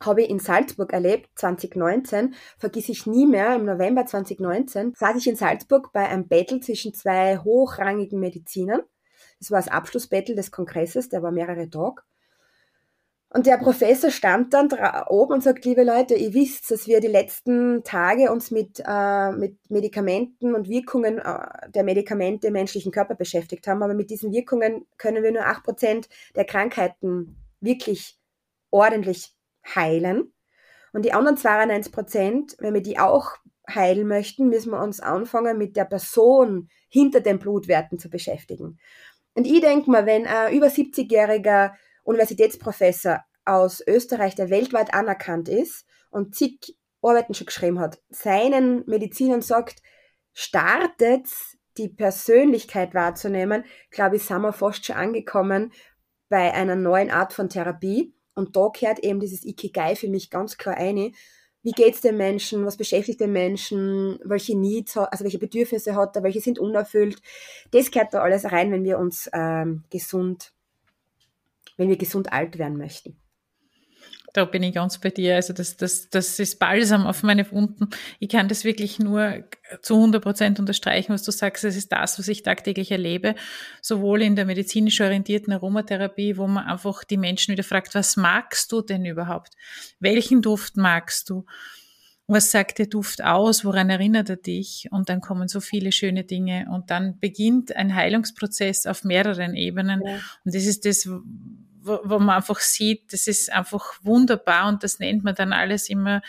habe 0.00 0.22
ich 0.22 0.30
in 0.30 0.38
Salzburg 0.38 0.92
erlebt, 0.92 1.30
2019, 1.36 2.34
vergiss 2.58 2.88
ich 2.88 3.06
nie 3.06 3.26
mehr, 3.26 3.54
im 3.54 3.64
November 3.64 4.06
2019 4.06 4.94
saß 4.96 5.16
ich 5.16 5.26
in 5.26 5.36
Salzburg 5.36 5.92
bei 5.92 6.08
einem 6.08 6.28
Battle 6.28 6.60
zwischen 6.60 6.94
zwei 6.94 7.38
hochrangigen 7.38 8.20
Medizinern. 8.20 8.82
Das 9.38 9.50
war 9.50 9.58
das 9.58 9.68
Abschlussbattle 9.68 10.34
des 10.34 10.50
Kongresses, 10.50 11.08
der 11.08 11.22
war 11.22 11.30
mehrere 11.30 11.68
Tage. 11.68 12.02
Und 13.34 13.46
der 13.46 13.58
Professor 13.58 14.12
stand 14.12 14.54
dann 14.54 14.68
oben 15.08 15.32
und 15.32 15.42
sagt, 15.42 15.64
liebe 15.64 15.82
Leute, 15.82 16.14
ihr 16.14 16.32
wisst, 16.34 16.70
dass 16.70 16.86
wir 16.86 17.00
die 17.00 17.08
letzten 17.08 17.82
Tage 17.82 18.30
uns 18.30 18.52
mit, 18.52 18.80
äh, 18.86 19.32
mit 19.32 19.58
Medikamenten 19.68 20.54
und 20.54 20.68
Wirkungen 20.68 21.18
äh, 21.18 21.68
der 21.68 21.82
Medikamente 21.82 22.46
im 22.46 22.52
menschlichen 22.52 22.92
Körper 22.92 23.16
beschäftigt 23.16 23.66
haben, 23.66 23.82
aber 23.82 23.94
mit 23.94 24.10
diesen 24.10 24.30
Wirkungen 24.30 24.86
können 24.98 25.24
wir 25.24 25.32
nur 25.32 25.46
acht 25.46 25.64
Prozent 25.64 26.08
der 26.36 26.44
Krankheiten 26.44 27.36
wirklich 27.60 28.20
ordentlich 28.70 29.33
heilen. 29.74 30.32
Und 30.92 31.04
die 31.04 31.12
anderen 31.12 31.36
92 31.36 31.92
Prozent, 31.92 32.56
wenn 32.58 32.74
wir 32.74 32.82
die 32.82 32.98
auch 32.98 33.32
heilen 33.68 34.06
möchten, 34.06 34.48
müssen 34.48 34.70
wir 34.70 34.82
uns 34.82 35.00
anfangen, 35.00 35.58
mit 35.58 35.76
der 35.76 35.84
Person 35.84 36.68
hinter 36.88 37.20
den 37.20 37.38
Blutwerten 37.38 37.98
zu 37.98 38.10
beschäftigen. 38.10 38.78
Und 39.34 39.46
ich 39.46 39.60
denke 39.60 39.90
mal, 39.90 40.06
wenn 40.06 40.26
ein 40.26 40.54
über 40.54 40.68
70-jähriger 40.68 41.72
Universitätsprofessor 42.04 43.24
aus 43.44 43.82
Österreich, 43.86 44.34
der 44.34 44.50
weltweit 44.50 44.94
anerkannt 44.94 45.48
ist 45.48 45.86
und 46.10 46.34
zig 46.34 46.76
Arbeiten 47.02 47.34
schon 47.34 47.46
geschrieben 47.46 47.80
hat, 47.80 48.00
seinen 48.08 48.84
Medizinern 48.86 49.42
sagt, 49.42 49.82
startet 50.32 51.28
die 51.76 51.88
Persönlichkeit 51.88 52.94
wahrzunehmen, 52.94 53.64
glaube 53.90 54.16
ich, 54.16 54.24
sind 54.24 54.42
wir 54.42 54.52
fast 54.52 54.86
schon 54.86 54.96
angekommen 54.96 55.72
bei 56.28 56.52
einer 56.52 56.76
neuen 56.76 57.10
Art 57.10 57.32
von 57.32 57.48
Therapie. 57.48 58.13
Und 58.34 58.56
da 58.56 58.68
gehört 58.68 58.98
eben 59.00 59.20
dieses 59.20 59.44
Ikigai 59.44 59.96
für 59.96 60.08
mich 60.08 60.30
ganz 60.30 60.56
klar 60.56 60.76
ein. 60.76 61.14
Wie 61.62 61.72
geht's 61.72 62.00
dem 62.00 62.16
Menschen? 62.16 62.66
Was 62.66 62.76
beschäftigt 62.76 63.20
den 63.20 63.32
Menschen? 63.32 64.18
Welche 64.24 64.56
Needs, 64.56 64.96
also 64.96 65.24
welche 65.24 65.38
Bedürfnisse 65.38 65.94
hat 65.94 66.14
er? 66.16 66.22
Welche 66.22 66.40
sind 66.40 66.58
unerfüllt? 66.58 67.22
Das 67.70 67.90
gehört 67.90 68.12
da 68.12 68.22
alles 68.22 68.50
rein, 68.50 68.70
wenn 68.70 68.84
wir 68.84 68.98
uns 68.98 69.30
ähm, 69.32 69.84
gesund 69.90 70.52
wenn 71.76 71.88
wir 71.88 71.96
gesund 71.96 72.32
alt 72.32 72.58
werden 72.58 72.76
möchten. 72.76 73.16
Da 74.34 74.44
bin 74.44 74.64
ich 74.64 74.74
ganz 74.74 74.98
bei 74.98 75.10
dir. 75.10 75.36
Also 75.36 75.52
das, 75.52 75.76
das, 75.76 76.10
das 76.10 76.40
ist 76.40 76.58
Balsam 76.58 77.06
auf 77.06 77.22
meine 77.22 77.50
Wunden. 77.52 77.88
Ich 78.18 78.28
kann 78.28 78.48
das 78.48 78.64
wirklich 78.64 78.98
nur 78.98 79.44
zu 79.80 79.94
100 79.94 80.20
Prozent 80.20 80.58
unterstreichen, 80.58 81.12
was 81.12 81.22
du 81.22 81.30
sagst. 81.30 81.62
Das 81.62 81.76
ist 81.76 81.92
das, 81.92 82.18
was 82.18 82.26
ich 82.26 82.42
tagtäglich 82.42 82.90
erlebe. 82.90 83.36
Sowohl 83.80 84.22
in 84.22 84.34
der 84.34 84.44
medizinisch 84.44 85.00
orientierten 85.00 85.52
Aromatherapie, 85.52 86.36
wo 86.36 86.48
man 86.48 86.66
einfach 86.66 87.04
die 87.04 87.16
Menschen 87.16 87.52
wieder 87.52 87.62
fragt, 87.62 87.94
was 87.94 88.16
magst 88.16 88.72
du 88.72 88.82
denn 88.82 89.04
überhaupt? 89.04 89.54
Welchen 90.00 90.42
Duft 90.42 90.76
magst 90.76 91.30
du? 91.30 91.46
was 92.26 92.50
sagt 92.50 92.78
der 92.78 92.86
Duft 92.86 93.22
aus, 93.22 93.64
woran 93.64 93.90
erinnert 93.90 94.30
er 94.30 94.36
dich? 94.36 94.88
Und 94.90 95.10
dann 95.10 95.20
kommen 95.20 95.46
so 95.46 95.60
viele 95.60 95.92
schöne 95.92 96.24
Dinge 96.24 96.66
und 96.72 96.90
dann 96.90 97.18
beginnt 97.20 97.76
ein 97.76 97.94
Heilungsprozess 97.94 98.86
auf 98.86 99.04
mehreren 99.04 99.54
Ebenen. 99.54 100.00
Ja. 100.04 100.14
Und 100.44 100.54
das 100.54 100.64
ist 100.64 100.86
das, 100.86 101.06
wo, 101.84 102.00
wo, 102.04 102.18
man 102.18 102.36
einfach 102.36 102.60
sieht, 102.60 103.12
das 103.12 103.26
ist 103.26 103.52
einfach 103.52 103.94
wunderbar 104.02 104.68
und 104.68 104.82
das 104.82 104.98
nennt 104.98 105.24
man 105.24 105.34
dann 105.34 105.52
alles 105.52 105.88
immer 105.88 106.22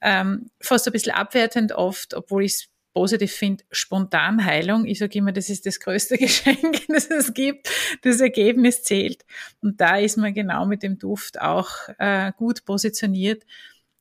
ähm, 0.00 0.50
fast 0.60 0.86
ein 0.86 0.92
bisschen 0.92 1.12
abwertend 1.12 1.72
oft, 1.72 2.14
obwohl 2.14 2.44
ich 2.44 2.52
es 2.52 2.68
positiv 2.92 3.32
finde, 3.32 3.64
Spontanheilung. 3.70 4.84
Ich 4.86 4.98
sage 4.98 5.18
immer, 5.18 5.32
das 5.32 5.48
ist 5.48 5.66
das 5.66 5.78
größte 5.78 6.18
Geschenk, 6.18 6.86
das 6.88 7.10
es 7.10 7.34
gibt. 7.34 7.68
Das 8.02 8.20
Ergebnis 8.20 8.82
zählt. 8.82 9.24
Und 9.60 9.80
da 9.80 9.96
ist 9.96 10.16
man 10.16 10.34
genau 10.34 10.66
mit 10.66 10.82
dem 10.82 10.98
Duft 10.98 11.40
auch 11.40 11.70
äh, 11.98 12.32
gut 12.36 12.64
positioniert 12.64 13.44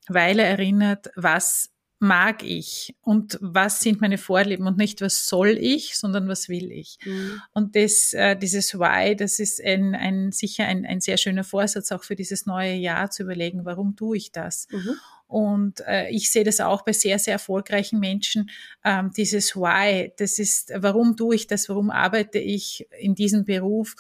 weil 0.10 0.40
er 0.40 0.48
erinnert, 0.48 1.12
was 1.16 1.72
mag 2.00 2.44
ich 2.44 2.96
und 3.02 3.38
was 3.42 3.82
sind 3.82 4.00
meine 4.00 4.18
Vorlieben 4.18 4.66
und 4.66 4.78
nicht 4.78 5.02
was 5.02 5.26
soll 5.26 5.58
ich, 5.60 5.98
sondern 5.98 6.30
was 6.30 6.48
will 6.48 6.72
ich. 6.72 6.98
Mhm. 7.04 7.42
Und 7.52 7.76
das, 7.76 8.14
äh, 8.14 8.38
dieses 8.38 8.74
Why, 8.80 9.18
das 9.18 9.40
ist 9.40 9.62
ein, 9.64 9.96
ein 9.96 10.32
sicher 10.32 10.66
ein, 10.66 10.86
ein 10.86 11.02
sehr 11.02 11.18
schöner 11.18 11.44
Vorsatz 11.44 11.92
auch 11.92 12.04
für 12.06 12.16
dieses 12.16 12.46
neue 12.46 12.74
Jahr 12.74 13.12
zu 13.12 13.24
überlegen, 13.24 13.66
warum 13.66 13.98
tue 13.98 14.16
ich 14.16 14.32
das? 14.32 14.68
Mhm. 14.72 14.96
Und 15.28 15.82
äh, 15.82 16.10
ich 16.10 16.32
sehe 16.32 16.46
das 16.46 16.62
auch 16.62 16.84
bei 16.84 16.94
sehr, 16.94 17.20
sehr 17.20 17.34
erfolgreichen 17.34 18.00
Menschen, 18.00 18.50
ähm, 18.84 19.12
dieses 19.16 19.56
Why, 19.56 20.14
das 20.18 20.40
ist, 20.40 20.72
warum 20.76 21.18
tue 21.18 21.36
ich 21.36 21.48
das, 21.48 21.68
warum 21.68 21.92
arbeite 21.92 22.40
ich 22.40 22.88
in 22.98 23.14
diesem 23.14 23.44
Beruf 23.44 23.96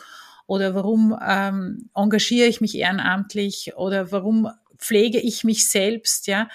oder 0.48 0.74
warum 0.74 1.16
ähm, 1.22 1.90
engagiere 1.94 2.48
ich 2.48 2.62
mich 2.62 2.76
ehrenamtlich 2.76 3.76
oder 3.76 4.12
warum 4.12 4.50
pflege 4.78 5.20
ich 5.20 5.44
mich 5.44 5.70
selbst, 5.70 6.26
ja, 6.28 6.48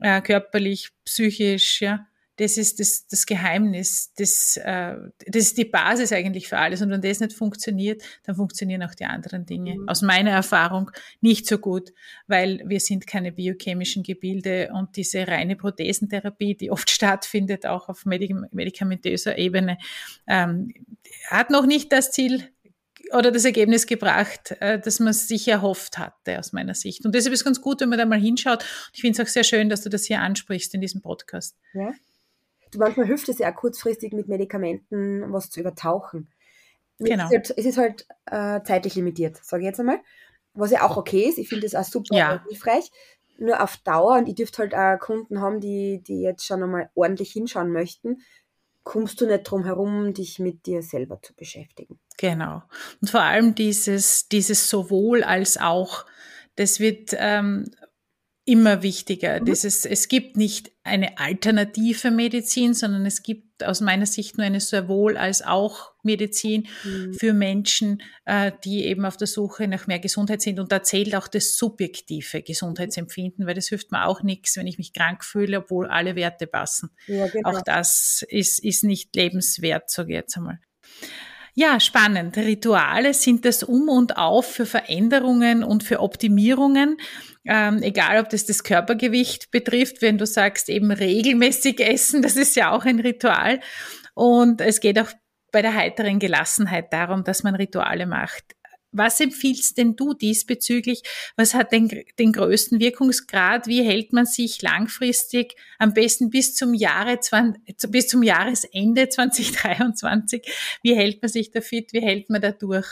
äh, 0.00 0.20
körperlich, 0.20 0.90
psychisch, 1.04 1.80
ja. 1.80 2.06
Das 2.36 2.58
ist 2.58 2.80
das, 2.80 3.06
das 3.06 3.26
Geheimnis, 3.26 4.12
das, 4.16 4.56
äh, 4.56 4.96
das 5.24 5.42
ist 5.44 5.56
die 5.56 5.66
Basis 5.66 6.12
eigentlich 6.12 6.48
für 6.48 6.58
alles. 6.58 6.82
Und 6.82 6.90
wenn 6.90 7.00
das 7.00 7.20
nicht 7.20 7.32
funktioniert, 7.32 8.02
dann 8.24 8.34
funktionieren 8.34 8.82
auch 8.82 8.94
die 8.96 9.04
anderen 9.04 9.46
Dinge. 9.46 9.76
Mhm. 9.76 9.88
Aus 9.88 10.02
meiner 10.02 10.32
Erfahrung 10.32 10.90
nicht 11.20 11.46
so 11.46 11.58
gut, 11.58 11.92
weil 12.26 12.60
wir 12.66 12.80
sind 12.80 13.06
keine 13.06 13.30
biochemischen 13.30 14.02
Gebilde 14.02 14.70
und 14.74 14.96
diese 14.96 15.28
reine 15.28 15.54
Prothesentherapie, 15.54 16.56
die 16.56 16.72
oft 16.72 16.90
stattfindet, 16.90 17.66
auch 17.66 17.88
auf 17.88 18.04
medikamentöser 18.04 19.38
Ebene, 19.38 19.78
ähm, 20.26 20.74
hat 21.28 21.50
noch 21.50 21.66
nicht 21.66 21.92
das 21.92 22.10
Ziel 22.10 22.48
oder 23.12 23.30
das 23.30 23.44
Ergebnis 23.44 23.86
gebracht, 23.86 24.56
äh, 24.60 24.78
das 24.78 25.00
man 25.00 25.12
sich 25.12 25.48
erhofft 25.48 25.98
hatte 25.98 26.38
aus 26.38 26.52
meiner 26.52 26.74
Sicht. 26.74 27.04
Und 27.04 27.14
deshalb 27.14 27.32
ist 27.32 27.40
es 27.40 27.44
ganz 27.44 27.60
gut, 27.60 27.80
wenn 27.80 27.88
man 27.88 27.98
da 27.98 28.06
mal 28.06 28.18
hinschaut. 28.18 28.64
Ich 28.92 29.00
finde 29.00 29.20
es 29.20 29.26
auch 29.26 29.30
sehr 29.30 29.44
schön, 29.44 29.68
dass 29.68 29.82
du 29.82 29.88
das 29.88 30.04
hier 30.04 30.20
ansprichst 30.20 30.74
in 30.74 30.80
diesem 30.80 31.02
Podcast. 31.02 31.56
Ja. 31.72 31.92
Du, 32.70 32.78
manchmal 32.78 33.06
hilft 33.06 33.28
es 33.28 33.38
ja 33.38 33.52
auch 33.52 33.56
kurzfristig 33.56 34.12
mit 34.12 34.28
Medikamenten 34.28 35.32
was 35.32 35.50
zu 35.50 35.60
übertauchen. 35.60 36.28
Genau. 36.98 37.24
Es 37.24 37.30
ist 37.30 37.32
halt, 37.32 37.58
es 37.58 37.66
ist 37.66 37.78
halt 37.78 38.06
äh, 38.26 38.62
zeitlich 38.64 38.94
limitiert, 38.94 39.36
sage 39.42 39.62
ich 39.62 39.66
jetzt 39.66 39.80
einmal. 39.80 40.00
Was 40.54 40.70
ja 40.70 40.88
auch 40.88 40.96
okay 40.96 41.28
ist. 41.28 41.38
Ich 41.38 41.48
finde 41.48 41.66
das 41.66 41.74
auch 41.74 41.84
super 41.84 42.16
ja. 42.16 42.44
hilfreich. 42.48 42.90
Nur 43.38 43.60
auf 43.60 43.76
Dauer, 43.78 44.18
und 44.18 44.28
ich 44.28 44.36
dürfte 44.36 44.58
halt 44.58 44.74
auch 44.74 44.98
Kunden 45.04 45.40
haben, 45.40 45.60
die, 45.60 46.00
die 46.06 46.22
jetzt 46.22 46.46
schon 46.46 46.62
einmal 46.62 46.90
ordentlich 46.94 47.32
hinschauen 47.32 47.72
möchten, 47.72 48.18
kommst 48.84 49.20
du 49.20 49.26
nicht 49.26 49.42
drum 49.42 49.64
herum, 49.64 50.14
dich 50.14 50.38
mit 50.38 50.66
dir 50.66 50.82
selber 50.82 51.20
zu 51.20 51.34
beschäftigen. 51.34 51.98
Genau. 52.18 52.62
Und 53.00 53.10
vor 53.10 53.22
allem 53.22 53.54
dieses, 53.54 54.28
dieses 54.28 54.70
sowohl 54.70 55.24
als 55.24 55.56
auch, 55.56 56.06
das 56.56 56.78
wird 56.78 57.10
ähm, 57.18 57.70
immer 58.44 58.82
wichtiger. 58.82 59.40
Mhm. 59.40 59.46
Dieses, 59.46 59.84
es 59.84 60.08
gibt 60.08 60.36
nicht 60.36 60.70
eine 60.82 61.18
alternative 61.18 62.10
Medizin, 62.10 62.74
sondern 62.74 63.06
es 63.06 63.22
gibt 63.22 63.64
aus 63.64 63.80
meiner 63.80 64.04
Sicht 64.04 64.36
nur 64.36 64.46
eine 64.46 64.60
sowohl 64.60 65.16
als 65.16 65.42
auch 65.42 65.92
Medizin 66.02 66.66
mhm. 66.84 67.14
für 67.14 67.32
Menschen, 67.32 68.02
äh, 68.26 68.52
die 68.64 68.84
eben 68.84 69.06
auf 69.06 69.16
der 69.16 69.26
Suche 69.26 69.66
nach 69.66 69.86
mehr 69.86 69.98
Gesundheit 69.98 70.42
sind. 70.42 70.60
Und 70.60 70.70
da 70.72 70.82
zählt 70.82 71.14
auch 71.14 71.28
das 71.28 71.56
subjektive 71.56 72.42
Gesundheitsempfinden, 72.42 73.46
weil 73.46 73.54
das 73.54 73.68
hilft 73.68 73.92
mir 73.92 74.04
auch 74.06 74.22
nichts, 74.22 74.56
wenn 74.56 74.66
ich 74.66 74.76
mich 74.76 74.92
krank 74.92 75.24
fühle, 75.24 75.58
obwohl 75.58 75.86
alle 75.86 76.14
Werte 76.14 76.46
passen. 76.46 76.90
Ja, 77.06 77.26
genau. 77.28 77.50
Auch 77.50 77.62
das 77.62 78.24
ist, 78.28 78.62
ist 78.62 78.84
nicht 78.84 79.16
lebenswert, 79.16 79.88
sage 79.88 80.12
ich 80.12 80.16
jetzt 80.16 80.36
einmal. 80.36 80.58
Ja, 81.56 81.78
spannend. 81.78 82.36
Rituale 82.36 83.14
sind 83.14 83.44
das 83.44 83.62
Um 83.62 83.88
und 83.88 84.16
Auf 84.16 84.46
für 84.46 84.66
Veränderungen 84.66 85.62
und 85.62 85.84
für 85.84 86.00
Optimierungen. 86.00 86.96
Ähm, 87.44 87.80
egal, 87.82 88.20
ob 88.20 88.28
das 88.28 88.44
das 88.44 88.64
Körpergewicht 88.64 89.52
betrifft, 89.52 90.02
wenn 90.02 90.18
du 90.18 90.26
sagst, 90.26 90.68
eben 90.68 90.90
regelmäßig 90.90 91.78
essen, 91.80 92.22
das 92.22 92.34
ist 92.34 92.56
ja 92.56 92.72
auch 92.72 92.84
ein 92.84 92.98
Ritual. 92.98 93.60
Und 94.14 94.60
es 94.60 94.80
geht 94.80 94.98
auch 94.98 95.12
bei 95.52 95.62
der 95.62 95.74
heiteren 95.74 96.18
Gelassenheit 96.18 96.92
darum, 96.92 97.22
dass 97.22 97.44
man 97.44 97.54
Rituale 97.54 98.06
macht. 98.06 98.56
Was 98.94 99.20
empfiehlst 99.20 99.76
denn 99.76 99.96
du 99.96 100.14
diesbezüglich? 100.14 101.02
Was 101.36 101.52
hat 101.54 101.72
den, 101.72 101.90
den 102.18 102.32
größten 102.32 102.80
Wirkungsgrad? 102.80 103.66
Wie 103.66 103.82
hält 103.82 104.12
man 104.12 104.24
sich 104.24 104.62
langfristig 104.62 105.56
am 105.78 105.92
besten 105.92 106.30
bis 106.30 106.54
zum 106.54 106.74
Jahre, 106.74 107.18
bis 107.88 108.08
zum 108.08 108.22
Jahresende 108.22 109.08
2023? 109.10 110.78
Wie 110.82 110.94
hält 110.94 111.20
man 111.20 111.28
sich 111.28 111.50
da 111.50 111.60
fit? 111.60 111.92
Wie 111.92 112.00
hält 112.00 112.30
man 112.30 112.40
da 112.40 112.52
durch? 112.52 112.86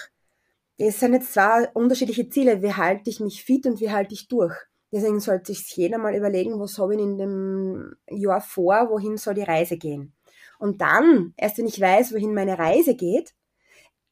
Es 0.79 0.99
sind 0.99 1.15
jetzt 1.15 1.33
zwei 1.33 1.69
unterschiedliche 1.75 2.29
Ziele. 2.29 2.63
Wie 2.63 2.73
halte 2.73 3.09
ich 3.09 3.21
mich 3.21 3.45
fit 3.45 3.67
und 3.67 3.81
wie 3.81 3.91
halte 3.91 4.15
ich 4.15 4.27
durch? 4.27 4.55
Deswegen 4.91 5.21
sollte 5.21 5.55
sich 5.55 5.75
jeder 5.77 5.99
mal 5.99 6.15
überlegen, 6.15 6.59
was 6.61 6.79
habe 6.79 6.95
ich 6.95 7.01
in 7.01 7.17
dem 7.17 7.95
Jahr 8.11 8.41
vor, 8.41 8.91
wohin 8.91 9.17
soll 9.17 9.35
die 9.35 9.43
Reise 9.43 9.79
gehen? 9.79 10.13
Und 10.59 10.81
dann, 10.81 11.33
erst 11.37 11.59
wenn 11.59 11.67
ich 11.67 11.81
weiß, 11.81 12.13
wohin 12.13 12.35
meine 12.35 12.59
Reise 12.59 12.95
geht, 12.95 13.33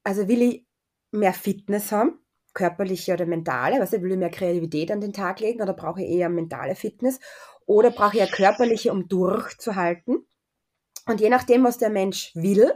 also 0.02 0.26
will 0.26 0.42
ich 0.42 0.64
mehr 1.10 1.32
Fitness 1.32 1.92
haben, 1.92 2.18
körperliche 2.54 3.12
oder 3.12 3.26
mentale, 3.26 3.80
was 3.80 3.92
will 3.92 4.12
ich 4.12 4.18
mehr 4.18 4.30
Kreativität 4.30 4.90
an 4.90 5.00
den 5.00 5.12
Tag 5.12 5.40
legen 5.40 5.62
oder 5.62 5.72
brauche 5.72 6.02
ich 6.02 6.10
eher 6.10 6.28
mentale 6.28 6.74
Fitness 6.74 7.20
oder 7.66 7.90
brauche 7.90 8.16
ich 8.16 8.20
ja 8.20 8.26
körperliche, 8.26 8.92
um 8.92 9.08
durchzuhalten. 9.08 10.26
Und 11.06 11.20
je 11.20 11.30
nachdem, 11.30 11.64
was 11.64 11.78
der 11.78 11.90
Mensch 11.90 12.32
will, 12.34 12.72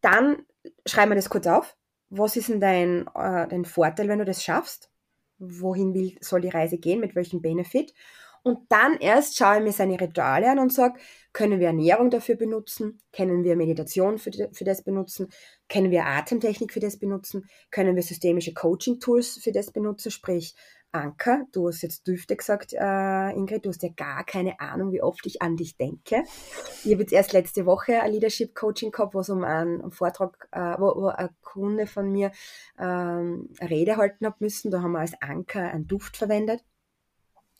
dann 0.00 0.44
schreib 0.86 1.08
mir 1.08 1.14
das 1.14 1.30
kurz 1.30 1.46
auf. 1.46 1.76
Was 2.08 2.36
ist 2.36 2.48
denn 2.48 2.60
dein, 2.60 3.06
äh, 3.14 3.46
dein 3.48 3.64
Vorteil, 3.64 4.08
wenn 4.08 4.18
du 4.18 4.24
das 4.24 4.42
schaffst? 4.42 4.90
Wohin 5.38 5.94
will, 5.94 6.16
soll 6.20 6.40
die 6.40 6.48
Reise 6.48 6.78
gehen? 6.78 7.00
Mit 7.00 7.14
welchem 7.14 7.40
Benefit? 7.40 7.94
Und 8.42 8.60
dann 8.70 8.96
erst 8.98 9.36
schaue 9.36 9.58
ich 9.58 9.62
mir 9.62 9.72
seine 9.72 10.00
Rituale 10.00 10.50
an 10.50 10.58
und 10.58 10.72
sage, 10.72 10.98
können 11.32 11.60
wir 11.60 11.68
Ernährung 11.68 12.10
dafür 12.10 12.36
benutzen? 12.36 13.00
Können 13.12 13.44
wir 13.44 13.56
Meditation 13.56 14.18
für, 14.18 14.30
für 14.52 14.64
das 14.64 14.82
benutzen? 14.82 15.28
Können 15.68 15.90
wir 15.90 16.06
Atemtechnik 16.06 16.72
für 16.72 16.80
das 16.80 16.98
benutzen? 16.98 17.48
Können 17.70 17.94
wir 17.96 18.02
systemische 18.02 18.52
Coaching-Tools 18.52 19.40
für 19.42 19.52
das 19.52 19.70
benutzen? 19.72 20.10
Sprich, 20.10 20.54
Anker, 20.92 21.46
du 21.52 21.68
hast 21.68 21.82
jetzt 21.82 22.06
Düfte 22.08 22.34
gesagt, 22.34 22.72
äh, 22.72 23.30
Ingrid, 23.30 23.64
du 23.64 23.68
hast 23.68 23.82
ja 23.82 23.90
gar 23.96 24.24
keine 24.24 24.58
Ahnung, 24.58 24.90
wie 24.90 25.02
oft 25.02 25.24
ich 25.24 25.40
an 25.40 25.56
dich 25.56 25.76
denke. 25.76 26.24
Ich 26.84 26.90
habe 26.90 27.02
jetzt 27.02 27.12
erst 27.12 27.32
letzte 27.32 27.64
Woche 27.64 28.02
ein 28.02 28.10
Leadership 28.10 28.56
Coaching 28.56 28.90
gehabt, 28.90 29.14
wo 29.14 29.20
es 29.20 29.30
um 29.30 29.44
einen 29.44 29.92
Vortrag, 29.92 30.48
äh, 30.50 30.74
wo, 30.78 31.02
wo 31.02 31.06
ein 31.06 31.28
Kunde 31.42 31.86
von 31.86 32.10
mir 32.10 32.32
ähm, 32.76 33.48
eine 33.60 33.70
Rede 33.70 33.96
halten 33.98 34.26
hat 34.26 34.40
müssen. 34.40 34.72
Da 34.72 34.82
haben 34.82 34.92
wir 34.92 35.00
als 35.00 35.14
Anker 35.22 35.70
einen 35.70 35.86
Duft 35.86 36.16
verwendet. 36.16 36.64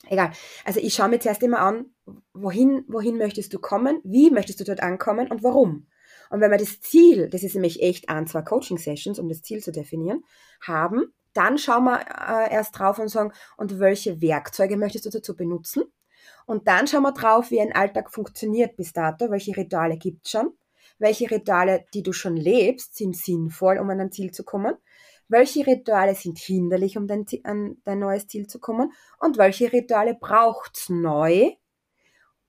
Egal. 0.09 0.31
Also 0.65 0.79
ich 0.79 0.93
schaue 0.93 1.09
mir 1.09 1.19
zuerst 1.19 1.43
immer 1.43 1.59
an, 1.59 1.85
wohin, 2.33 2.85
wohin 2.87 3.17
möchtest 3.17 3.53
du 3.53 3.59
kommen, 3.59 3.99
wie 4.03 4.31
möchtest 4.31 4.59
du 4.59 4.63
dort 4.63 4.81
ankommen? 4.81 5.29
Und 5.29 5.43
warum. 5.43 5.87
Und 6.29 6.39
wenn 6.39 6.51
wir 6.51 6.57
das 6.57 6.79
Ziel, 6.79 7.29
das 7.29 7.43
ist 7.43 7.55
nämlich 7.55 7.81
echt 7.81 8.09
ein, 8.09 8.25
zwei 8.25 8.41
Coaching-Sessions, 8.41 9.19
um 9.19 9.27
das 9.27 9.41
Ziel 9.41 9.61
zu 9.61 9.71
definieren, 9.71 10.23
haben, 10.61 11.13
dann 11.33 11.57
schauen 11.57 11.83
wir 11.85 11.99
äh, 11.99 12.53
erst 12.53 12.77
drauf 12.77 12.99
und 12.99 13.09
sagen, 13.09 13.33
und 13.57 13.79
welche 13.79 14.21
Werkzeuge 14.21 14.77
möchtest 14.77 15.05
du 15.05 15.09
dazu 15.09 15.35
benutzen? 15.35 15.83
Und 16.45 16.67
dann 16.67 16.87
schauen 16.87 17.03
wir 17.03 17.13
drauf, 17.13 17.51
wie 17.51 17.61
ein 17.61 17.73
Alltag 17.73 18.11
funktioniert 18.11 18.75
bis 18.75 18.93
dato, 18.93 19.29
welche 19.29 19.55
Rituale 19.55 19.97
gibt 19.97 20.25
es 20.25 20.31
schon, 20.31 20.53
welche 20.99 21.29
Rituale, 21.29 21.85
die 21.93 22.03
du 22.03 22.13
schon 22.13 22.37
lebst, 22.37 22.95
sind 22.95 23.15
sinnvoll, 23.15 23.77
um 23.77 23.89
an 23.89 24.01
ein 24.01 24.11
Ziel 24.11 24.31
zu 24.31 24.43
kommen? 24.43 24.75
Welche 25.27 25.65
Rituale 25.65 26.13
sind 26.13 26.37
hinderlich, 26.39 26.97
um 26.97 27.07
dein, 27.07 27.25
an 27.43 27.77
dein 27.85 27.99
neues 27.99 28.27
Ziel 28.27 28.47
zu 28.47 28.59
kommen? 28.59 28.91
Und 29.19 29.37
welche 29.37 29.71
Rituale 29.71 30.13
braucht's 30.13 30.89
neu, 30.89 31.51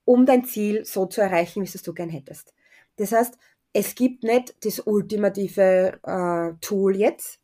um 0.05 0.25
dein 0.25 0.45
Ziel 0.45 0.85
so 0.85 1.05
zu 1.05 1.21
erreichen, 1.21 1.61
wie 1.61 1.67
es 1.67 1.81
du 1.81 1.93
gern 1.93 2.09
hättest. 2.09 2.53
Das 2.97 3.11
heißt, 3.11 3.37
es 3.73 3.95
gibt 3.95 4.23
nicht 4.23 4.55
das 4.65 4.79
ultimative 4.79 5.99
äh, 6.03 6.53
Tool 6.61 6.95
jetzt, 6.95 7.39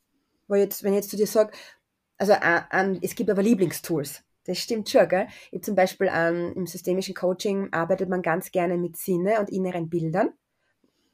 wo 0.48 0.56
jetzt, 0.56 0.84
wenn 0.84 0.94
ich 0.94 0.98
jetzt 0.98 1.10
zu 1.10 1.18
dir 1.18 1.28
sage, 1.28 1.52
also 2.18 2.34
äh, 2.34 3.00
es 3.02 3.16
gibt 3.16 3.30
aber 3.30 3.42
Lieblingstools. 3.42 4.24
Das 4.46 4.58
stimmt 4.58 4.90
schon, 4.90 5.08
gell? 5.08 5.28
Ich 5.52 5.64
zum 5.64 5.76
Beispiel 5.76 6.10
ähm, 6.12 6.54
im 6.56 6.66
systemischen 6.66 7.16
Coaching 7.16 7.72
arbeitet 7.72 8.10
man 8.10 8.22
ganz 8.22 8.52
gerne 8.52 8.78
mit 8.78 8.98
Sinne 8.98 9.40
und 9.40 9.50
inneren 9.50 9.90
Bildern. 9.90 10.32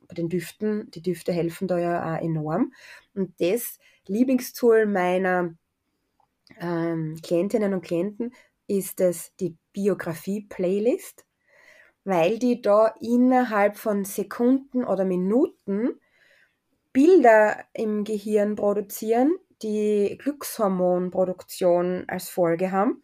Bei 0.07 0.15
den 0.15 0.29
Düften, 0.29 0.89
die 0.91 1.01
Düfte 1.01 1.33
helfen 1.33 1.67
da 1.67 1.77
ja 1.77 2.15
auch 2.15 2.21
enorm. 2.21 2.73
Und 3.13 3.33
das 3.39 3.79
Lieblingstool 4.07 4.85
meiner 4.85 5.55
ähm, 6.59 7.19
Klientinnen 7.21 7.73
und 7.73 7.81
Klienten 7.81 8.33
ist 8.67 9.01
es 9.01 9.35
die 9.39 9.55
Biografie-Playlist, 9.73 11.25
weil 12.05 12.39
die 12.39 12.61
da 12.61 12.93
innerhalb 13.01 13.77
von 13.77 14.05
Sekunden 14.05 14.85
oder 14.85 15.03
Minuten 15.03 15.99
Bilder 16.93 17.57
im 17.73 18.05
Gehirn 18.05 18.55
produzieren, 18.55 19.35
die 19.61 20.17
Glückshormonproduktion 20.21 22.05
als 22.07 22.29
Folge 22.29 22.71
haben. 22.71 23.03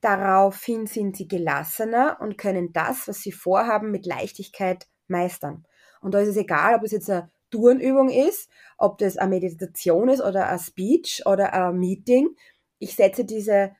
Daraufhin 0.00 0.86
sind 0.86 1.16
sie 1.16 1.26
gelassener 1.26 2.18
und 2.20 2.38
können 2.38 2.72
das, 2.72 3.08
was 3.08 3.22
sie 3.22 3.32
vorhaben, 3.32 3.90
mit 3.90 4.06
Leichtigkeit 4.06 4.86
meistern. 5.08 5.64
Und 6.00 6.14
da 6.14 6.20
ist 6.20 6.28
es 6.28 6.36
egal, 6.36 6.76
ob 6.76 6.84
es 6.84 6.92
jetzt 6.92 7.10
eine 7.10 7.30
Turnübung 7.50 8.10
ist, 8.10 8.50
ob 8.76 8.98
das 8.98 9.16
eine 9.16 9.30
Meditation 9.30 10.08
ist 10.08 10.20
oder 10.20 10.48
ein 10.48 10.58
Speech 10.58 11.22
oder 11.24 11.54
ein 11.54 11.78
Meeting. 11.78 12.36
Ich 12.78 12.94
setze 12.94 13.24
diese 13.24 13.74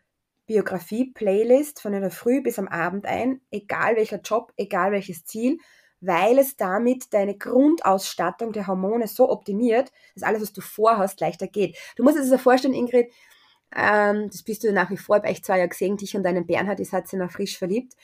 Biografie-Playlist 0.47 1.81
von 1.81 1.93
der 1.93 2.11
Früh 2.11 2.43
bis 2.43 2.59
am 2.59 2.69
Abend 2.69 3.07
ein, 3.07 3.41
egal 3.51 3.97
welcher 3.97 4.21
Job, 4.21 4.53
egal 4.57 4.93
welches 4.93 5.25
Ziel, 5.25 5.59
weil 6.01 6.39
es 6.39 6.57
damit 6.57 7.15
deine 7.15 7.37
Grundausstattung 7.37 8.53
der 8.53 8.67
Hormone 8.67 9.09
so 9.09 9.31
optimiert, 9.31 9.91
dass 10.15 10.23
alles, 10.23 10.43
was 10.43 10.53
du 10.53 10.61
vorhast, 10.61 11.21
leichter 11.21 11.47
geht. 11.47 11.79
Du 11.97 12.03
musst 12.03 12.17
dir 12.17 12.21
das 12.21 12.29
so 12.31 12.39
vorstellen, 12.39 12.75
Ingrid, 12.75 13.11
ähm, 13.75 14.29
das 14.31 14.43
bist 14.43 14.65
du 14.65 14.73
nach 14.73 14.91
wie 14.91 14.97
vor, 14.97 15.21
bei 15.21 15.31
euch 15.31 15.43
zwei 15.43 15.57
Jahre 15.57 15.69
gesehen, 15.69 15.97
dich 15.97 16.17
und 16.17 16.23
deinen 16.23 16.47
Bernhard, 16.47 16.79
ihr 16.79 16.87
seid 16.87 17.11
ja 17.11 17.19
noch 17.19 17.31
frisch 17.31 17.59
verliebt. 17.59 17.95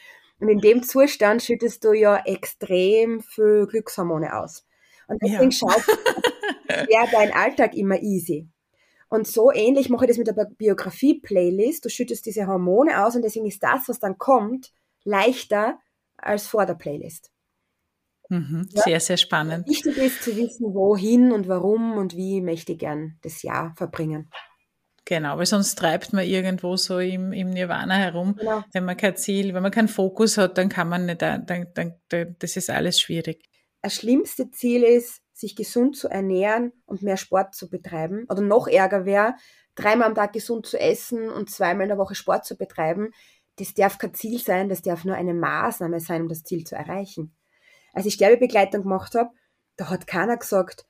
Und 0.40 0.48
in 0.48 0.60
dem 0.60 0.82
Zustand 0.82 1.42
schüttest 1.42 1.84
du 1.84 1.92
ja 1.92 2.22
extrem 2.24 3.20
viel 3.20 3.66
Glückshormone 3.66 4.34
aus. 4.34 4.66
Und 5.06 5.20
deswegen 5.22 5.50
ja. 5.50 5.52
schaut 5.52 5.84
ja 6.88 7.06
dein 7.12 7.32
Alltag 7.32 7.74
immer 7.74 8.00
easy. 8.00 8.48
Und 9.10 9.26
so 9.26 9.50
ähnlich 9.52 9.90
mache 9.90 10.04
ich 10.04 10.08
das 10.08 10.18
mit 10.18 10.28
der 10.28 10.48
Biografie-Playlist. 10.56 11.84
Du 11.84 11.88
schüttest 11.88 12.26
diese 12.26 12.46
Hormone 12.46 13.04
aus 13.04 13.16
und 13.16 13.22
deswegen 13.22 13.46
ist 13.46 13.62
das, 13.62 13.88
was 13.88 13.98
dann 13.98 14.18
kommt, 14.18 14.72
leichter 15.04 15.78
als 16.16 16.46
vor 16.46 16.64
der 16.64 16.74
Playlist. 16.74 17.32
Mhm, 18.28 18.68
ja? 18.70 18.82
Sehr, 18.82 19.00
sehr 19.00 19.16
spannend. 19.16 19.66
Wichtig 19.66 19.96
ist 19.96 20.22
zu 20.22 20.36
wissen, 20.36 20.74
wohin 20.74 21.32
und 21.32 21.48
warum 21.48 21.98
und 21.98 22.16
wie 22.16 22.40
möchte 22.40 22.72
ich 22.72 22.78
gern 22.78 23.18
das 23.22 23.42
Jahr 23.42 23.74
verbringen. 23.76 24.30
Genau, 25.04 25.36
weil 25.38 25.46
sonst 25.46 25.74
treibt 25.74 26.12
man 26.12 26.24
irgendwo 26.24 26.76
so 26.76 27.00
im, 27.00 27.32
im 27.32 27.50
Nirvana 27.50 27.96
herum. 27.96 28.36
Genau. 28.36 28.62
Wenn 28.72 28.84
man 28.84 28.96
kein 28.96 29.16
Ziel, 29.16 29.54
wenn 29.54 29.62
man 29.62 29.72
keinen 29.72 29.88
Fokus 29.88 30.38
hat, 30.38 30.56
dann 30.56 30.68
kann 30.68 30.88
man 30.88 31.06
nicht, 31.06 31.20
dann, 31.20 31.44
dann, 31.46 31.66
dann, 31.74 32.36
das 32.38 32.56
ist 32.56 32.70
alles 32.70 33.00
schwierig 33.00 33.50
das 33.82 33.94
schlimmste 33.94 34.50
Ziel 34.50 34.82
ist, 34.82 35.22
sich 35.40 35.56
gesund 35.56 35.96
zu 35.96 36.08
ernähren 36.08 36.72
und 36.86 37.02
mehr 37.02 37.16
Sport 37.16 37.54
zu 37.54 37.70
betreiben. 37.70 38.26
Oder 38.28 38.42
noch 38.42 38.68
ärger 38.68 39.04
wäre, 39.06 39.34
dreimal 39.74 40.08
am 40.08 40.14
Tag 40.14 40.32
gesund 40.32 40.66
zu 40.66 40.78
essen 40.78 41.30
und 41.30 41.50
zweimal 41.50 41.84
in 41.84 41.88
der 41.88 41.98
Woche 41.98 42.14
Sport 42.14 42.44
zu 42.44 42.56
betreiben. 42.56 43.12
Das 43.56 43.74
darf 43.74 43.98
kein 43.98 44.14
Ziel 44.14 44.38
sein, 44.38 44.68
das 44.68 44.82
darf 44.82 45.04
nur 45.04 45.16
eine 45.16 45.34
Maßnahme 45.34 46.00
sein, 46.00 46.22
um 46.22 46.28
das 46.28 46.44
Ziel 46.44 46.64
zu 46.64 46.76
erreichen. 46.76 47.34
Als 47.92 48.06
ich 48.06 48.14
Sterbebegleitung 48.14 48.82
gemacht 48.82 49.14
habe, 49.14 49.30
da 49.76 49.88
hat 49.88 50.06
keiner 50.06 50.36
gesagt, 50.36 50.86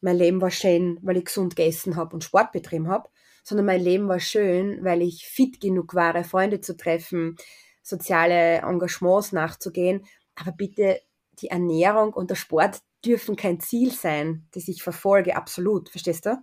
mein 0.00 0.16
Leben 0.16 0.40
war 0.40 0.50
schön, 0.50 0.98
weil 1.02 1.16
ich 1.16 1.24
gesund 1.24 1.56
gegessen 1.56 1.96
habe 1.96 2.14
und 2.14 2.22
Sport 2.22 2.52
betrieben 2.52 2.88
habe, 2.88 3.08
sondern 3.42 3.66
mein 3.66 3.80
Leben 3.80 4.08
war 4.08 4.20
schön, 4.20 4.84
weil 4.84 5.02
ich 5.02 5.26
fit 5.26 5.60
genug 5.60 5.94
war, 5.94 6.22
Freunde 6.22 6.60
zu 6.60 6.76
treffen, 6.76 7.36
soziale 7.82 8.58
Engagements 8.58 9.32
nachzugehen. 9.32 10.04
Aber 10.34 10.52
bitte 10.52 11.00
die 11.40 11.48
Ernährung 11.48 12.12
und 12.12 12.30
der 12.30 12.34
Sport 12.34 12.80
dürfen 13.04 13.36
kein 13.36 13.60
Ziel 13.60 13.92
sein, 13.92 14.48
das 14.52 14.68
ich 14.68 14.82
verfolge, 14.82 15.36
absolut. 15.36 15.88
Verstehst 15.90 16.26
du? 16.26 16.38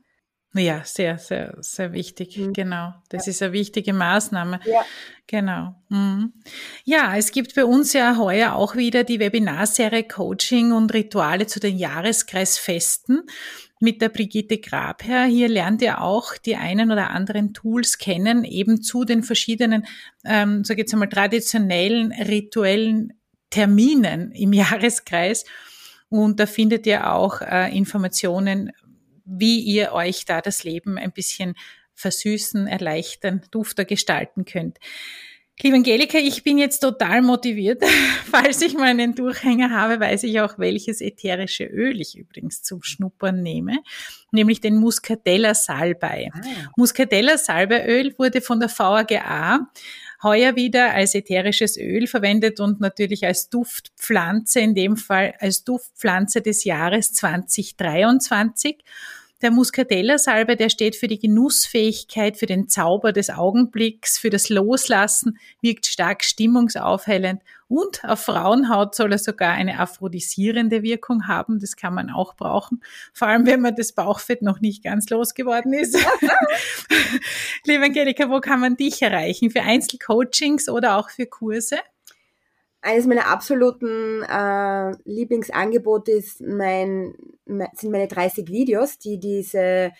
Ja, 0.55 0.83
sehr, 0.85 1.17
sehr, 1.17 1.57
sehr 1.61 1.93
wichtig. 1.93 2.37
Mhm. 2.37 2.53
Genau. 2.53 2.93
Das 3.09 3.25
ja. 3.25 3.31
ist 3.31 3.41
eine 3.41 3.53
wichtige 3.53 3.91
Maßnahme. 3.91 4.59
Ja. 4.65 4.85
Genau. 5.25 5.75
Mhm. 5.89 6.33
Ja, 6.83 7.17
es 7.17 7.31
gibt 7.31 7.55
bei 7.55 7.65
uns 7.65 7.93
ja 7.93 8.17
heuer 8.17 8.53
auch 8.53 8.75
wieder 8.75 9.03
die 9.03 9.19
Webinarserie 9.19 10.03
Coaching 10.03 10.71
und 10.71 10.93
Rituale 10.93 11.47
zu 11.47 11.59
den 11.59 11.77
Jahreskreisfesten 11.77 13.23
mit 13.79 14.01
der 14.01 14.09
Brigitte 14.09 14.59
Grabherr. 14.59 15.25
Hier 15.25 15.49
lernt 15.49 15.81
ihr 15.81 16.01
auch 16.01 16.37
die 16.37 16.55
einen 16.55 16.91
oder 16.91 17.09
anderen 17.09 17.53
Tools 17.53 17.97
kennen, 17.97 18.43
eben 18.43 18.83
zu 18.83 19.05
den 19.05 19.23
verschiedenen, 19.23 19.87
ähm, 20.23 20.63
sage 20.63 20.81
ich 20.81 20.85
jetzt 20.85 20.93
einmal, 20.93 21.09
traditionellen 21.09 22.11
rituellen 22.11 23.13
Terminen 23.49 24.31
im 24.31 24.53
Jahreskreis. 24.53 25.45
Und 26.13 26.39
da 26.39 26.45
findet 26.45 26.85
ihr 26.85 27.11
auch 27.11 27.41
äh, 27.41 27.75
Informationen, 27.75 28.71
wie 29.25 29.61
ihr 29.61 29.93
euch 29.93 30.25
da 30.25 30.41
das 30.41 30.63
Leben 30.63 30.99
ein 30.99 31.11
bisschen 31.11 31.55
versüßen, 31.95 32.67
erleichtern, 32.67 33.41
dufter 33.49 33.83
gestalten 33.83 34.45
könnt. 34.45 34.77
Liebe 35.59 35.75
Angelika, 35.75 36.19
ich 36.19 36.43
bin 36.43 36.59
jetzt 36.59 36.81
total 36.81 37.23
motiviert. 37.23 37.83
Falls 38.31 38.61
ich 38.61 38.75
meinen 38.75 39.15
Durchhänger 39.15 39.71
habe, 39.71 39.99
weiß 39.99 40.21
ich 40.25 40.39
auch, 40.39 40.59
welches 40.59 41.01
ätherische 41.01 41.63
Öl 41.63 41.99
ich 41.99 42.15
übrigens 42.15 42.61
zum 42.61 42.83
Schnuppern 42.83 43.41
nehme, 43.41 43.79
nämlich 44.31 44.61
den 44.61 44.75
Muscatella 44.75 45.55
Salbei. 45.55 46.29
Ah. 46.31 46.41
Muscatella 46.77 47.39
Salbeiöl 47.39 48.13
wurde 48.19 48.41
von 48.41 48.59
der 48.59 48.69
VAGA 48.69 49.67
heuer 50.23 50.55
wieder 50.55 50.93
als 50.93 51.13
ätherisches 51.13 51.77
Öl 51.77 52.07
verwendet 52.07 52.59
und 52.59 52.79
natürlich 52.79 53.25
als 53.25 53.49
Duftpflanze, 53.49 54.61
in 54.61 54.73
dem 54.73 54.97
Fall 54.97 55.35
als 55.39 55.63
Duftpflanze 55.63 56.41
des 56.41 56.63
Jahres 56.63 57.11
2023. 57.13 58.83
Der 59.43 59.51
Muscatella-Salbe, 59.51 60.55
der 60.55 60.69
steht 60.69 60.95
für 60.95 61.07
die 61.07 61.19
Genussfähigkeit, 61.19 62.37
für 62.37 62.45
den 62.45 62.69
Zauber 62.69 63.11
des 63.11 63.29
Augenblicks, 63.29 64.17
für 64.17 64.29
das 64.29 64.47
Loslassen, 64.47 65.37
wirkt 65.59 65.85
stark 65.85 66.23
stimmungsaufhellend 66.23 67.41
und 67.67 68.05
auf 68.05 68.21
Frauenhaut 68.21 68.95
soll 68.95 69.11
er 69.11 69.17
sogar 69.17 69.51
eine 69.51 69.79
aphrodisierende 69.79 70.81
Wirkung 70.81 71.27
haben. 71.27 71.59
Das 71.59 71.75
kann 71.75 71.93
man 71.93 72.09
auch 72.09 72.35
brauchen. 72.35 72.81
Vor 73.11 73.27
allem, 73.27 73.45
wenn 73.45 73.59
man 73.59 73.75
das 73.75 73.91
Bauchfett 73.91 74.41
noch 74.43 74.61
nicht 74.61 74.81
ganz 74.81 75.09
losgeworden 75.09 75.73
ist. 75.73 75.95
Liebe 77.65 77.83
Angelika, 77.83 78.29
wo 78.29 78.39
kann 78.39 78.61
man 78.61 78.77
dich 78.77 79.01
erreichen? 79.01 79.49
Für 79.51 79.63
Einzelcoachings 79.63 80.69
oder 80.69 80.97
auch 80.97 81.09
für 81.09 81.25
Kurse? 81.25 81.79
Eines 82.85 83.07
meiner 83.07 83.27
absoluten 83.27 84.23
äh, 84.23 84.91
Lieblingsangebote 85.05 86.11
ist 86.11 86.41
mein, 86.41 87.15
sind 87.45 87.91
meine 87.91 88.09
30 88.09 88.49
Videos, 88.49 88.99
die 88.99 89.21
diese 89.21 89.93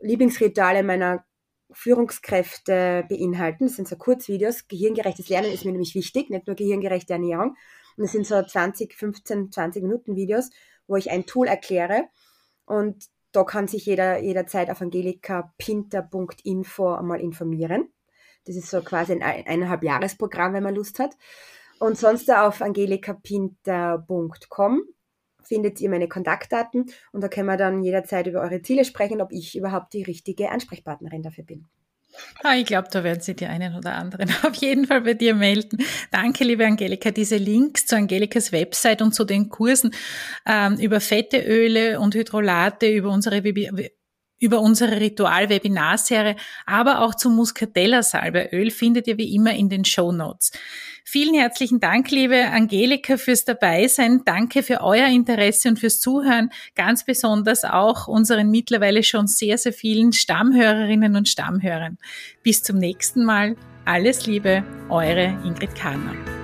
Lieblingsrituale 0.00 0.82
meiner 0.82 1.24
Führungskräfte 1.70 3.04
beinhalten. 3.08 3.66
Das 3.66 3.76
sind 3.76 3.86
so 3.86 3.94
Kurzvideos. 3.94 4.66
Gehirngerechtes 4.66 5.28
Lernen 5.28 5.52
ist 5.52 5.64
mir 5.64 5.70
nämlich 5.70 5.94
wichtig, 5.94 6.28
nicht 6.28 6.48
nur 6.48 6.56
gehirngerechte 6.56 7.12
Ernährung. 7.12 7.50
Und 7.96 8.02
das 8.02 8.10
sind 8.10 8.26
so 8.26 8.42
20, 8.42 8.94
15, 8.94 9.52
20 9.52 9.84
Minuten 9.84 10.16
Videos, 10.16 10.50
wo 10.88 10.96
ich 10.96 11.12
ein 11.12 11.24
Tool 11.24 11.46
erkläre. 11.46 12.08
Und 12.64 13.04
da 13.30 13.44
kann 13.44 13.68
sich 13.68 13.86
jeder 13.86 14.18
jederzeit 14.18 14.70
auf 14.70 14.82
angelikapinter.info 14.82 16.94
einmal 16.94 17.20
informieren. 17.20 17.92
Das 18.44 18.56
ist 18.56 18.70
so 18.70 18.80
quasi 18.80 19.12
ein 19.12 19.22
eineinhalb 19.22 19.84
Jahresprogramm, 19.84 20.54
wenn 20.54 20.64
man 20.64 20.74
Lust 20.74 20.98
hat. 20.98 21.14
Und 21.78 21.98
sonst 21.98 22.30
auf 22.30 22.62
angelikapinter.com 22.62 24.82
findet 25.42 25.80
ihr 25.80 25.90
meine 25.90 26.08
Kontaktdaten 26.08 26.86
und 27.12 27.22
da 27.22 27.28
können 27.28 27.46
wir 27.46 27.56
dann 27.56 27.82
jederzeit 27.82 28.26
über 28.26 28.40
eure 28.40 28.62
Ziele 28.62 28.84
sprechen, 28.84 29.22
ob 29.22 29.32
ich 29.32 29.56
überhaupt 29.56 29.94
die 29.94 30.02
richtige 30.02 30.50
Ansprechpartnerin 30.50 31.22
dafür 31.22 31.44
bin. 31.44 31.66
Ah, 32.42 32.56
ich 32.56 32.66
glaube, 32.66 32.88
da 32.90 33.04
werden 33.04 33.20
sich 33.20 33.36
die 33.36 33.46
einen 33.46 33.76
oder 33.76 33.94
anderen 33.94 34.30
auf 34.42 34.54
jeden 34.54 34.86
Fall 34.86 35.02
bei 35.02 35.14
dir 35.14 35.34
melden. 35.34 35.78
Danke, 36.10 36.44
liebe 36.44 36.66
Angelika. 36.66 37.10
Diese 37.10 37.36
Links 37.36 37.86
zu 37.86 37.96
Angelikas 37.96 38.52
Website 38.52 39.02
und 39.02 39.14
zu 39.14 39.24
den 39.24 39.48
Kursen 39.48 39.92
ähm, 40.46 40.78
über 40.78 41.00
fette 41.00 41.38
Öle 41.38 42.00
und 42.00 42.14
Hydrolate, 42.14 42.88
über 42.88 43.10
unsere 43.10 43.42
über 44.40 44.60
unsere 44.60 45.00
Ritual-Webinarserie, 45.00 46.36
aber 46.66 47.00
auch 47.00 47.14
zum 47.14 47.36
Muscatella-Salbeöl 47.36 48.70
findet 48.70 49.06
ihr 49.06 49.18
wie 49.18 49.34
immer 49.34 49.54
in 49.54 49.68
den 49.68 49.84
Show 49.84 50.12
Notes. 50.12 50.52
Vielen 51.04 51.34
herzlichen 51.34 51.80
Dank, 51.80 52.10
liebe 52.10 52.48
Angelika, 52.48 53.16
fürs 53.16 53.46
Dabeisein. 53.46 54.22
Danke 54.26 54.62
für 54.62 54.82
euer 54.82 55.06
Interesse 55.06 55.70
und 55.70 55.78
fürs 55.78 56.00
Zuhören. 56.00 56.50
Ganz 56.74 57.04
besonders 57.04 57.64
auch 57.64 58.08
unseren 58.08 58.50
mittlerweile 58.50 59.02
schon 59.02 59.26
sehr, 59.26 59.56
sehr 59.56 59.72
vielen 59.72 60.12
Stammhörerinnen 60.12 61.16
und 61.16 61.26
Stammhörern. 61.26 61.96
Bis 62.42 62.62
zum 62.62 62.76
nächsten 62.76 63.24
Mal. 63.24 63.56
Alles 63.86 64.26
Liebe, 64.26 64.62
eure 64.90 65.38
Ingrid 65.46 65.74
Kahner. 65.74 66.37